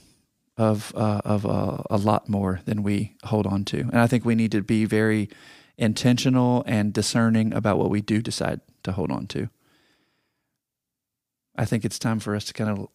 of 0.58 0.94
uh, 0.96 1.22
of 1.26 1.46
uh, 1.46 1.84
a 1.90 1.98
lot 1.98 2.30
more 2.30 2.62
than 2.66 2.84
we 2.84 3.16
hold 3.24 3.48
on 3.48 3.66
to, 3.66 3.80
and 3.80 3.98
I 3.98 4.08
think 4.08 4.26
we 4.26 4.36
need 4.36 4.52
to 4.52 4.62
be 4.62 4.86
very 4.86 5.30
intentional 5.78 6.64
and 6.66 6.94
discerning 6.94 7.54
about 7.54 7.78
what 7.78 7.90
we 7.90 8.02
do 8.02 8.22
decide 8.22 8.62
to 8.84 8.94
hold 8.94 9.12
on 9.12 9.28
to. 9.28 9.50
I 11.58 11.66
think 11.66 11.86
it's 11.86 12.00
time 12.00 12.20
for 12.20 12.36
us 12.36 12.46
to 12.46 12.54
kind 12.54 12.70
of 12.70 12.88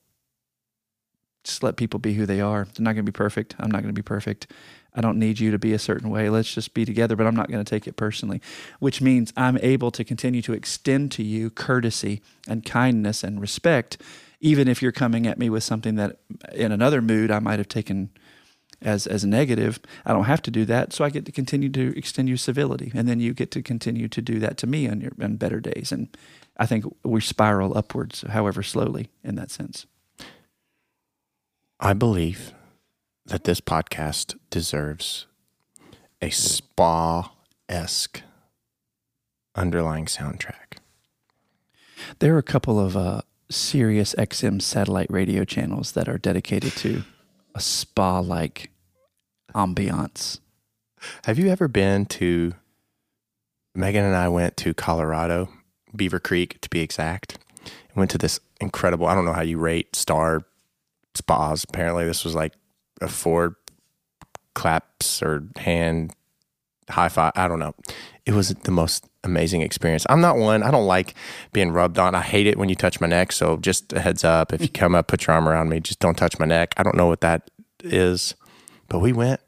just 1.45 1.63
let 1.63 1.77
people 1.77 1.99
be 1.99 2.15
who 2.15 2.27
they 2.27 2.41
are. 2.41 2.65
They're 2.65 2.85
not 2.85 2.93
going 2.93 3.07
to 3.07 3.13
be 3.13 3.17
perfect. 3.17 3.55
I'm 3.59 3.71
not 3.71 3.83
going 3.83 3.95
to 3.95 3.99
be 3.99 4.03
perfect. 4.03 4.47
I 4.95 5.01
don't 5.01 5.19
need 5.19 5.39
you 5.39 5.51
to 5.51 5.59
be 5.59 5.73
a 5.73 5.79
certain 5.79 6.11
way. 6.11 6.29
Let's 6.29 6.53
just 6.53 6.75
be 6.75 6.85
together, 6.85 7.17
but 7.17 7.27
I'm 7.27 7.37
not 7.37 7.51
going 7.51 7.65
to 7.65 7.69
take 7.69 7.87
it 7.87 7.97
personally, 7.97 8.43
which 8.81 9.01
means 9.01 9.33
I'm 9.37 9.57
able 9.59 9.91
to 9.93 10.05
continue 10.05 10.43
to 10.43 10.53
extend 10.53 11.13
to 11.13 11.23
you 11.23 11.49
courtesy 11.49 12.23
and 12.49 12.65
kindness 12.65 13.23
and 13.23 13.41
respect, 13.41 13.99
even 14.41 14.69
if 14.69 14.83
you're 14.83 14.93
coming 14.93 15.27
at 15.27 15.39
me 15.39 15.51
with 15.51 15.63
something 15.63 15.97
that 15.97 16.19
in 16.53 16.73
another 16.73 17.03
mood 17.03 17.31
I 17.31 17.39
might 17.39 17.59
have 17.59 17.69
taken 17.69 18.11
as 18.83 19.07
as 19.07 19.25
negative. 19.25 19.81
I 20.05 20.13
don't 20.13 20.25
have 20.25 20.43
to 20.43 20.51
do 20.51 20.65
that, 20.67 20.93
so 20.93 21.05
I 21.05 21.11
get 21.11 21.27
to 21.27 21.33
continue 21.33 21.69
to 21.71 21.97
extend 21.97 22.29
you 22.29 22.37
civility, 22.37 22.91
and 22.95 23.09
then 23.09 23.21
you 23.21 23.35
get 23.35 23.51
to 23.53 23.63
continue 23.63 24.09
to 24.09 24.23
do 24.23 24.39
that 24.39 24.57
to 24.59 24.67
me 24.67 24.89
on 24.89 25.01
your 25.01 25.13
on 25.21 25.37
better 25.37 25.61
days. 25.61 25.93
And 25.93 26.09
I 26.57 26.67
think 26.67 26.85
we 27.05 27.21
spiral 27.21 27.77
upwards, 27.77 28.23
however 28.23 28.63
slowly, 28.63 29.11
in 29.23 29.35
that 29.37 29.51
sense. 29.51 29.87
I 31.79 31.95
believe 31.95 32.53
that 33.27 33.45
this 33.45 33.61
podcast 33.61 34.37
deserves 34.51 35.27
a 36.21 36.31
spa 36.31 37.33
esque 37.69 38.23
underlying 39.55 40.07
soundtrack. 40.07 40.79
There 42.19 42.35
are 42.35 42.39
a 42.39 42.43
couple 42.43 42.79
of 42.79 42.97
uh, 42.97 43.23
Sirius 43.51 44.15
XM 44.17 44.63
satellite 44.63 45.11
radio 45.11 45.45
channels 45.45 45.93
that 45.93 46.09
are 46.09 46.19
dedicated 46.19 46.73
to 46.77 47.03
a 47.55 47.61
spa 47.61 48.21
like 48.21 48.71
ambiance. 49.55 50.39
Have 51.25 51.39
you 51.39 51.49
ever 51.49 51.69
been 51.69 52.07
to? 52.07 52.55
Megan 53.75 54.05
and 54.05 54.17
I 54.17 54.29
went 54.29 54.57
to 54.59 54.75
Colorado, 54.75 55.49
Beaver 55.95 56.19
Creek 56.19 56.61
to 56.61 56.69
be 56.71 56.81
exact. 56.81 57.39
And 57.65 57.97
went 57.97 58.11
to 58.11 58.19
this 58.19 58.41
incredible. 58.61 59.07
I 59.07 59.15
don't 59.15 59.25
know 59.25 59.33
how 59.33 59.43
you 59.43 59.59
rate 59.59 59.95
star 59.95 60.45
spas. 61.15 61.65
Apparently, 61.65 62.05
this 62.05 62.25
was 62.25 62.35
like 62.35 62.55
a 63.01 63.09
four 63.09 63.57
claps 64.55 65.23
or 65.23 65.45
hand 65.57 66.13
high 66.89 67.09
five. 67.09 67.33
I 67.37 67.49
don't 67.49 67.59
know. 67.59 67.75
It 68.27 68.33
was 68.33 68.51
the 68.51 68.71
most 68.71 69.07
amazing 69.25 69.63
experience. 69.63 70.07
I'm 70.09 70.21
not 70.21 70.37
one. 70.37 70.63
I 70.63 70.71
don't 70.71 70.87
like 70.87 71.15
being 71.53 71.73
rubbed 71.73 71.99
on. 71.99 72.15
I 72.15 72.23
hate 72.23 72.47
it 72.47 72.57
when 72.59 72.69
you 72.69 72.75
touch 72.75 73.01
my 73.01 73.07
neck. 73.07 73.33
So 73.33 73.57
just 73.59 73.93
a 73.93 74.01
heads 74.01 74.25
up, 74.25 74.53
if 74.53 74.63
you 74.63 74.69
come 74.69 74.95
up, 74.95 75.09
put 75.09 75.27
your 75.27 75.35
arm 75.35 75.49
around 75.49 75.69
me. 75.69 75.81
Just 75.81 76.01
don't 76.01 76.17
touch 76.17 76.39
my 76.39 76.47
neck. 76.47 76.75
I 76.77 76.83
don't 76.83 76.97
know 76.97 77.07
what 77.07 77.21
that 77.21 77.51
is, 77.83 78.35
but 78.89 78.99
we 79.01 79.13
went, 79.13 79.41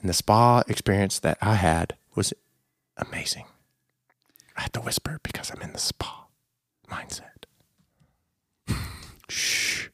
and 0.00 0.08
the 0.08 0.14
spa 0.14 0.62
experience 0.68 1.18
that 1.20 1.38
I 1.40 1.54
had 1.54 1.94
was 2.14 2.32
amazing. 2.96 3.44
I 4.56 4.62
had 4.62 4.72
to 4.74 4.80
whisper 4.80 5.20
because 5.22 5.50
I'm 5.50 5.62
in 5.62 5.72
the 5.72 5.78
spa 5.78 6.26
mindset. 6.88 7.44
Shh. 9.28 9.88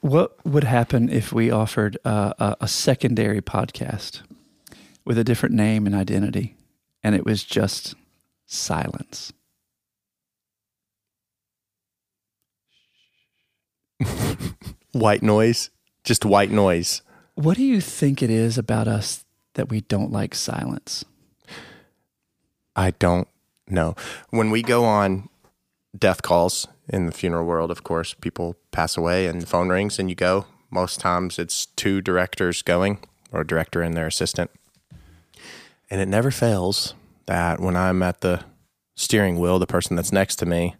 What 0.00 0.44
would 0.46 0.64
happen 0.64 1.10
if 1.10 1.32
we 1.32 1.50
offered 1.50 1.98
uh, 2.04 2.32
a, 2.38 2.56
a 2.62 2.68
secondary 2.68 3.42
podcast 3.42 4.22
with 5.10 5.18
a 5.18 5.24
different 5.24 5.56
name 5.56 5.86
and 5.88 5.94
identity, 5.96 6.54
and 7.02 7.16
it 7.16 7.26
was 7.26 7.42
just 7.42 7.96
silence? 8.46 9.32
White 14.92 15.24
noise, 15.24 15.70
just 16.04 16.24
white 16.24 16.52
noise. 16.52 17.02
What 17.34 17.56
do 17.56 17.64
you 17.64 17.80
think 17.80 18.22
it 18.22 18.30
is 18.30 18.56
about 18.56 18.86
us 18.86 19.24
that 19.54 19.68
we 19.68 19.80
don't 19.80 20.12
like 20.12 20.32
silence? 20.32 21.04
I 22.76 22.92
don't 22.92 23.26
know. 23.66 23.96
When 24.28 24.52
we 24.52 24.62
go 24.62 24.84
on 24.84 25.28
death 25.98 26.22
calls 26.22 26.68
in 26.88 27.06
the 27.06 27.12
funeral 27.12 27.46
world, 27.46 27.72
of 27.72 27.82
course, 27.82 28.14
people 28.14 28.54
pass 28.70 28.96
away 28.96 29.26
and 29.26 29.42
the 29.42 29.46
phone 29.46 29.70
rings 29.70 29.98
and 29.98 30.08
you 30.08 30.14
go. 30.14 30.46
Most 30.70 31.00
times 31.00 31.36
it's 31.36 31.66
two 31.66 32.00
directors 32.00 32.62
going 32.62 33.00
or 33.32 33.40
a 33.40 33.46
director 33.46 33.82
and 33.82 33.96
their 33.96 34.06
assistant. 34.06 34.52
And 35.90 36.00
it 36.00 36.08
never 36.08 36.30
fails 36.30 36.94
that 37.26 37.60
when 37.60 37.76
I'm 37.76 38.02
at 38.02 38.20
the 38.20 38.44
steering 38.94 39.38
wheel, 39.38 39.58
the 39.58 39.66
person 39.66 39.96
that's 39.96 40.12
next 40.12 40.36
to 40.36 40.46
me, 40.46 40.76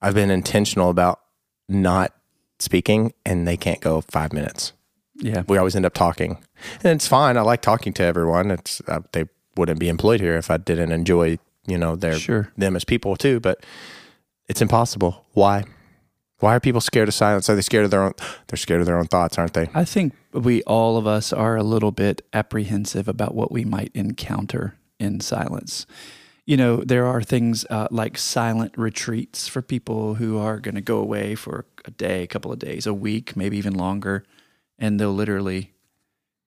I've 0.00 0.14
been 0.14 0.30
intentional 0.30 0.88
about 0.90 1.20
not 1.68 2.14
speaking 2.58 3.12
and 3.24 3.46
they 3.46 3.56
can't 3.56 3.80
go 3.80 4.00
five 4.02 4.32
minutes 4.32 4.72
Yeah. 5.16 5.42
we 5.48 5.56
always 5.58 5.76
end 5.76 5.84
up 5.86 5.94
talking, 5.94 6.38
and 6.82 6.92
it's 6.96 7.06
fine. 7.06 7.36
I 7.36 7.42
like 7.42 7.60
talking 7.62 7.92
to 7.94 8.02
everyone. 8.02 8.50
It's 8.50 8.80
uh, 8.88 9.00
they 9.12 9.24
wouldn't 9.56 9.78
be 9.78 9.88
employed 9.88 10.20
here 10.20 10.36
if 10.36 10.50
I 10.50 10.56
didn't 10.56 10.92
enjoy 10.92 11.38
you 11.66 11.76
know 11.78 11.94
their 11.96 12.14
Sure. 12.18 12.50
them 12.56 12.76
as 12.76 12.84
people 12.84 13.16
too. 13.16 13.40
But 13.40 13.64
it's 14.48 14.62
impossible. 14.62 15.24
Why? 15.32 15.64
Why 16.40 16.56
are 16.56 16.60
people 16.60 16.80
scared 16.80 17.08
of 17.08 17.14
silence? 17.14 17.48
Are 17.48 17.54
they 17.54 17.62
scared 17.62 17.84
of 17.84 17.90
their 17.90 18.02
own? 18.02 18.14
They're 18.48 18.56
scared 18.56 18.80
of 18.80 18.86
their 18.86 18.98
own 18.98 19.06
thoughts, 19.06 19.38
aren't 19.38 19.54
they? 19.54 19.68
I 19.74 19.84
think 19.84 20.14
we 20.32 20.62
all 20.64 20.96
of 20.96 21.06
us 21.06 21.32
are 21.32 21.56
a 21.56 21.62
little 21.62 21.92
bit 21.92 22.26
apprehensive 22.32 23.08
about 23.08 23.34
what 23.34 23.52
we 23.52 23.64
might 23.64 23.92
encounter 23.94 24.76
in 24.98 25.20
silence. 25.20 25.86
You 26.46 26.56
know, 26.56 26.78
there 26.78 27.06
are 27.06 27.22
things 27.22 27.64
uh, 27.70 27.88
like 27.90 28.18
silent 28.18 28.72
retreats 28.76 29.46
for 29.46 29.62
people 29.62 30.14
who 30.14 30.38
are 30.38 30.58
going 30.58 30.74
to 30.74 30.80
go 30.80 30.98
away 30.98 31.34
for 31.34 31.66
a 31.84 31.90
day, 31.90 32.22
a 32.22 32.26
couple 32.26 32.50
of 32.50 32.58
days, 32.58 32.86
a 32.86 32.94
week, 32.94 33.36
maybe 33.36 33.56
even 33.56 33.74
longer, 33.74 34.24
and 34.78 34.98
they'll 34.98 35.12
literally 35.12 35.74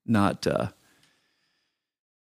not 0.05 0.45
uh, 0.45 0.69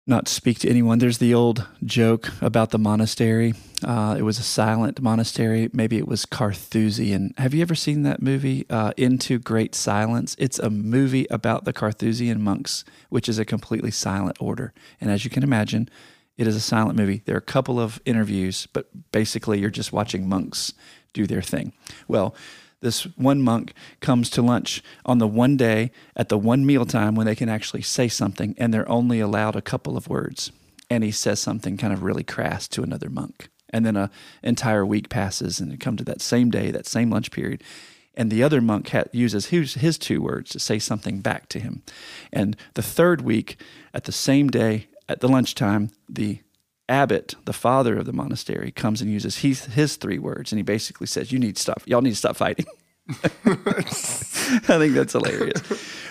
not 0.06 0.26
speak 0.26 0.58
to 0.58 0.68
anyone. 0.68 0.98
There's 0.98 1.18
the 1.18 1.32
old 1.32 1.66
joke 1.84 2.30
about 2.40 2.70
the 2.70 2.78
monastery. 2.78 3.54
Uh, 3.84 4.16
it 4.18 4.22
was 4.22 4.38
a 4.38 4.42
silent 4.42 5.00
monastery. 5.00 5.70
Maybe 5.72 5.96
it 5.96 6.08
was 6.08 6.26
Carthusian. 6.26 7.34
Have 7.38 7.54
you 7.54 7.62
ever 7.62 7.76
seen 7.76 8.02
that 8.02 8.20
movie, 8.20 8.66
uh, 8.68 8.92
Into 8.96 9.38
Great 9.38 9.74
Silence? 9.76 10.34
It's 10.38 10.58
a 10.58 10.70
movie 10.70 11.26
about 11.30 11.64
the 11.64 11.72
Carthusian 11.72 12.42
monks, 12.42 12.84
which 13.10 13.28
is 13.28 13.38
a 13.38 13.44
completely 13.44 13.92
silent 13.92 14.36
order. 14.40 14.72
And 15.00 15.08
as 15.10 15.24
you 15.24 15.30
can 15.30 15.44
imagine, 15.44 15.88
it 16.36 16.48
is 16.48 16.56
a 16.56 16.60
silent 16.60 16.98
movie. 16.98 17.22
There 17.24 17.36
are 17.36 17.38
a 17.38 17.42
couple 17.42 17.78
of 17.78 18.00
interviews, 18.04 18.66
but 18.72 18.88
basically 19.12 19.60
you're 19.60 19.70
just 19.70 19.92
watching 19.92 20.28
monks 20.28 20.72
do 21.12 21.26
their 21.26 21.42
thing. 21.42 21.72
Well, 22.08 22.34
this 22.82 23.04
one 23.16 23.40
monk 23.40 23.72
comes 24.00 24.28
to 24.30 24.42
lunch 24.42 24.82
on 25.06 25.18
the 25.18 25.26
one 25.26 25.56
day 25.56 25.90
at 26.14 26.28
the 26.28 26.36
one 26.36 26.66
meal 26.66 26.84
time 26.84 27.14
when 27.14 27.26
they 27.26 27.34
can 27.34 27.48
actually 27.48 27.82
say 27.82 28.08
something 28.08 28.54
and 28.58 28.74
they're 28.74 28.88
only 28.88 29.20
allowed 29.20 29.56
a 29.56 29.62
couple 29.62 29.96
of 29.96 30.08
words. 30.08 30.52
And 30.90 31.02
he 31.02 31.10
says 31.10 31.40
something 31.40 31.78
kind 31.78 31.92
of 31.92 32.02
really 32.02 32.24
crass 32.24 32.68
to 32.68 32.82
another 32.82 33.08
monk. 33.08 33.48
And 33.70 33.86
then 33.86 33.96
a 33.96 34.10
entire 34.42 34.84
week 34.84 35.08
passes 35.08 35.58
and 35.58 35.72
it 35.72 35.80
come 35.80 35.96
to 35.96 36.04
that 36.04 36.20
same 36.20 36.50
day 36.50 36.70
that 36.70 36.86
same 36.86 37.08
lunch 37.08 37.30
period. 37.30 37.62
And 38.14 38.30
the 38.30 38.42
other 38.42 38.60
monk 38.60 38.90
ha- 38.90 39.04
uses 39.12 39.46
his, 39.46 39.74
his 39.74 39.96
two 39.96 40.20
words 40.20 40.50
to 40.50 40.58
say 40.58 40.78
something 40.78 41.20
back 41.20 41.48
to 41.48 41.60
him. 41.60 41.82
And 42.30 42.56
the 42.74 42.82
third 42.82 43.22
week 43.22 43.58
at 43.94 44.04
the 44.04 44.12
same 44.12 44.48
day 44.48 44.88
at 45.08 45.20
the 45.20 45.28
lunchtime 45.28 45.90
the 46.08 46.40
abbot, 46.88 47.34
the 47.44 47.52
father 47.52 47.96
of 47.96 48.06
the 48.06 48.12
monastery, 48.12 48.70
comes 48.70 49.00
and 49.00 49.10
uses 49.10 49.38
his, 49.38 49.66
his 49.66 49.96
three 49.96 50.18
words, 50.18 50.52
and 50.52 50.58
he 50.58 50.62
basically 50.62 51.06
says, 51.06 51.32
"You 51.32 51.38
need 51.38 51.56
to 51.56 51.62
stop. 51.62 51.82
Y'all 51.86 52.02
need 52.02 52.10
to 52.10 52.16
stop 52.16 52.36
fighting." 52.36 52.66
I 53.08 54.78
think 54.78 54.94
that's 54.94 55.12
hilarious. 55.12 55.60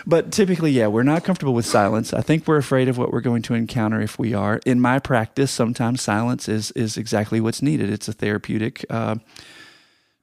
But 0.06 0.32
typically, 0.32 0.72
yeah, 0.72 0.88
we're 0.88 1.04
not 1.04 1.24
comfortable 1.24 1.54
with 1.54 1.66
silence. 1.66 2.14
I 2.14 2.22
think 2.22 2.48
we're 2.48 2.58
afraid 2.58 2.90
of 2.90 2.98
what 2.98 3.14
we're 3.14 3.22
going 3.22 3.44
to 3.44 3.54
encounter 3.54 4.02
if 4.02 4.20
we 4.20 4.34
are. 4.34 4.60
In 4.66 4.82
my 4.82 5.00
practice, 5.00 5.52
sometimes 5.52 6.02
silence 6.02 6.50
is 6.50 6.72
is 6.72 6.98
exactly 6.98 7.40
what's 7.40 7.62
needed. 7.62 7.90
It's 7.90 8.08
a 8.08 8.14
therapeutic. 8.14 8.86
Uh, 8.90 9.16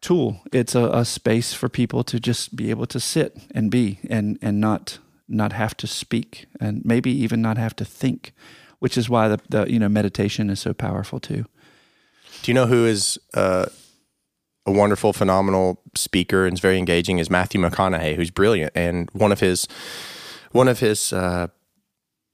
tool. 0.01 0.41
It's 0.53 0.75
a, 0.75 0.85
a 0.91 1.05
space 1.05 1.53
for 1.53 1.69
people 1.69 2.05
to 2.05 2.21
just 2.21 2.55
be 2.57 2.71
able 2.71 2.87
to 2.87 3.01
sit 3.01 3.37
and 3.55 3.71
be 3.71 3.99
and 4.09 4.39
and 4.43 4.61
not 4.61 4.99
not 5.29 5.53
have 5.53 5.77
to 5.77 5.87
speak 5.87 6.47
and 6.61 6.83
maybe 6.85 7.11
even 7.11 7.43
not 7.43 7.59
have 7.59 7.77
to 7.77 7.85
think, 7.85 8.33
which 8.79 8.97
is 8.97 9.09
why 9.09 9.29
the, 9.29 9.41
the 9.49 9.71
you 9.71 9.79
know 9.79 9.89
meditation 9.89 10.51
is 10.51 10.61
so 10.61 10.73
powerful 10.73 11.21
too. 11.21 11.45
Do 12.43 12.51
you 12.51 12.55
know 12.55 12.67
who 12.67 12.87
is 12.87 13.19
uh, 13.35 13.67
a 14.67 14.73
wonderful, 14.73 15.13
phenomenal 15.13 15.83
speaker 15.95 16.47
and 16.47 16.55
is 16.55 16.61
very 16.61 16.79
engaging? 16.79 17.19
Is 17.19 17.31
Matthew 17.31 17.61
McConaughey, 17.61 18.15
who's 18.15 18.31
brilliant, 18.31 18.73
and 18.75 19.11
one 19.13 19.33
of 19.33 19.41
his 19.41 19.67
one 20.53 20.69
of 20.69 20.81
his 20.81 21.13
uh, 21.13 21.49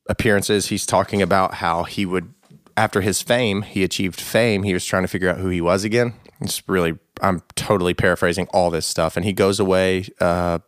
appearances, 0.08 0.66
he's 0.66 0.86
talking 0.86 1.22
about 1.22 1.54
how 1.54 1.84
he 1.84 2.06
would 2.06 2.32
after 2.76 3.00
his 3.00 3.22
fame, 3.22 3.62
he 3.62 3.84
achieved 3.84 4.20
fame. 4.20 4.62
He 4.64 4.72
was 4.72 4.84
trying 4.84 5.04
to 5.04 5.08
figure 5.08 5.28
out 5.28 5.38
who 5.38 5.48
he 5.48 5.60
was 5.60 5.84
again. 5.84 6.14
It's 6.40 6.62
really, 6.68 6.98
I'm 7.22 7.42
totally 7.54 7.94
paraphrasing 7.94 8.48
all 8.52 8.70
this 8.70 8.86
stuff, 8.86 9.16
and 9.16 9.24
he 9.24 9.32
goes 9.32 9.60
away 9.60 10.08
uh, 10.20 10.58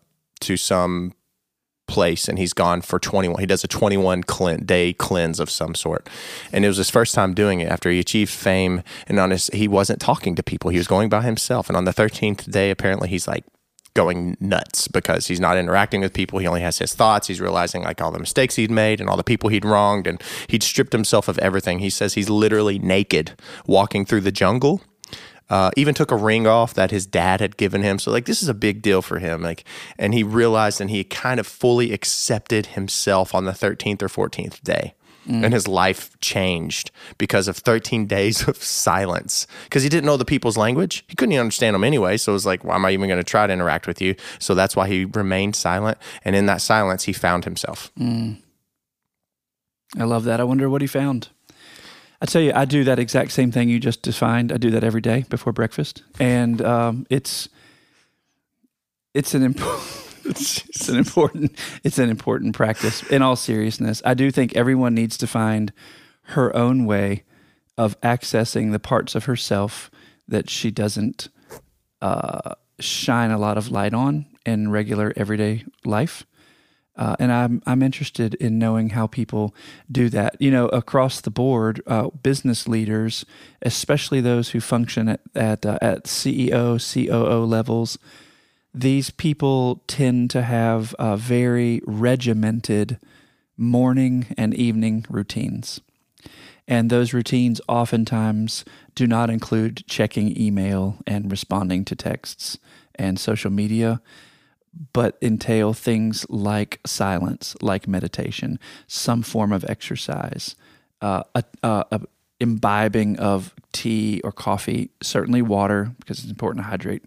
to 0.40 0.56
some 0.56 1.12
place 1.86 2.28
and 2.28 2.38
he's 2.38 2.52
gone 2.52 2.80
for 2.80 2.98
21 2.98 3.40
he 3.40 3.46
does 3.46 3.64
a 3.64 3.68
21 3.68 4.22
clean, 4.24 4.64
day 4.64 4.92
cleanse 4.92 5.40
of 5.40 5.50
some 5.50 5.74
sort. 5.74 6.08
And 6.52 6.64
it 6.64 6.68
was 6.68 6.76
his 6.76 6.90
first 6.90 7.14
time 7.14 7.34
doing 7.34 7.60
it 7.60 7.68
after 7.68 7.90
he 7.90 7.98
achieved 7.98 8.30
fame 8.30 8.82
and 9.06 9.18
on 9.18 9.30
his 9.30 9.48
he 9.52 9.68
wasn't 9.68 10.00
talking 10.00 10.34
to 10.34 10.42
people. 10.42 10.70
He 10.70 10.78
was 10.78 10.86
going 10.86 11.08
by 11.08 11.22
himself. 11.22 11.68
And 11.68 11.76
on 11.76 11.84
the 11.84 11.92
13th 11.92 12.50
day 12.50 12.70
apparently 12.70 13.08
he's 13.08 13.28
like 13.28 13.44
going 13.94 14.36
nuts 14.40 14.88
because 14.88 15.26
he's 15.26 15.40
not 15.40 15.56
interacting 15.56 16.02
with 16.02 16.12
people. 16.12 16.38
He 16.38 16.46
only 16.46 16.60
has 16.60 16.78
his 16.78 16.94
thoughts. 16.94 17.28
He's 17.28 17.40
realizing 17.40 17.82
like 17.82 18.00
all 18.02 18.12
the 18.12 18.18
mistakes 18.18 18.56
he'd 18.56 18.70
made 18.70 19.00
and 19.00 19.08
all 19.08 19.16
the 19.16 19.24
people 19.24 19.48
he'd 19.48 19.64
wronged. 19.64 20.06
And 20.06 20.22
he'd 20.48 20.62
stripped 20.62 20.92
himself 20.92 21.28
of 21.28 21.38
everything. 21.38 21.78
He 21.78 21.90
says 21.90 22.14
he's 22.14 22.28
literally 22.28 22.78
naked 22.78 23.32
walking 23.66 24.04
through 24.04 24.20
the 24.20 24.30
jungle 24.30 24.82
uh, 25.48 25.70
even 25.76 25.94
took 25.94 26.10
a 26.10 26.16
ring 26.16 26.46
off 26.46 26.74
that 26.74 26.90
his 26.90 27.06
dad 27.06 27.40
had 27.40 27.56
given 27.56 27.82
him. 27.82 27.98
So 27.98 28.10
like 28.10 28.26
this 28.26 28.42
is 28.42 28.48
a 28.48 28.54
big 28.54 28.82
deal 28.82 29.02
for 29.02 29.18
him. 29.18 29.42
Like, 29.42 29.64
and 29.98 30.14
he 30.14 30.22
realized 30.22 30.80
and 30.80 30.90
he 30.90 31.04
kind 31.04 31.38
of 31.40 31.46
fully 31.46 31.92
accepted 31.92 32.66
himself 32.66 33.34
on 33.34 33.44
the 33.44 33.52
13th 33.52 34.02
or 34.02 34.08
14th 34.08 34.62
day. 34.62 34.94
And 35.28 35.52
his 35.52 35.66
life 35.66 36.16
changed 36.20 36.92
because 37.18 37.48
of 37.48 37.56
13 37.56 38.06
days 38.16 38.46
of 38.46 38.56
silence. 38.62 39.48
Because 39.64 39.82
he 39.82 39.88
didn't 39.88 40.06
know 40.06 40.16
the 40.16 40.24
people's 40.24 40.56
language. 40.56 41.04
He 41.08 41.16
couldn't 41.16 41.32
even 41.32 41.40
understand 41.40 41.74
them 41.74 41.82
anyway. 41.82 42.16
So 42.16 42.30
it 42.30 42.34
was 42.34 42.46
like, 42.46 42.62
why 42.62 42.76
am 42.76 42.84
I 42.84 42.92
even 42.92 43.08
going 43.08 43.18
to 43.18 43.24
try 43.24 43.44
to 43.44 43.52
interact 43.52 43.88
with 43.88 44.00
you? 44.00 44.14
So 44.38 44.54
that's 44.54 44.76
why 44.76 44.86
he 44.86 45.04
remained 45.04 45.56
silent. 45.56 45.98
And 46.24 46.36
in 46.36 46.46
that 46.46 46.60
silence, 46.60 47.04
he 47.04 47.12
found 47.12 47.44
himself. 47.44 47.90
I 49.98 50.04
love 50.04 50.22
that. 50.24 50.40
I 50.40 50.44
wonder 50.44 50.70
what 50.70 50.80
he 50.80 50.86
found. 50.86 51.30
I 52.20 52.26
tell 52.26 52.42
you, 52.42 52.52
I 52.54 52.64
do 52.64 52.84
that 52.84 52.98
exact 52.98 53.32
same 53.32 53.52
thing 53.52 53.68
you 53.68 53.78
just 53.78 54.02
defined. 54.02 54.52
I 54.52 54.56
do 54.56 54.70
that 54.70 54.84
every 54.84 55.00
day 55.00 55.24
before 55.28 55.52
breakfast, 55.52 56.02
and 56.18 56.62
um, 56.62 57.06
it's 57.10 57.48
it's 59.14 59.34
an 59.34 59.42
important 59.42 60.06
it's, 60.24 60.88
an 60.88 60.96
important 60.96 61.58
it's 61.84 61.98
an 61.98 62.08
important 62.08 62.54
practice. 62.54 63.02
In 63.10 63.22
all 63.22 63.36
seriousness, 63.36 64.02
I 64.04 64.14
do 64.14 64.30
think 64.30 64.54
everyone 64.56 64.94
needs 64.94 65.16
to 65.18 65.26
find 65.26 65.72
her 66.30 66.54
own 66.56 66.86
way 66.86 67.24
of 67.78 68.00
accessing 68.00 68.72
the 68.72 68.78
parts 68.78 69.14
of 69.14 69.26
herself 69.26 69.90
that 70.26 70.48
she 70.50 70.70
doesn't 70.70 71.28
uh, 72.00 72.54
shine 72.80 73.30
a 73.30 73.38
lot 73.38 73.58
of 73.58 73.70
light 73.70 73.94
on 73.94 74.26
in 74.44 74.70
regular 74.70 75.12
everyday 75.16 75.64
life. 75.84 76.26
Uh, 76.96 77.14
and 77.18 77.30
I'm 77.30 77.62
I'm 77.66 77.82
interested 77.82 78.34
in 78.34 78.58
knowing 78.58 78.90
how 78.90 79.06
people 79.06 79.54
do 79.90 80.08
that. 80.10 80.36
You 80.40 80.50
know, 80.50 80.68
across 80.68 81.20
the 81.20 81.30
board, 81.30 81.82
uh, 81.86 82.08
business 82.08 82.66
leaders, 82.66 83.26
especially 83.62 84.20
those 84.20 84.50
who 84.50 84.60
function 84.60 85.08
at 85.08 85.20
at, 85.34 85.66
uh, 85.66 85.78
at 85.82 86.04
CEO, 86.04 86.78
COO 86.80 87.44
levels, 87.44 87.98
these 88.72 89.10
people 89.10 89.82
tend 89.86 90.30
to 90.30 90.42
have 90.42 90.94
uh, 90.94 91.16
very 91.16 91.80
regimented 91.86 92.98
morning 93.56 94.26
and 94.36 94.54
evening 94.54 95.04
routines. 95.08 95.80
And 96.68 96.90
those 96.90 97.12
routines 97.12 97.60
oftentimes 97.68 98.64
do 98.94 99.06
not 99.06 99.30
include 99.30 99.86
checking 99.86 100.36
email 100.38 100.98
and 101.06 101.30
responding 101.30 101.84
to 101.86 101.94
texts 101.94 102.58
and 102.96 103.20
social 103.20 103.50
media 103.50 104.00
but 104.92 105.16
entail 105.22 105.72
things 105.72 106.26
like 106.28 106.80
silence, 106.86 107.56
like 107.62 107.88
meditation, 107.88 108.58
some 108.86 109.22
form 109.22 109.52
of 109.52 109.64
exercise, 109.68 110.54
uh, 111.00 111.22
a, 111.34 111.44
a, 111.62 111.84
a 111.92 112.00
imbibing 112.40 113.18
of 113.18 113.54
tea 113.72 114.20
or 114.22 114.32
coffee, 114.32 114.90
certainly 115.02 115.42
water 115.42 115.92
because 115.98 116.18
it's 116.18 116.30
important 116.30 116.64
to 116.64 116.68
hydrate 116.68 117.02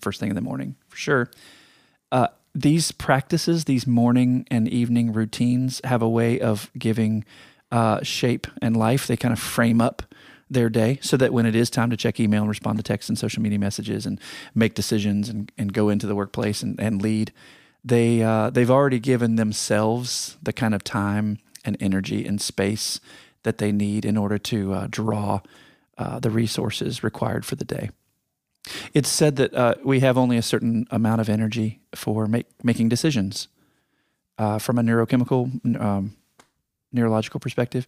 first 0.00 0.20
thing 0.20 0.30
in 0.30 0.34
the 0.34 0.40
morning 0.40 0.74
for 0.88 0.96
sure. 0.96 1.30
Uh, 2.10 2.28
these 2.54 2.92
practices, 2.92 3.64
these 3.64 3.86
morning 3.86 4.46
and 4.50 4.68
evening 4.68 5.12
routines, 5.12 5.80
have 5.84 6.02
a 6.02 6.08
way 6.08 6.38
of 6.38 6.70
giving 6.78 7.24
uh, 7.72 8.02
shape 8.02 8.46
and 8.62 8.76
life. 8.76 9.06
They 9.06 9.16
kind 9.16 9.32
of 9.32 9.38
frame 9.40 9.80
up 9.80 10.02
their 10.50 10.68
day 10.68 10.98
so 11.02 11.16
that 11.16 11.32
when 11.32 11.46
it 11.46 11.54
is 11.54 11.70
time 11.70 11.90
to 11.90 11.96
check 11.96 12.20
email 12.20 12.42
and 12.42 12.48
respond 12.48 12.78
to 12.78 12.82
text 12.82 13.08
and 13.08 13.18
social 13.18 13.42
media 13.42 13.58
messages 13.58 14.06
and 14.06 14.20
make 14.54 14.74
decisions 14.74 15.28
and, 15.28 15.50
and 15.56 15.72
go 15.72 15.88
into 15.88 16.06
the 16.06 16.14
workplace 16.14 16.62
and, 16.62 16.78
and 16.80 17.02
lead, 17.02 17.32
they 17.84 18.22
uh, 18.22 18.50
they've 18.50 18.70
already 18.70 18.98
given 18.98 19.36
themselves 19.36 20.36
the 20.42 20.52
kind 20.52 20.74
of 20.74 20.82
time 20.84 21.38
and 21.64 21.76
energy 21.80 22.26
and 22.26 22.40
space 22.40 23.00
that 23.42 23.58
they 23.58 23.72
need 23.72 24.04
in 24.04 24.16
order 24.16 24.38
to 24.38 24.72
uh, 24.72 24.86
draw 24.90 25.40
uh, 25.98 26.18
the 26.18 26.30
resources 26.30 27.02
required 27.02 27.44
for 27.44 27.56
the 27.56 27.64
day. 27.64 27.90
It's 28.94 29.08
said 29.08 29.36
that 29.36 29.54
uh, 29.54 29.74
we 29.84 30.00
have 30.00 30.16
only 30.16 30.36
a 30.36 30.42
certain 30.42 30.86
amount 30.90 31.20
of 31.20 31.28
energy 31.28 31.80
for 31.94 32.26
make, 32.26 32.46
making 32.62 32.88
decisions 32.88 33.48
uh, 34.38 34.58
from 34.58 34.78
a 34.78 34.82
neurochemical, 34.82 35.80
um, 35.80 36.16
neurological 36.92 37.40
perspective. 37.40 37.86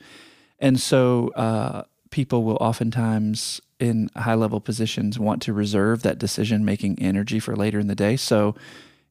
And 0.58 0.78
so 0.78 1.28
uh, 1.34 1.84
people 2.16 2.44
will 2.44 2.56
oftentimes, 2.62 3.60
in 3.78 4.08
high 4.16 4.34
level 4.34 4.58
positions, 4.58 5.18
want 5.18 5.42
to 5.42 5.52
reserve 5.52 6.02
that 6.02 6.18
decision 6.18 6.64
making 6.64 6.98
energy 6.98 7.38
for 7.38 7.54
later 7.54 7.78
in 7.78 7.88
the 7.88 7.94
day. 7.94 8.16
So, 8.16 8.54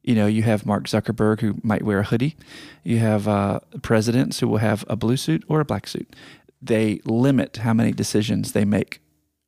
you 0.02 0.16
know, 0.16 0.26
you 0.26 0.42
have 0.42 0.66
Mark 0.66 0.86
Zuckerberg 0.86 1.40
who 1.42 1.54
might 1.62 1.84
wear 1.84 2.00
a 2.00 2.04
hoodie. 2.04 2.36
You 2.84 2.98
have 2.98 3.28
uh, 3.28 3.60
presidents 3.84 4.40
who 4.40 4.48
will 4.48 4.58
have 4.58 4.84
a 4.88 4.96
blue 4.96 5.18
suit 5.18 5.44
or 5.48 5.60
a 5.60 5.66
black 5.66 5.86
suit. 5.86 6.16
They 6.60 7.00
limit 7.06 7.58
how 7.58 7.76
many 7.76 7.92
decisions 7.92 8.54
they 8.54 8.66
make 8.66 9.02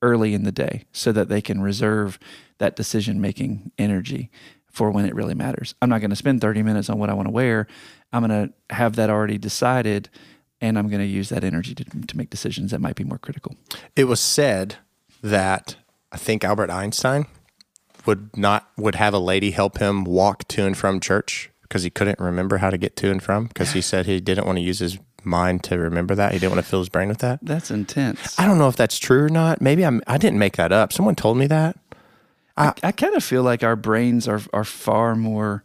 early 0.03 0.35
in 0.35 0.43
the 0.43 0.51
day 0.51 0.85
so 0.91 1.11
that 1.11 1.27
they 1.27 1.41
can 1.41 1.59
reserve 1.59 2.19
that 2.59 2.75
decision 2.75 3.19
making 3.19 3.71
energy 3.79 4.29
for 4.69 4.91
when 4.91 5.07
it 5.07 5.15
really 5.15 5.33
matters. 5.33 5.73
I'm 5.81 5.89
not 5.89 6.01
going 6.01 6.11
to 6.11 6.15
spend 6.15 6.41
30 6.41 6.61
minutes 6.61 6.91
on 6.91 6.99
what 6.99 7.09
I 7.09 7.15
want 7.15 7.27
to 7.27 7.33
wear. 7.33 7.65
I'm 8.13 8.23
going 8.23 8.49
to 8.49 8.75
have 8.75 8.97
that 8.97 9.09
already 9.09 9.39
decided 9.39 10.09
and 10.61 10.77
I'm 10.77 10.87
going 10.87 11.01
to 11.01 11.07
use 11.07 11.29
that 11.29 11.43
energy 11.43 11.75
to, 11.75 11.83
to 11.83 12.17
make 12.17 12.29
decisions 12.29 12.71
that 12.71 12.81
might 12.81 12.95
be 12.95 13.03
more 13.03 13.17
critical. 13.17 13.55
It 13.95 14.05
was 14.05 14.19
said 14.19 14.75
that 15.21 15.75
I 16.11 16.17
think 16.17 16.43
Albert 16.43 16.69
Einstein 16.69 17.25
would 18.05 18.35
not 18.37 18.69
would 18.77 18.95
have 18.95 19.13
a 19.13 19.19
lady 19.19 19.51
help 19.51 19.79
him 19.79 20.03
walk 20.03 20.47
to 20.49 20.65
and 20.65 20.77
from 20.77 20.99
church 20.99 21.51
because 21.63 21.83
he 21.83 21.89
couldn't 21.89 22.19
remember 22.19 22.57
how 22.57 22.69
to 22.69 22.77
get 22.77 22.95
to 22.97 23.11
and 23.11 23.21
from 23.21 23.47
because 23.47 23.73
he 23.73 23.81
said 23.81 24.05
he 24.05 24.19
didn't 24.19 24.45
want 24.45 24.57
to 24.57 24.63
use 24.63 24.79
his 24.79 24.97
mind 25.23 25.63
to 25.65 25.77
remember 25.77 26.15
that. 26.15 26.31
He 26.31 26.39
didn't 26.39 26.53
want 26.53 26.63
to 26.63 26.69
fill 26.69 26.79
his 26.79 26.89
brain 26.89 27.09
with 27.09 27.19
that. 27.19 27.39
That's 27.41 27.69
intense. 27.69 28.39
I 28.39 28.45
don't 28.45 28.57
know 28.57 28.69
if 28.69 28.75
that's 28.75 28.97
true 28.97 29.23
or 29.23 29.29
not. 29.29 29.61
Maybe 29.61 29.85
I'm 29.85 30.01
I 30.07 30.17
didn't 30.17 30.39
make 30.39 30.55
that 30.57 30.71
up. 30.71 30.93
Someone 30.93 31.15
told 31.15 31.37
me 31.37 31.47
that. 31.47 31.77
I, 32.55 32.73
I 32.81 32.91
kind 32.91 33.15
of 33.15 33.23
feel 33.23 33.43
like 33.43 33.63
our 33.63 33.75
brains 33.75 34.27
are 34.27 34.41
are 34.53 34.63
far 34.63 35.15
more 35.15 35.63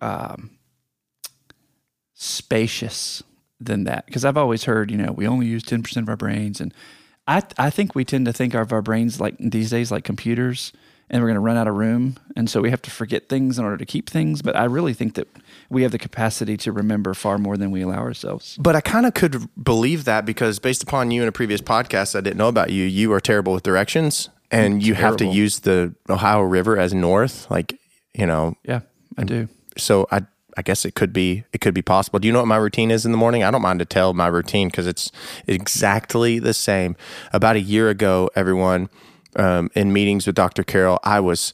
um, 0.00 0.50
spacious 2.14 3.22
than 3.60 3.84
that 3.84 4.06
because 4.06 4.24
I've 4.24 4.36
always 4.36 4.64
heard 4.64 4.90
you 4.90 4.96
know 4.98 5.12
we 5.12 5.26
only 5.26 5.46
use 5.46 5.62
ten 5.62 5.82
percent 5.82 6.04
of 6.04 6.08
our 6.10 6.16
brains, 6.16 6.60
and 6.60 6.72
I 7.26 7.42
I 7.58 7.70
think 7.70 7.94
we 7.94 8.04
tend 8.04 8.26
to 8.26 8.32
think 8.32 8.54
of 8.54 8.72
our 8.72 8.82
brains 8.82 9.20
like 9.20 9.36
these 9.38 9.70
days 9.70 9.90
like 9.90 10.04
computers, 10.04 10.72
and 11.10 11.22
we're 11.22 11.28
going 11.28 11.36
to 11.36 11.40
run 11.40 11.56
out 11.56 11.66
of 11.68 11.74
room, 11.74 12.16
and 12.36 12.50
so 12.50 12.60
we 12.60 12.70
have 12.70 12.82
to 12.82 12.90
forget 12.90 13.28
things 13.28 13.58
in 13.58 13.64
order 13.64 13.76
to 13.78 13.86
keep 13.86 14.10
things. 14.10 14.42
But 14.42 14.56
I 14.56 14.64
really 14.64 14.92
think 14.94 15.14
that 15.14 15.28
we 15.70 15.82
have 15.82 15.92
the 15.92 15.98
capacity 15.98 16.56
to 16.58 16.72
remember 16.72 17.14
far 17.14 17.38
more 17.38 17.56
than 17.56 17.70
we 17.70 17.82
allow 17.82 17.98
ourselves. 17.98 18.56
But 18.60 18.76
I 18.76 18.80
kind 18.80 19.06
of 19.06 19.14
could 19.14 19.48
believe 19.62 20.04
that 20.04 20.24
because 20.26 20.58
based 20.58 20.82
upon 20.82 21.10
you 21.10 21.22
in 21.22 21.28
a 21.28 21.32
previous 21.32 21.60
podcast 21.60 22.14
I 22.16 22.20
didn't 22.20 22.36
know 22.36 22.48
about 22.48 22.70
you, 22.70 22.84
you 22.84 23.12
are 23.12 23.20
terrible 23.20 23.52
with 23.54 23.62
directions 23.62 24.28
and 24.50 24.80
you 24.82 24.94
have 24.94 25.16
to 25.16 25.26
use 25.26 25.60
the 25.60 25.94
Ohio 26.08 26.40
River 26.42 26.78
as 26.78 26.94
north, 26.94 27.50
like, 27.50 27.74
you 28.14 28.26
know, 28.26 28.54
Yeah, 28.64 28.80
I 29.18 29.24
do. 29.24 29.48
so 29.76 30.06
I 30.12 30.20
I 30.56 30.62
guess 30.62 30.84
it 30.84 30.94
could 30.94 31.12
be 31.12 31.44
it 31.52 31.60
could 31.60 31.74
be 31.74 31.82
possible. 31.82 32.18
Do 32.18 32.26
you 32.26 32.32
know 32.32 32.40
what 32.40 32.48
my 32.48 32.56
routine 32.56 32.90
is 32.90 33.04
in 33.04 33.12
the 33.12 33.18
morning? 33.18 33.44
I 33.44 33.50
don't 33.50 33.62
mind 33.62 33.78
to 33.80 33.84
tell 33.84 34.14
my 34.14 34.26
routine 34.26 34.68
because 34.68 34.86
it's 34.86 35.12
exactly 35.46 36.38
the 36.38 36.54
same. 36.54 36.96
About 37.32 37.56
a 37.56 37.60
year 37.60 37.90
ago, 37.90 38.30
everyone 38.34 38.88
um, 39.36 39.70
in 39.74 39.92
meetings 39.92 40.26
with 40.26 40.34
Dr. 40.34 40.64
Carroll, 40.64 40.98
I 41.04 41.20
was. 41.20 41.52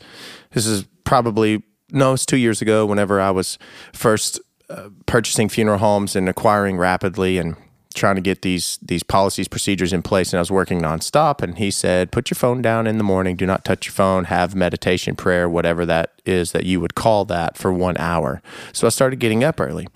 This 0.53 0.67
is 0.67 0.85
probably 1.05 1.63
no, 1.91 2.15
it's 2.15 2.25
two 2.25 2.37
years 2.37 2.63
ago. 2.63 2.87
Whenever 2.87 3.21
I 3.21 3.31
was 3.31 3.59
first 3.93 4.41
uh, 4.71 4.89
purchasing 5.07 5.49
funeral 5.49 5.79
homes 5.79 6.17
and 6.17 6.29
acquiring 6.29 6.79
rapidly 6.79 7.39
and 7.39 7.57
trying 7.93 8.17
to 8.17 8.21
get 8.21 8.43
these 8.43 8.79
these 8.83 9.03
policies 9.03 9.49
procedures 9.49 9.93
in 9.93 10.03
place 10.03 10.33
and 10.33 10.39
I 10.39 10.41
was 10.41 10.51
working 10.51 10.81
nonstop 10.81 11.43
and 11.43 11.59
he 11.59 11.71
said 11.71 12.13
put 12.13 12.31
your 12.31 12.37
phone 12.37 12.63
down 12.63 12.87
in 12.87 12.99
the 12.99 13.05
morning. 13.05 13.37
Do 13.37 13.47
not 13.47 13.65
touch 13.65 13.87
your 13.87 13.93
phone. 13.93 14.25
Have 14.25 14.55
meditation 14.55 15.17
prayer 15.17 15.49
whatever 15.49 15.87
that 15.87 16.13
is 16.25 16.53
that 16.53 16.65
you 16.65 16.81
would 16.81 16.95
call 16.95 17.25
that 17.27 17.57
for 17.57 17.73
1 17.73 17.97
hour. 17.99 18.43
So 18.73 18.87
I 18.87 18.91
started 18.91 19.19
getting 19.19 19.45
up 19.45 19.61
early 19.61 19.89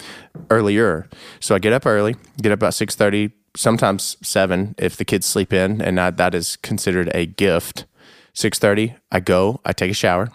earlier. 0.51 1.09
So 1.41 1.55
I 1.55 1.59
get 1.59 1.73
up 1.73 1.87
early 1.87 2.17
get 2.41 2.53
up 2.53 2.59
about 2.59 2.75
6:30 2.75 3.33
sometimes 3.57 4.17
7 4.23 4.75
if 4.79 4.97
the 4.97 5.05
kids 5.05 5.27
sleep 5.27 5.53
in 5.53 5.81
and 5.81 5.99
that, 5.99 6.17
that 6.19 6.35
is 6.35 6.57
considered 6.57 7.11
a 7.15 7.27
gift. 7.27 7.87
6:30 8.35 8.95
I 9.11 9.21
go 9.21 9.61
I 9.65 9.73
take 9.73 9.91
a 9.91 9.95
shower 9.95 10.31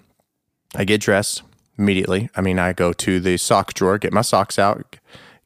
I 0.76 0.86
get 0.86 1.02
dressed 1.02 1.44
immediately. 1.78 2.30
I 2.36 2.42
mean, 2.42 2.60
I 2.60 2.74
go 2.74 2.94
to 2.94 3.20
the 3.20 3.38
sock 3.38 3.74
drawer, 3.74 3.98
get 3.98 4.14
my 4.14 4.22
socks 4.22 4.58
out, 4.60 4.98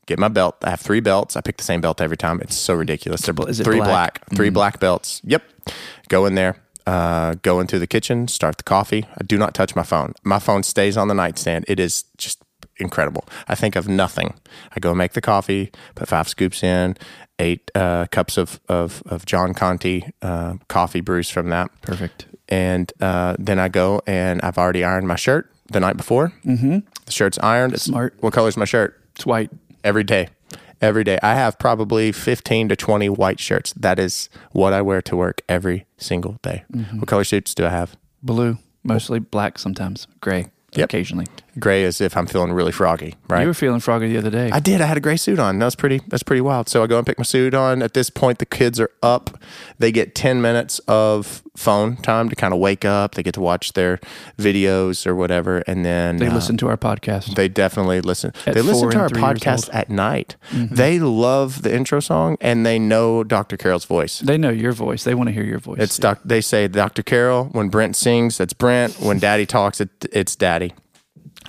get 0.05 0.19
my 0.19 0.27
belt. 0.27 0.55
I 0.63 0.69
have 0.71 0.79
three 0.81 0.99
belts. 0.99 1.35
I 1.35 1.41
pick 1.41 1.57
the 1.57 1.63
same 1.63 1.81
belt 1.81 2.01
every 2.01 2.17
time. 2.17 2.39
It's 2.41 2.55
so 2.55 2.73
ridiculous. 2.73 3.21
They're 3.21 3.35
Is 3.49 3.59
it 3.59 3.63
three 3.63 3.77
black? 3.77 4.25
black, 4.27 4.29
3 4.35 4.49
black 4.49 4.79
belts. 4.79 5.21
Yep. 5.23 5.43
Go 6.09 6.25
in 6.25 6.35
there. 6.35 6.57
Uh, 6.87 7.33
go 7.41 7.59
into 7.59 7.79
the 7.79 7.87
kitchen, 7.87 8.27
start 8.27 8.57
the 8.57 8.63
coffee. 8.63 9.05
I 9.19 9.23
do 9.23 9.37
not 9.39 9.55
touch 9.55 9.75
my 9.75 9.81
phone. 9.83 10.13
My 10.23 10.37
phone 10.37 10.61
stays 10.61 10.97
on 10.97 11.07
the 11.07 11.15
nightstand. 11.15 11.65
It 11.67 11.79
is 11.79 12.03
just 12.17 12.43
incredible. 12.77 13.25
I 13.47 13.55
think 13.55 13.75
of 13.75 13.87
nothing. 13.87 14.35
I 14.75 14.79
go 14.79 14.93
make 14.93 15.13
the 15.13 15.21
coffee, 15.21 15.71
put 15.95 16.07
five 16.07 16.27
scoops 16.29 16.61
in, 16.61 16.95
eight 17.39 17.71
uh, 17.73 18.05
cups 18.11 18.37
of, 18.37 18.59
of, 18.69 19.01
of 19.07 19.25
John 19.25 19.55
Conti 19.55 20.11
uh, 20.21 20.55
coffee 20.67 21.01
brews 21.01 21.29
from 21.29 21.49
that 21.49 21.69
Perfect. 21.81 22.27
and 22.49 22.91
uh, 23.01 23.35
then 23.39 23.57
I 23.59 23.67
go 23.67 24.01
and 24.05 24.39
I've 24.43 24.57
already 24.59 24.83
ironed 24.83 25.07
my 25.07 25.15
shirt 25.15 25.51
the 25.71 25.79
night 25.79 25.97
before. 25.97 26.33
Mm-hmm. 26.45 26.79
The 27.05 27.11
shirt's 27.11 27.39
ironed. 27.39 27.73
It's- 27.73 27.85
Smart. 27.85 28.13
What 28.19 28.33
color's 28.33 28.57
my 28.57 28.65
shirt? 28.65 29.01
It's 29.15 29.25
white. 29.25 29.49
Every 29.85 30.03
day. 30.03 30.29
Every 30.81 31.03
day. 31.03 31.19
I 31.21 31.35
have 31.35 31.57
probably 31.59 32.11
15 32.11 32.69
to 32.69 32.75
20 32.75 33.07
white 33.09 33.39
shirts. 33.39 33.71
That 33.73 33.99
is 33.99 34.29
what 34.51 34.73
I 34.73 34.81
wear 34.81 34.99
to 35.03 35.15
work 35.15 35.41
every 35.47 35.85
single 35.97 36.37
day. 36.41 36.63
Mm-hmm. 36.73 36.99
What 36.99 37.07
color 37.07 37.23
suits 37.23 37.53
do 37.53 37.65
I 37.65 37.69
have? 37.69 37.95
Blue, 38.23 38.57
mostly 38.83 39.19
black 39.19 39.59
sometimes, 39.59 40.07
gray 40.21 40.47
Yep. 40.73 40.85
occasionally. 40.85 41.27
Gray 41.59 41.85
as 41.85 42.01
if 42.01 42.17
I'm 42.17 42.25
feeling 42.25 42.51
really 42.51 42.71
froggy, 42.73 43.13
right? 43.29 43.41
You 43.41 43.47
were 43.47 43.53
feeling 43.53 43.79
froggy 43.79 44.07
the 44.11 44.17
other 44.17 44.29
day. 44.31 44.49
I 44.51 44.59
did. 44.59 44.81
I 44.81 44.87
had 44.87 44.97
a 44.97 44.99
gray 44.99 45.15
suit 45.17 45.39
on. 45.39 45.59
That 45.59 45.65
was 45.65 45.75
pretty. 45.75 46.01
That's 46.09 46.23
pretty 46.23 46.41
wild. 46.41 46.67
So 46.67 46.83
I 46.83 46.87
go 46.87 46.97
and 46.97 47.05
pick 47.07 47.17
my 47.17 47.23
suit 47.23 47.53
on. 47.53 47.81
At 47.81 47.93
this 47.93 48.09
point, 48.09 48.39
the 48.39 48.45
kids 48.45 48.77
are 48.79 48.89
up. 49.01 49.39
They 49.79 49.91
get 49.93 50.15
ten 50.15 50.41
minutes 50.41 50.79
of 50.79 51.43
phone 51.55 51.97
time 51.97 52.29
to 52.29 52.35
kind 52.35 52.53
of 52.53 52.59
wake 52.59 52.85
up. 52.85 53.15
They 53.15 53.23
get 53.23 53.33
to 53.35 53.41
watch 53.41 53.73
their 53.73 53.99
videos 54.37 55.05
or 55.07 55.15
whatever, 55.15 55.59
and 55.67 55.85
then 55.85 56.17
they 56.17 56.27
uh, 56.27 56.33
listen 56.33 56.57
to 56.57 56.67
our 56.67 56.77
podcast. 56.77 57.35
They 57.35 57.47
definitely 57.47 58.01
listen. 58.01 58.31
At 58.45 58.53
they 58.53 58.61
listen 58.61 58.89
to 58.91 58.99
our 58.99 59.09
podcast. 59.09 59.65
Mm-hmm. 59.69 59.77
at 59.77 59.89
night. 59.89 60.35
They 60.51 60.99
love 60.99 61.61
the 61.61 61.73
intro 61.73 61.99
song 61.99 62.37
and 62.41 62.65
they 62.65 62.79
know 62.79 63.23
Dr. 63.23 63.57
Carroll's 63.57 63.85
voice. 63.85 64.19
They 64.19 64.37
know 64.37 64.49
your 64.49 64.71
voice. 64.71 65.03
They 65.03 65.15
want 65.15 65.27
to 65.29 65.33
hear 65.33 65.43
your 65.43 65.59
voice. 65.59 65.79
It's 65.79 65.97
doc, 65.97 66.19
they 66.25 66.41
say 66.41 66.67
Dr. 66.67 67.03
Carroll. 67.03 67.45
When 67.45 67.69
Brent 67.69 67.95
sings, 67.95 68.37
that's 68.37 68.53
Brent. 68.53 68.99
When 68.99 69.19
Daddy 69.19 69.45
talks, 69.45 69.81
it, 69.81 69.89
it's 70.11 70.35
Daddy. 70.35 70.73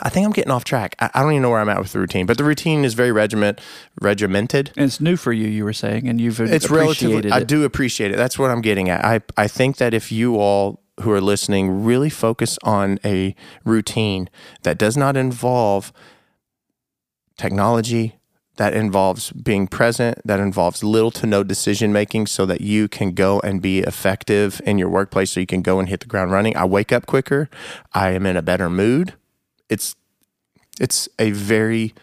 I 0.02 0.08
think 0.08 0.26
I'm 0.26 0.32
getting 0.32 0.50
off 0.50 0.64
track. 0.64 0.94
I, 0.98 1.10
I 1.14 1.22
don't 1.22 1.32
even 1.32 1.42
know 1.42 1.50
where 1.50 1.60
I'm 1.60 1.68
at 1.68 1.78
with 1.78 1.92
the 1.92 1.98
routine, 1.98 2.26
but 2.26 2.38
the 2.38 2.44
routine 2.44 2.84
is 2.84 2.94
very 2.94 3.12
regiment 3.12 3.60
regimented. 4.00 4.72
And 4.76 4.86
it's 4.86 5.00
new 5.00 5.16
for 5.16 5.32
you. 5.32 5.46
You 5.46 5.64
were 5.64 5.72
saying, 5.72 6.08
and 6.08 6.20
you've 6.20 6.40
It's 6.40 6.70
relatively. 6.70 7.30
I 7.30 7.42
do 7.42 7.64
appreciate 7.64 8.10
it. 8.10 8.16
That's 8.16 8.38
what 8.38 8.50
I'm 8.50 8.60
getting 8.60 8.88
at. 8.88 9.04
I 9.04 9.20
I 9.36 9.48
think 9.48 9.76
that 9.76 9.94
if 9.94 10.12
you 10.12 10.36
all 10.36 10.82
who 11.00 11.10
are 11.10 11.20
listening 11.20 11.84
really 11.84 12.10
focus 12.10 12.58
on 12.62 12.98
a 13.04 13.34
routine 13.64 14.30
that 14.62 14.78
does 14.78 14.96
not 14.96 15.16
involve 15.16 15.92
technology, 17.36 18.16
that 18.56 18.72
involves 18.72 19.30
being 19.32 19.66
present, 19.66 20.18
that 20.24 20.40
involves 20.40 20.82
little 20.82 21.10
to 21.10 21.26
no 21.26 21.44
decision 21.44 21.92
making 21.92 22.26
so 22.26 22.46
that 22.46 22.60
you 22.60 22.88
can 22.88 23.12
go 23.12 23.40
and 23.40 23.60
be 23.60 23.80
effective 23.80 24.60
in 24.64 24.78
your 24.78 24.88
workplace 24.88 25.32
so 25.32 25.40
you 25.40 25.46
can 25.46 25.62
go 25.62 25.78
and 25.78 25.88
hit 25.88 26.00
the 26.00 26.06
ground 26.06 26.32
running. 26.32 26.56
I 26.56 26.64
wake 26.64 26.92
up 26.92 27.06
quicker. 27.06 27.50
I 27.92 28.10
am 28.12 28.24
in 28.24 28.36
a 28.36 28.42
better 28.42 28.70
mood. 28.70 29.14
It's 29.68 29.94
it's 30.80 31.08
a 31.18 31.30
very 31.30 31.94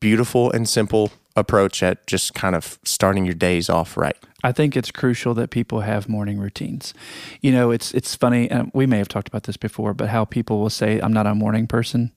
beautiful 0.00 0.50
and 0.50 0.68
simple 0.68 1.12
approach 1.36 1.82
at 1.82 2.06
just 2.06 2.34
kind 2.34 2.54
of 2.54 2.78
starting 2.84 3.24
your 3.24 3.34
days 3.34 3.68
off 3.68 3.96
right. 3.96 4.16
I 4.42 4.52
think 4.52 4.76
it's 4.76 4.90
crucial 4.90 5.34
that 5.34 5.50
people 5.50 5.80
have 5.80 6.08
morning 6.08 6.38
routines. 6.38 6.94
You 7.40 7.52
know, 7.52 7.70
it's 7.70 7.92
it's 7.92 8.14
funny, 8.14 8.50
and 8.50 8.70
we 8.74 8.86
may 8.86 8.98
have 8.98 9.08
talked 9.08 9.28
about 9.28 9.44
this 9.44 9.56
before, 9.56 9.94
but 9.94 10.08
how 10.08 10.24
people 10.24 10.60
will 10.60 10.70
say, 10.70 11.00
"I'm 11.00 11.12
not 11.12 11.26
a 11.26 11.34
morning 11.34 11.66
person," 11.66 12.12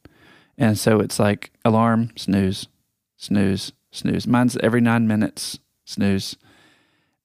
and 0.57 0.77
so 0.77 0.99
it's 0.99 1.19
like 1.19 1.51
alarm, 1.63 2.11
snooze, 2.15 2.67
snooze, 3.15 3.71
snooze. 3.91 4.27
Mine's 4.27 4.57
every 4.57 4.81
nine 4.81 5.07
minutes, 5.07 5.59
snooze. 5.85 6.35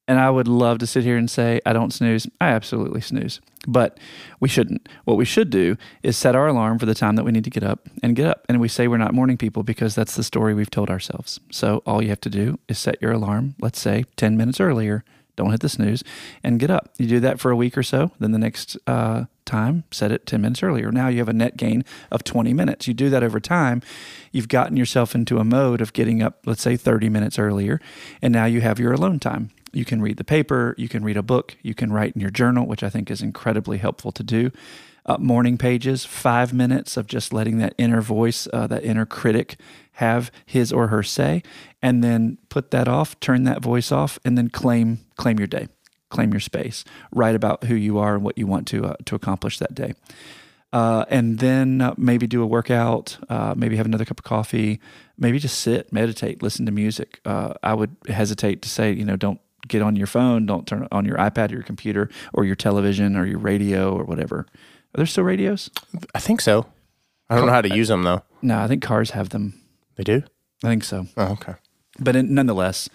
And 0.09 0.19
I 0.19 0.31
would 0.31 0.49
love 0.49 0.79
to 0.79 0.87
sit 0.87 1.05
here 1.05 1.17
and 1.17 1.31
say, 1.31 1.61
I 1.65 1.73
don't 1.73 1.93
snooze. 1.93 2.27
I 2.41 2.49
absolutely 2.49 3.01
snooze. 3.01 3.41
But 3.67 3.99
we 4.41 4.49
shouldn't. 4.49 4.89
What 5.05 5.17
we 5.17 5.25
should 5.25 5.51
do 5.51 5.77
is 6.03 6.17
set 6.17 6.35
our 6.35 6.49
alarm 6.49 6.79
for 6.79 6.87
the 6.87 6.95
time 6.95 7.15
that 7.17 7.25
we 7.25 7.31
need 7.31 7.45
to 7.45 7.51
get 7.51 7.63
up 7.63 7.89
and 8.03 8.17
get 8.17 8.27
up. 8.27 8.45
And 8.49 8.61
we 8.61 8.69
say 8.69 8.89
we're 8.89 8.97
not 8.97 9.15
morning 9.15 9.37
people 9.37 9.63
because 9.63 9.95
that's 9.95 10.17
the 10.17 10.25
story 10.25 10.53
we've 10.53 10.71
told 10.71 10.91
ourselves. 10.91 11.39
So 11.51 11.83
all 11.87 12.03
you 12.03 12.09
have 12.09 12.21
to 12.23 12.31
do 12.31 12.59
is 12.69 12.79
set 12.79 13.01
your 13.01 13.13
alarm, 13.13 13.55
let's 13.61 13.81
say 13.81 14.05
10 14.17 14.37
minutes 14.37 14.59
earlier 14.59 15.05
don't 15.37 15.51
hit 15.51 15.61
the 15.61 15.69
snooze, 15.69 16.05
and 16.45 16.61
get 16.61 16.71
up. 16.71 16.91
You 16.99 17.07
do 17.07 17.21
that 17.21 17.41
for 17.41 17.51
a 17.51 17.57
week 17.57 17.77
or 17.79 17.83
so. 17.83 18.11
Then 18.19 18.33
the 18.33 18.39
next 18.39 18.77
uh, 18.87 19.25
time, 19.45 19.85
set 19.91 20.13
it 20.13 20.27
10 20.27 20.41
minutes 20.41 20.63
earlier. 20.63 20.93
Now 20.93 21.09
you 21.09 21.19
have 21.19 21.29
a 21.29 21.33
net 21.33 21.57
gain 21.57 21.85
of 22.11 22.25
20 22.25 22.53
minutes. 22.53 22.87
You 22.87 22.95
do 22.95 23.11
that 23.11 23.23
over 23.23 23.41
time. 23.41 23.83
You've 24.31 24.49
gotten 24.49 24.77
yourself 24.77 25.15
into 25.15 25.39
a 25.39 25.45
mode 25.45 25.81
of 25.81 25.93
getting 25.93 26.23
up, 26.23 26.41
let's 26.45 26.63
say 26.63 26.77
30 26.77 27.09
minutes 27.09 27.39
earlier, 27.39 27.81
and 28.21 28.33
now 28.33 28.45
you 28.45 28.61
have 28.61 28.79
your 28.79 28.93
alone 28.93 29.19
time. 29.19 29.51
You 29.73 29.85
can 29.85 30.03
read 30.03 30.17
the 30.17 30.25
paper, 30.25 30.75
you 30.77 30.89
can 30.89 31.03
read 31.05 31.17
a 31.17 31.23
book, 31.23 31.57
you 31.63 31.75
can 31.75 31.93
write 31.93 32.15
in 32.15 32.21
your 32.21 32.31
journal, 32.31 32.67
which 32.67 32.83
I 32.83 32.91
think 32.91 33.11
is 33.11 33.23
incredibly 33.23 33.79
helpful 33.79 34.13
to 34.13 34.23
do. 34.23 34.51
Uh, 35.05 35.17
morning 35.19 35.59
pages, 35.59 36.05
five 36.05 36.53
minutes 36.53 36.97
of 36.97 37.09
just 37.09 37.33
letting 37.33 37.59
that 37.59 37.75
inner 37.77 38.01
voice, 38.01 38.47
uh, 38.53 38.69
that 38.69 38.85
inner 38.85 39.05
critic, 39.05 39.57
have 39.93 40.31
his 40.47 40.73
or 40.73 40.89
her 40.89 41.03
say, 41.03 41.43
and 41.83 42.05
then 42.05 42.39
put 42.49 42.71
that 42.71 42.87
off, 42.87 43.19
turn 43.19 43.43
that 43.45 43.61
voice 43.61 43.91
off, 43.91 44.19
and 44.25 44.39
then 44.39 44.49
claim 44.49 45.01
claim 45.17 45.39
your 45.39 45.49
day, 45.49 45.67
claim 46.09 46.33
your 46.33 46.41
space, 46.41 46.85
write 47.11 47.35
about 47.35 47.65
who 47.65 47.75
you 47.75 47.99
are 47.99 48.15
and 48.15 48.23
what 48.23 48.39
you 48.39 48.47
want 48.47 48.67
to 48.69 48.85
uh, 48.85 48.95
to 49.05 49.17
accomplish 49.17 49.59
that 49.59 49.75
day. 49.75 49.95
Uh, 50.73 51.05
and 51.09 51.41
then 51.41 51.81
uh, 51.81 51.95
maybe 51.99 52.27
do 52.27 52.43
a 52.43 52.47
workout, 52.47 53.19
uh, 53.29 53.55
maybe 53.57 53.77
have 53.77 53.87
another 53.87 54.05
cup 54.05 54.21
of 54.21 54.25
coffee, 54.25 54.81
maybe 55.19 55.39
just 55.39 55.59
sit, 55.59 55.93
meditate, 55.93 56.43
listen 56.43 56.65
to 56.65 56.73
music. 56.73 57.21
I 57.27 57.75
would 57.75 57.95
hesitate 58.09 58.63
to 58.63 58.69
say, 58.69 58.93
you 58.93 59.05
know, 59.05 59.17
don't 59.17 59.41
get 59.69 59.83
on 59.83 59.97
your 59.97 60.07
phone, 60.07 60.47
don't 60.47 60.67
turn 60.67 60.89
on 60.91 61.05
your 61.05 61.17
iPad 61.17 61.51
or 61.51 61.55
your 61.55 61.63
computer 61.63 62.11
or 62.33 62.45
your 62.45 62.57
television 62.57 63.17
or 63.17 63.27
your 63.27 63.39
radio 63.39 63.95
or 63.95 64.05
whatever. 64.05 64.47
Are 64.95 64.97
there 64.97 65.07
still 65.07 65.25
radios? 65.25 65.71
I 66.15 66.19
think 66.19 66.41
so. 66.41 66.67
I 67.31 67.37
don't 67.37 67.47
know 67.47 67.53
how 67.53 67.63
to 67.63 67.75
use 67.75 67.89
them 67.89 68.03
though. 68.03 68.23
No, 68.43 68.59
I 68.59 68.69
think 68.69 68.83
cars 68.83 69.11
have 69.11 69.31
them. 69.31 69.55
They 69.97 70.05
do. 70.05 70.23
I 70.65 70.69
think 70.69 70.85
so. 70.85 71.07
Oh, 71.17 71.33
okay. 71.33 71.55
But 71.99 72.17
in, 72.17 72.35
nonetheless, 72.35 72.89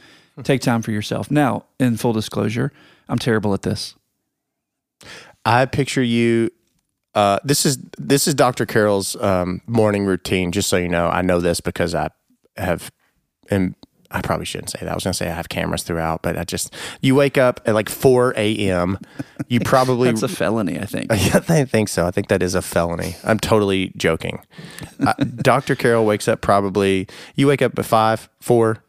take 0.43 0.61
time 0.61 0.81
for 0.81 0.91
yourself. 0.91 1.31
Now, 1.31 1.65
in 1.79 1.97
full 1.97 2.13
disclosure, 2.13 2.71
I'm 3.09 3.19
terrible 3.19 3.53
at 3.53 3.63
this. 3.63 3.95
I 5.45 5.65
picture 5.65 6.03
you. 6.03 6.51
Uh, 7.15 7.39
this 7.43 7.65
is 7.65 7.79
this 7.97 8.27
is 8.27 8.35
Dr. 8.35 8.65
Carroll's 8.65 9.15
um, 9.15 9.61
morning 9.65 10.05
routine. 10.05 10.51
Just 10.51 10.69
so 10.69 10.77
you 10.77 10.89
know, 10.89 11.07
I 11.07 11.21
know 11.21 11.39
this 11.39 11.61
because 11.61 11.95
I 11.95 12.09
have, 12.57 12.91
and 13.49 13.75
I 14.09 14.21
probably 14.21 14.45
shouldn't 14.45 14.69
say 14.69 14.79
that. 14.81 14.89
I 14.89 14.93
was 14.95 15.03
going 15.03 15.11
to 15.11 15.17
say 15.17 15.27
I 15.27 15.33
have 15.33 15.49
cameras 15.49 15.83
throughout, 15.83 16.21
but 16.21 16.37
I 16.37 16.43
just 16.45 16.73
you 17.01 17.13
wake 17.15 17.37
up 17.37 17.59
at 17.65 17.73
like 17.73 17.89
four 17.89 18.33
a.m. 18.37 18.99
You 19.49 19.59
probably 19.59 20.09
That's 20.09 20.23
a 20.23 20.27
felony, 20.27 20.79
I 20.79 20.85
think. 20.85 21.11
Yeah, 21.17 21.41
I 21.49 21.65
think 21.65 21.89
so. 21.89 22.05
I 22.07 22.11
think 22.11 22.27
that 22.29 22.41
is 22.41 22.55
a 22.55 22.61
felony. 22.61 23.15
I'm 23.23 23.39
totally 23.39 23.91
joking. 23.97 24.39
Uh, 25.05 25.13
Dr. 25.35 25.75
Carroll 25.75 26.05
wakes 26.05 26.27
up 26.27 26.41
probably. 26.41 27.07
You 27.35 27.47
wake 27.47 27.61
up 27.61 27.77
at 27.77 27.85
five, 27.85 28.29
four. 28.39 28.83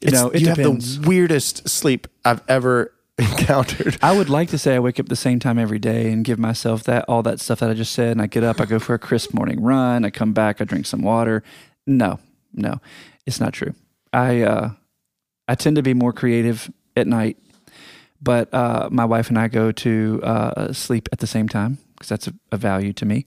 You 0.00 0.12
know, 0.12 0.30
it 0.30 0.40
you 0.40 0.46
depends. 0.46 0.94
have 0.94 1.02
the 1.02 1.08
weirdest 1.08 1.68
sleep 1.68 2.06
I've 2.24 2.40
ever 2.48 2.92
encountered. 3.18 3.98
I 4.00 4.16
would 4.16 4.30
like 4.30 4.48
to 4.50 4.58
say 4.58 4.74
I 4.76 4.78
wake 4.78 4.98
up 4.98 5.08
the 5.08 5.16
same 5.16 5.38
time 5.40 5.58
every 5.58 5.78
day 5.78 6.10
and 6.10 6.24
give 6.24 6.38
myself 6.38 6.84
that 6.84 7.04
all 7.06 7.22
that 7.24 7.38
stuff 7.38 7.60
that 7.60 7.68
I 7.68 7.74
just 7.74 7.92
said. 7.92 8.12
And 8.12 8.22
I 8.22 8.26
get 8.26 8.42
up, 8.42 8.60
I 8.62 8.64
go 8.64 8.78
for 8.78 8.94
a 8.94 8.98
crisp 8.98 9.34
morning 9.34 9.62
run, 9.62 10.06
I 10.06 10.10
come 10.10 10.32
back, 10.32 10.62
I 10.62 10.64
drink 10.64 10.86
some 10.86 11.02
water. 11.02 11.42
No, 11.86 12.18
no, 12.54 12.80
it's 13.26 13.40
not 13.40 13.52
true. 13.52 13.74
I 14.12 14.42
uh, 14.42 14.70
I 15.48 15.54
tend 15.54 15.76
to 15.76 15.82
be 15.82 15.94
more 15.94 16.12
creative 16.12 16.70
at 16.96 17.06
night, 17.06 17.38
but 18.20 18.52
uh, 18.52 18.88
my 18.90 19.04
wife 19.04 19.28
and 19.28 19.38
I 19.38 19.48
go 19.48 19.72
to 19.72 20.20
uh, 20.22 20.72
sleep 20.72 21.08
at 21.12 21.18
the 21.20 21.26
same 21.26 21.48
time 21.48 21.78
because 21.94 22.08
that's 22.08 22.28
a, 22.28 22.34
a 22.52 22.56
value 22.56 22.92
to 22.94 23.06
me. 23.06 23.26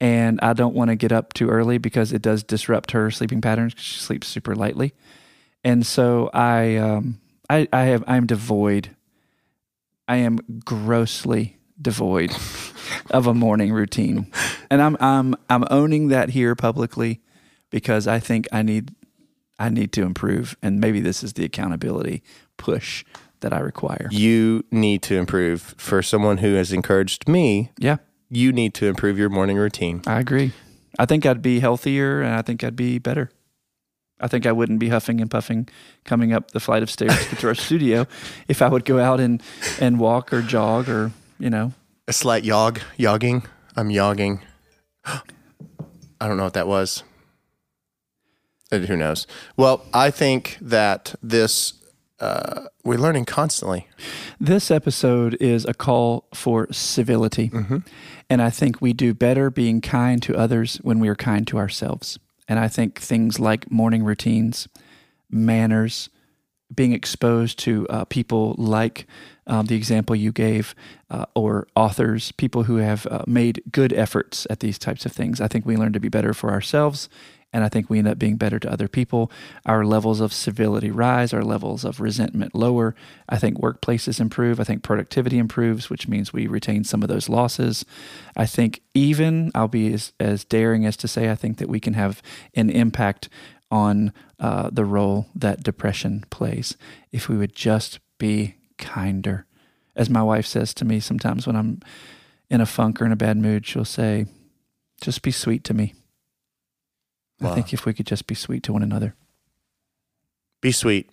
And 0.00 0.38
I 0.42 0.52
don't 0.52 0.74
want 0.74 0.90
to 0.90 0.96
get 0.96 1.10
up 1.10 1.32
too 1.32 1.48
early 1.48 1.78
because 1.78 2.12
it 2.12 2.22
does 2.22 2.44
disrupt 2.44 2.92
her 2.92 3.10
sleeping 3.10 3.40
patterns. 3.40 3.74
'cause 3.74 3.82
She 3.84 3.98
sleeps 4.00 4.28
super 4.28 4.54
lightly, 4.54 4.94
and 5.64 5.84
so 5.86 6.30
I 6.32 6.76
um, 6.76 7.20
I, 7.50 7.66
I 7.72 7.84
have 7.84 8.04
I'm 8.06 8.26
devoid 8.26 8.90
I 10.08 10.16
am 10.16 10.38
grossly 10.64 11.58
devoid 11.80 12.32
of 13.10 13.26
a 13.26 13.34
morning 13.34 13.72
routine. 13.72 14.30
And 14.70 14.80
I'm 14.82 14.96
I'm 15.00 15.34
I'm 15.50 15.64
owning 15.70 16.08
that 16.08 16.30
here 16.30 16.54
publicly 16.54 17.20
because 17.70 18.06
I 18.06 18.18
think 18.18 18.48
I 18.52 18.62
need 18.62 18.94
I 19.58 19.68
need 19.68 19.92
to 19.92 20.02
improve 20.02 20.56
and 20.62 20.80
maybe 20.80 21.00
this 21.00 21.22
is 21.22 21.32
the 21.34 21.44
accountability 21.44 22.22
push 22.56 23.04
that 23.40 23.52
I 23.52 23.60
require. 23.60 24.08
You 24.10 24.64
need 24.70 25.02
to 25.02 25.16
improve. 25.16 25.74
For 25.78 26.02
someone 26.02 26.38
who 26.38 26.54
has 26.54 26.72
encouraged 26.72 27.28
me, 27.28 27.70
Yeah, 27.78 27.96
you 28.30 28.52
need 28.52 28.74
to 28.74 28.86
improve 28.86 29.16
your 29.18 29.28
morning 29.28 29.56
routine. 29.56 30.02
I 30.06 30.18
agree. 30.20 30.52
I 30.98 31.06
think 31.06 31.24
I'd 31.24 31.42
be 31.42 31.60
healthier 31.60 32.20
and 32.20 32.34
I 32.34 32.42
think 32.42 32.64
I'd 32.64 32.74
be 32.76 32.98
better. 32.98 33.30
I 34.20 34.26
think 34.26 34.46
I 34.46 34.50
wouldn't 34.52 34.80
be 34.80 34.88
huffing 34.88 35.20
and 35.20 35.30
puffing 35.30 35.68
coming 36.04 36.32
up 36.32 36.50
the 36.50 36.58
flight 36.58 36.82
of 36.82 36.90
stairs 36.90 37.16
to 37.38 37.46
our 37.46 37.54
studio 37.54 38.06
if 38.48 38.60
I 38.62 38.68
would 38.68 38.84
go 38.84 38.98
out 38.98 39.20
and, 39.20 39.40
and 39.80 40.00
walk 40.00 40.32
or 40.32 40.42
jog 40.42 40.88
or, 40.88 41.12
you 41.38 41.50
know, 41.50 41.72
A 42.08 42.12
slight 42.12 42.42
yog, 42.44 42.80
yogging. 42.98 43.44
I'm 43.76 43.90
yogging. 43.90 44.40
I 45.04 46.26
don't 46.26 46.36
know 46.36 46.42
what 46.44 46.54
that 46.54 46.66
was. 46.66 47.04
Uh, 48.70 48.78
Who 48.78 48.96
knows? 48.96 49.26
Well, 49.56 49.84
I 49.92 50.10
think 50.10 50.58
that 50.60 51.14
this 51.22 51.74
uh, 52.20 52.66
we're 52.82 52.98
learning 52.98 53.24
constantly. 53.24 53.86
This 54.40 54.70
episode 54.70 55.36
is 55.40 55.64
a 55.64 55.74
call 55.74 56.24
for 56.34 56.66
civility. 56.72 57.50
And 58.28 58.42
I 58.42 58.50
think 58.50 58.80
we 58.80 58.92
do 58.92 59.14
better 59.14 59.50
being 59.50 59.80
kind 59.80 60.20
to 60.24 60.36
others 60.36 60.76
when 60.82 60.98
we 60.98 61.08
are 61.08 61.14
kind 61.14 61.46
to 61.46 61.58
ourselves. 61.58 62.18
And 62.48 62.58
I 62.58 62.68
think 62.68 62.98
things 62.98 63.38
like 63.38 63.70
morning 63.70 64.02
routines, 64.04 64.68
manners, 65.30 66.08
being 66.74 66.92
exposed 66.92 67.58
to 67.60 67.86
uh, 67.88 68.04
people 68.04 68.54
like 68.58 69.06
um, 69.46 69.66
the 69.66 69.76
example 69.76 70.14
you 70.14 70.32
gave, 70.32 70.74
uh, 71.10 71.24
or 71.34 71.66
authors, 71.74 72.32
people 72.32 72.64
who 72.64 72.76
have 72.76 73.06
uh, 73.06 73.22
made 73.26 73.62
good 73.72 73.92
efforts 73.92 74.46
at 74.50 74.60
these 74.60 74.78
types 74.78 75.06
of 75.06 75.12
things. 75.12 75.40
I 75.40 75.48
think 75.48 75.64
we 75.64 75.76
learn 75.76 75.94
to 75.94 76.00
be 76.00 76.10
better 76.10 76.34
for 76.34 76.50
ourselves, 76.50 77.08
and 77.52 77.64
I 77.64 77.68
think 77.68 77.88
we 77.88 77.98
end 77.98 78.08
up 78.08 78.18
being 78.18 78.36
better 78.36 78.58
to 78.58 78.70
other 78.70 78.88
people. 78.88 79.30
Our 79.64 79.84
levels 79.84 80.20
of 80.20 80.32
civility 80.32 80.90
rise, 80.90 81.32
our 81.32 81.42
levels 81.42 81.84
of 81.84 82.00
resentment 82.00 82.54
lower. 82.54 82.94
I 83.28 83.38
think 83.38 83.58
workplaces 83.58 84.20
improve. 84.20 84.60
I 84.60 84.64
think 84.64 84.82
productivity 84.82 85.38
improves, 85.38 85.88
which 85.88 86.08
means 86.08 86.32
we 86.32 86.46
retain 86.46 86.84
some 86.84 87.02
of 87.02 87.08
those 87.08 87.28
losses. 87.28 87.86
I 88.36 88.44
think 88.44 88.82
even, 88.92 89.50
I'll 89.54 89.68
be 89.68 89.92
as, 89.94 90.12
as 90.20 90.44
daring 90.44 90.84
as 90.84 90.96
to 90.98 91.08
say, 91.08 91.30
I 91.30 91.34
think 91.34 91.56
that 91.58 91.68
we 91.68 91.80
can 91.80 91.94
have 91.94 92.22
an 92.54 92.68
impact 92.68 93.28
on 93.70 94.12
uh, 94.38 94.70
the 94.70 94.84
role 94.84 95.26
that 95.34 95.62
depression 95.62 96.24
plays 96.30 96.76
if 97.12 97.28
we 97.28 97.36
would 97.36 97.54
just 97.54 97.98
be 98.18 98.56
kinder. 98.76 99.46
As 99.96 100.08
my 100.08 100.22
wife 100.22 100.46
says 100.46 100.72
to 100.74 100.84
me 100.84 101.00
sometimes 101.00 101.46
when 101.46 101.56
I'm 101.56 101.80
in 102.50 102.60
a 102.60 102.66
funk 102.66 103.00
or 103.00 103.06
in 103.06 103.12
a 103.12 103.16
bad 103.16 103.36
mood, 103.36 103.66
she'll 103.66 103.84
say, 103.84 104.26
just 105.00 105.22
be 105.22 105.30
sweet 105.30 105.64
to 105.64 105.74
me. 105.74 105.94
I 107.40 107.54
think 107.54 107.72
if 107.72 107.84
we 107.84 107.94
could 107.94 108.06
just 108.06 108.26
be 108.26 108.34
sweet 108.34 108.62
to 108.64 108.72
one 108.72 108.82
another. 108.82 109.14
Be 110.60 110.72
sweet, 110.72 111.08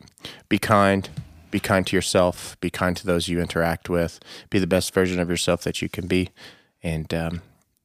be 0.49 0.57
kind, 0.57 1.07
be 1.51 1.59
kind 1.59 1.85
to 1.85 1.95
yourself, 1.95 2.59
be 2.61 2.71
kind 2.71 2.97
to 2.97 3.05
those 3.05 3.27
you 3.27 3.39
interact 3.39 3.89
with, 3.89 4.19
be 4.49 4.57
the 4.57 4.65
best 4.65 4.91
version 4.93 5.19
of 5.19 5.29
yourself 5.29 5.61
that 5.63 5.81
you 5.83 5.89
can 5.89 6.07
be, 6.07 6.31
and 6.81 7.13
um, 7.13 7.41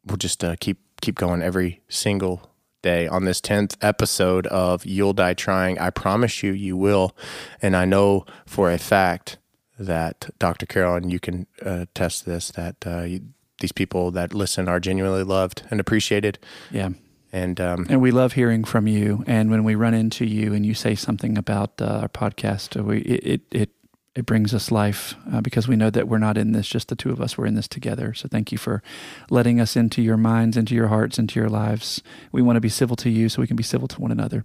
we'll 0.06 0.16
just 0.16 0.42
uh, 0.42 0.56
keep 0.58 0.78
keep 1.02 1.16
going 1.16 1.42
every 1.42 1.80
single 1.88 2.50
day 2.82 3.06
on 3.06 3.26
this 3.26 3.40
tenth 3.42 3.76
episode 3.82 4.46
of 4.46 4.86
You'll 4.86 5.12
Die 5.12 5.34
Trying. 5.34 5.78
I 5.78 5.90
promise 5.90 6.42
you, 6.42 6.52
you 6.52 6.78
will, 6.78 7.14
and 7.60 7.76
I 7.76 7.84
know 7.84 8.24
for 8.46 8.70
a 8.70 8.78
fact 8.78 9.36
that 9.78 10.30
Dr. 10.38 10.66
Carroll 10.66 10.96
and 10.96 11.12
you 11.12 11.20
can 11.20 11.46
uh, 11.64 11.86
test 11.94 12.24
this 12.26 12.50
that 12.52 12.76
uh, 12.86 13.02
you, 13.02 13.20
these 13.60 13.72
people 13.72 14.10
that 14.12 14.32
listen 14.32 14.68
are 14.68 14.80
genuinely 14.80 15.24
loved 15.24 15.62
and 15.70 15.78
appreciated, 15.78 16.38
Yeah. 16.70 16.90
And 17.32 17.60
um, 17.60 17.86
And 17.88 18.00
we 18.00 18.10
love 18.10 18.32
hearing 18.32 18.64
from 18.64 18.86
you. 18.86 19.24
And 19.26 19.50
when 19.50 19.64
we 19.64 19.74
run 19.74 19.94
into 19.94 20.24
you 20.24 20.52
and 20.52 20.64
you 20.66 20.74
say 20.74 20.94
something 20.94 21.38
about 21.38 21.80
uh, 21.80 22.00
our 22.02 22.08
podcast, 22.08 22.82
we, 22.82 22.98
it, 22.98 23.24
it, 23.24 23.40
it, 23.50 23.70
it 24.16 24.26
brings 24.26 24.52
us 24.52 24.72
life 24.72 25.14
uh, 25.32 25.40
because 25.40 25.68
we 25.68 25.76
know 25.76 25.90
that 25.90 26.08
we're 26.08 26.18
not 26.18 26.36
in 26.36 26.52
this, 26.52 26.68
just 26.68 26.88
the 26.88 26.96
two 26.96 27.10
of 27.10 27.20
us. 27.20 27.38
We're 27.38 27.46
in 27.46 27.54
this 27.54 27.68
together. 27.68 28.12
So 28.14 28.28
thank 28.28 28.50
you 28.50 28.58
for 28.58 28.82
letting 29.30 29.60
us 29.60 29.76
into 29.76 30.02
your 30.02 30.16
minds, 30.16 30.56
into 30.56 30.74
your 30.74 30.88
hearts, 30.88 31.18
into 31.18 31.38
your 31.38 31.48
lives. 31.48 32.02
We 32.32 32.42
want 32.42 32.56
to 32.56 32.60
be 32.60 32.68
civil 32.68 32.96
to 32.96 33.10
you 33.10 33.28
so 33.28 33.40
we 33.40 33.46
can 33.46 33.56
be 33.56 33.62
civil 33.62 33.86
to 33.88 34.00
one 34.00 34.10
another. 34.10 34.44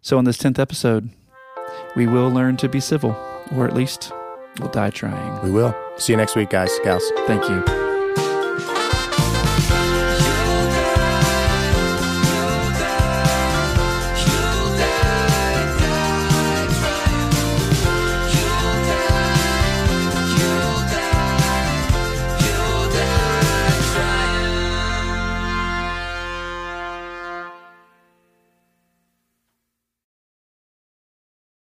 So 0.00 0.16
on 0.16 0.24
this 0.24 0.38
10th 0.38 0.58
episode, 0.58 1.10
we 1.94 2.06
will 2.06 2.30
learn 2.30 2.56
to 2.58 2.68
be 2.68 2.80
civil, 2.80 3.10
or 3.54 3.66
at 3.66 3.74
least 3.74 4.12
we'll 4.58 4.70
die 4.70 4.90
trying. 4.90 5.42
we 5.42 5.50
will 5.50 5.74
see 5.96 6.12
you 6.12 6.16
next 6.16 6.34
week, 6.34 6.50
guys, 6.50 6.70
gals. 6.82 7.04
Thank 7.26 7.48
you. 7.48 7.91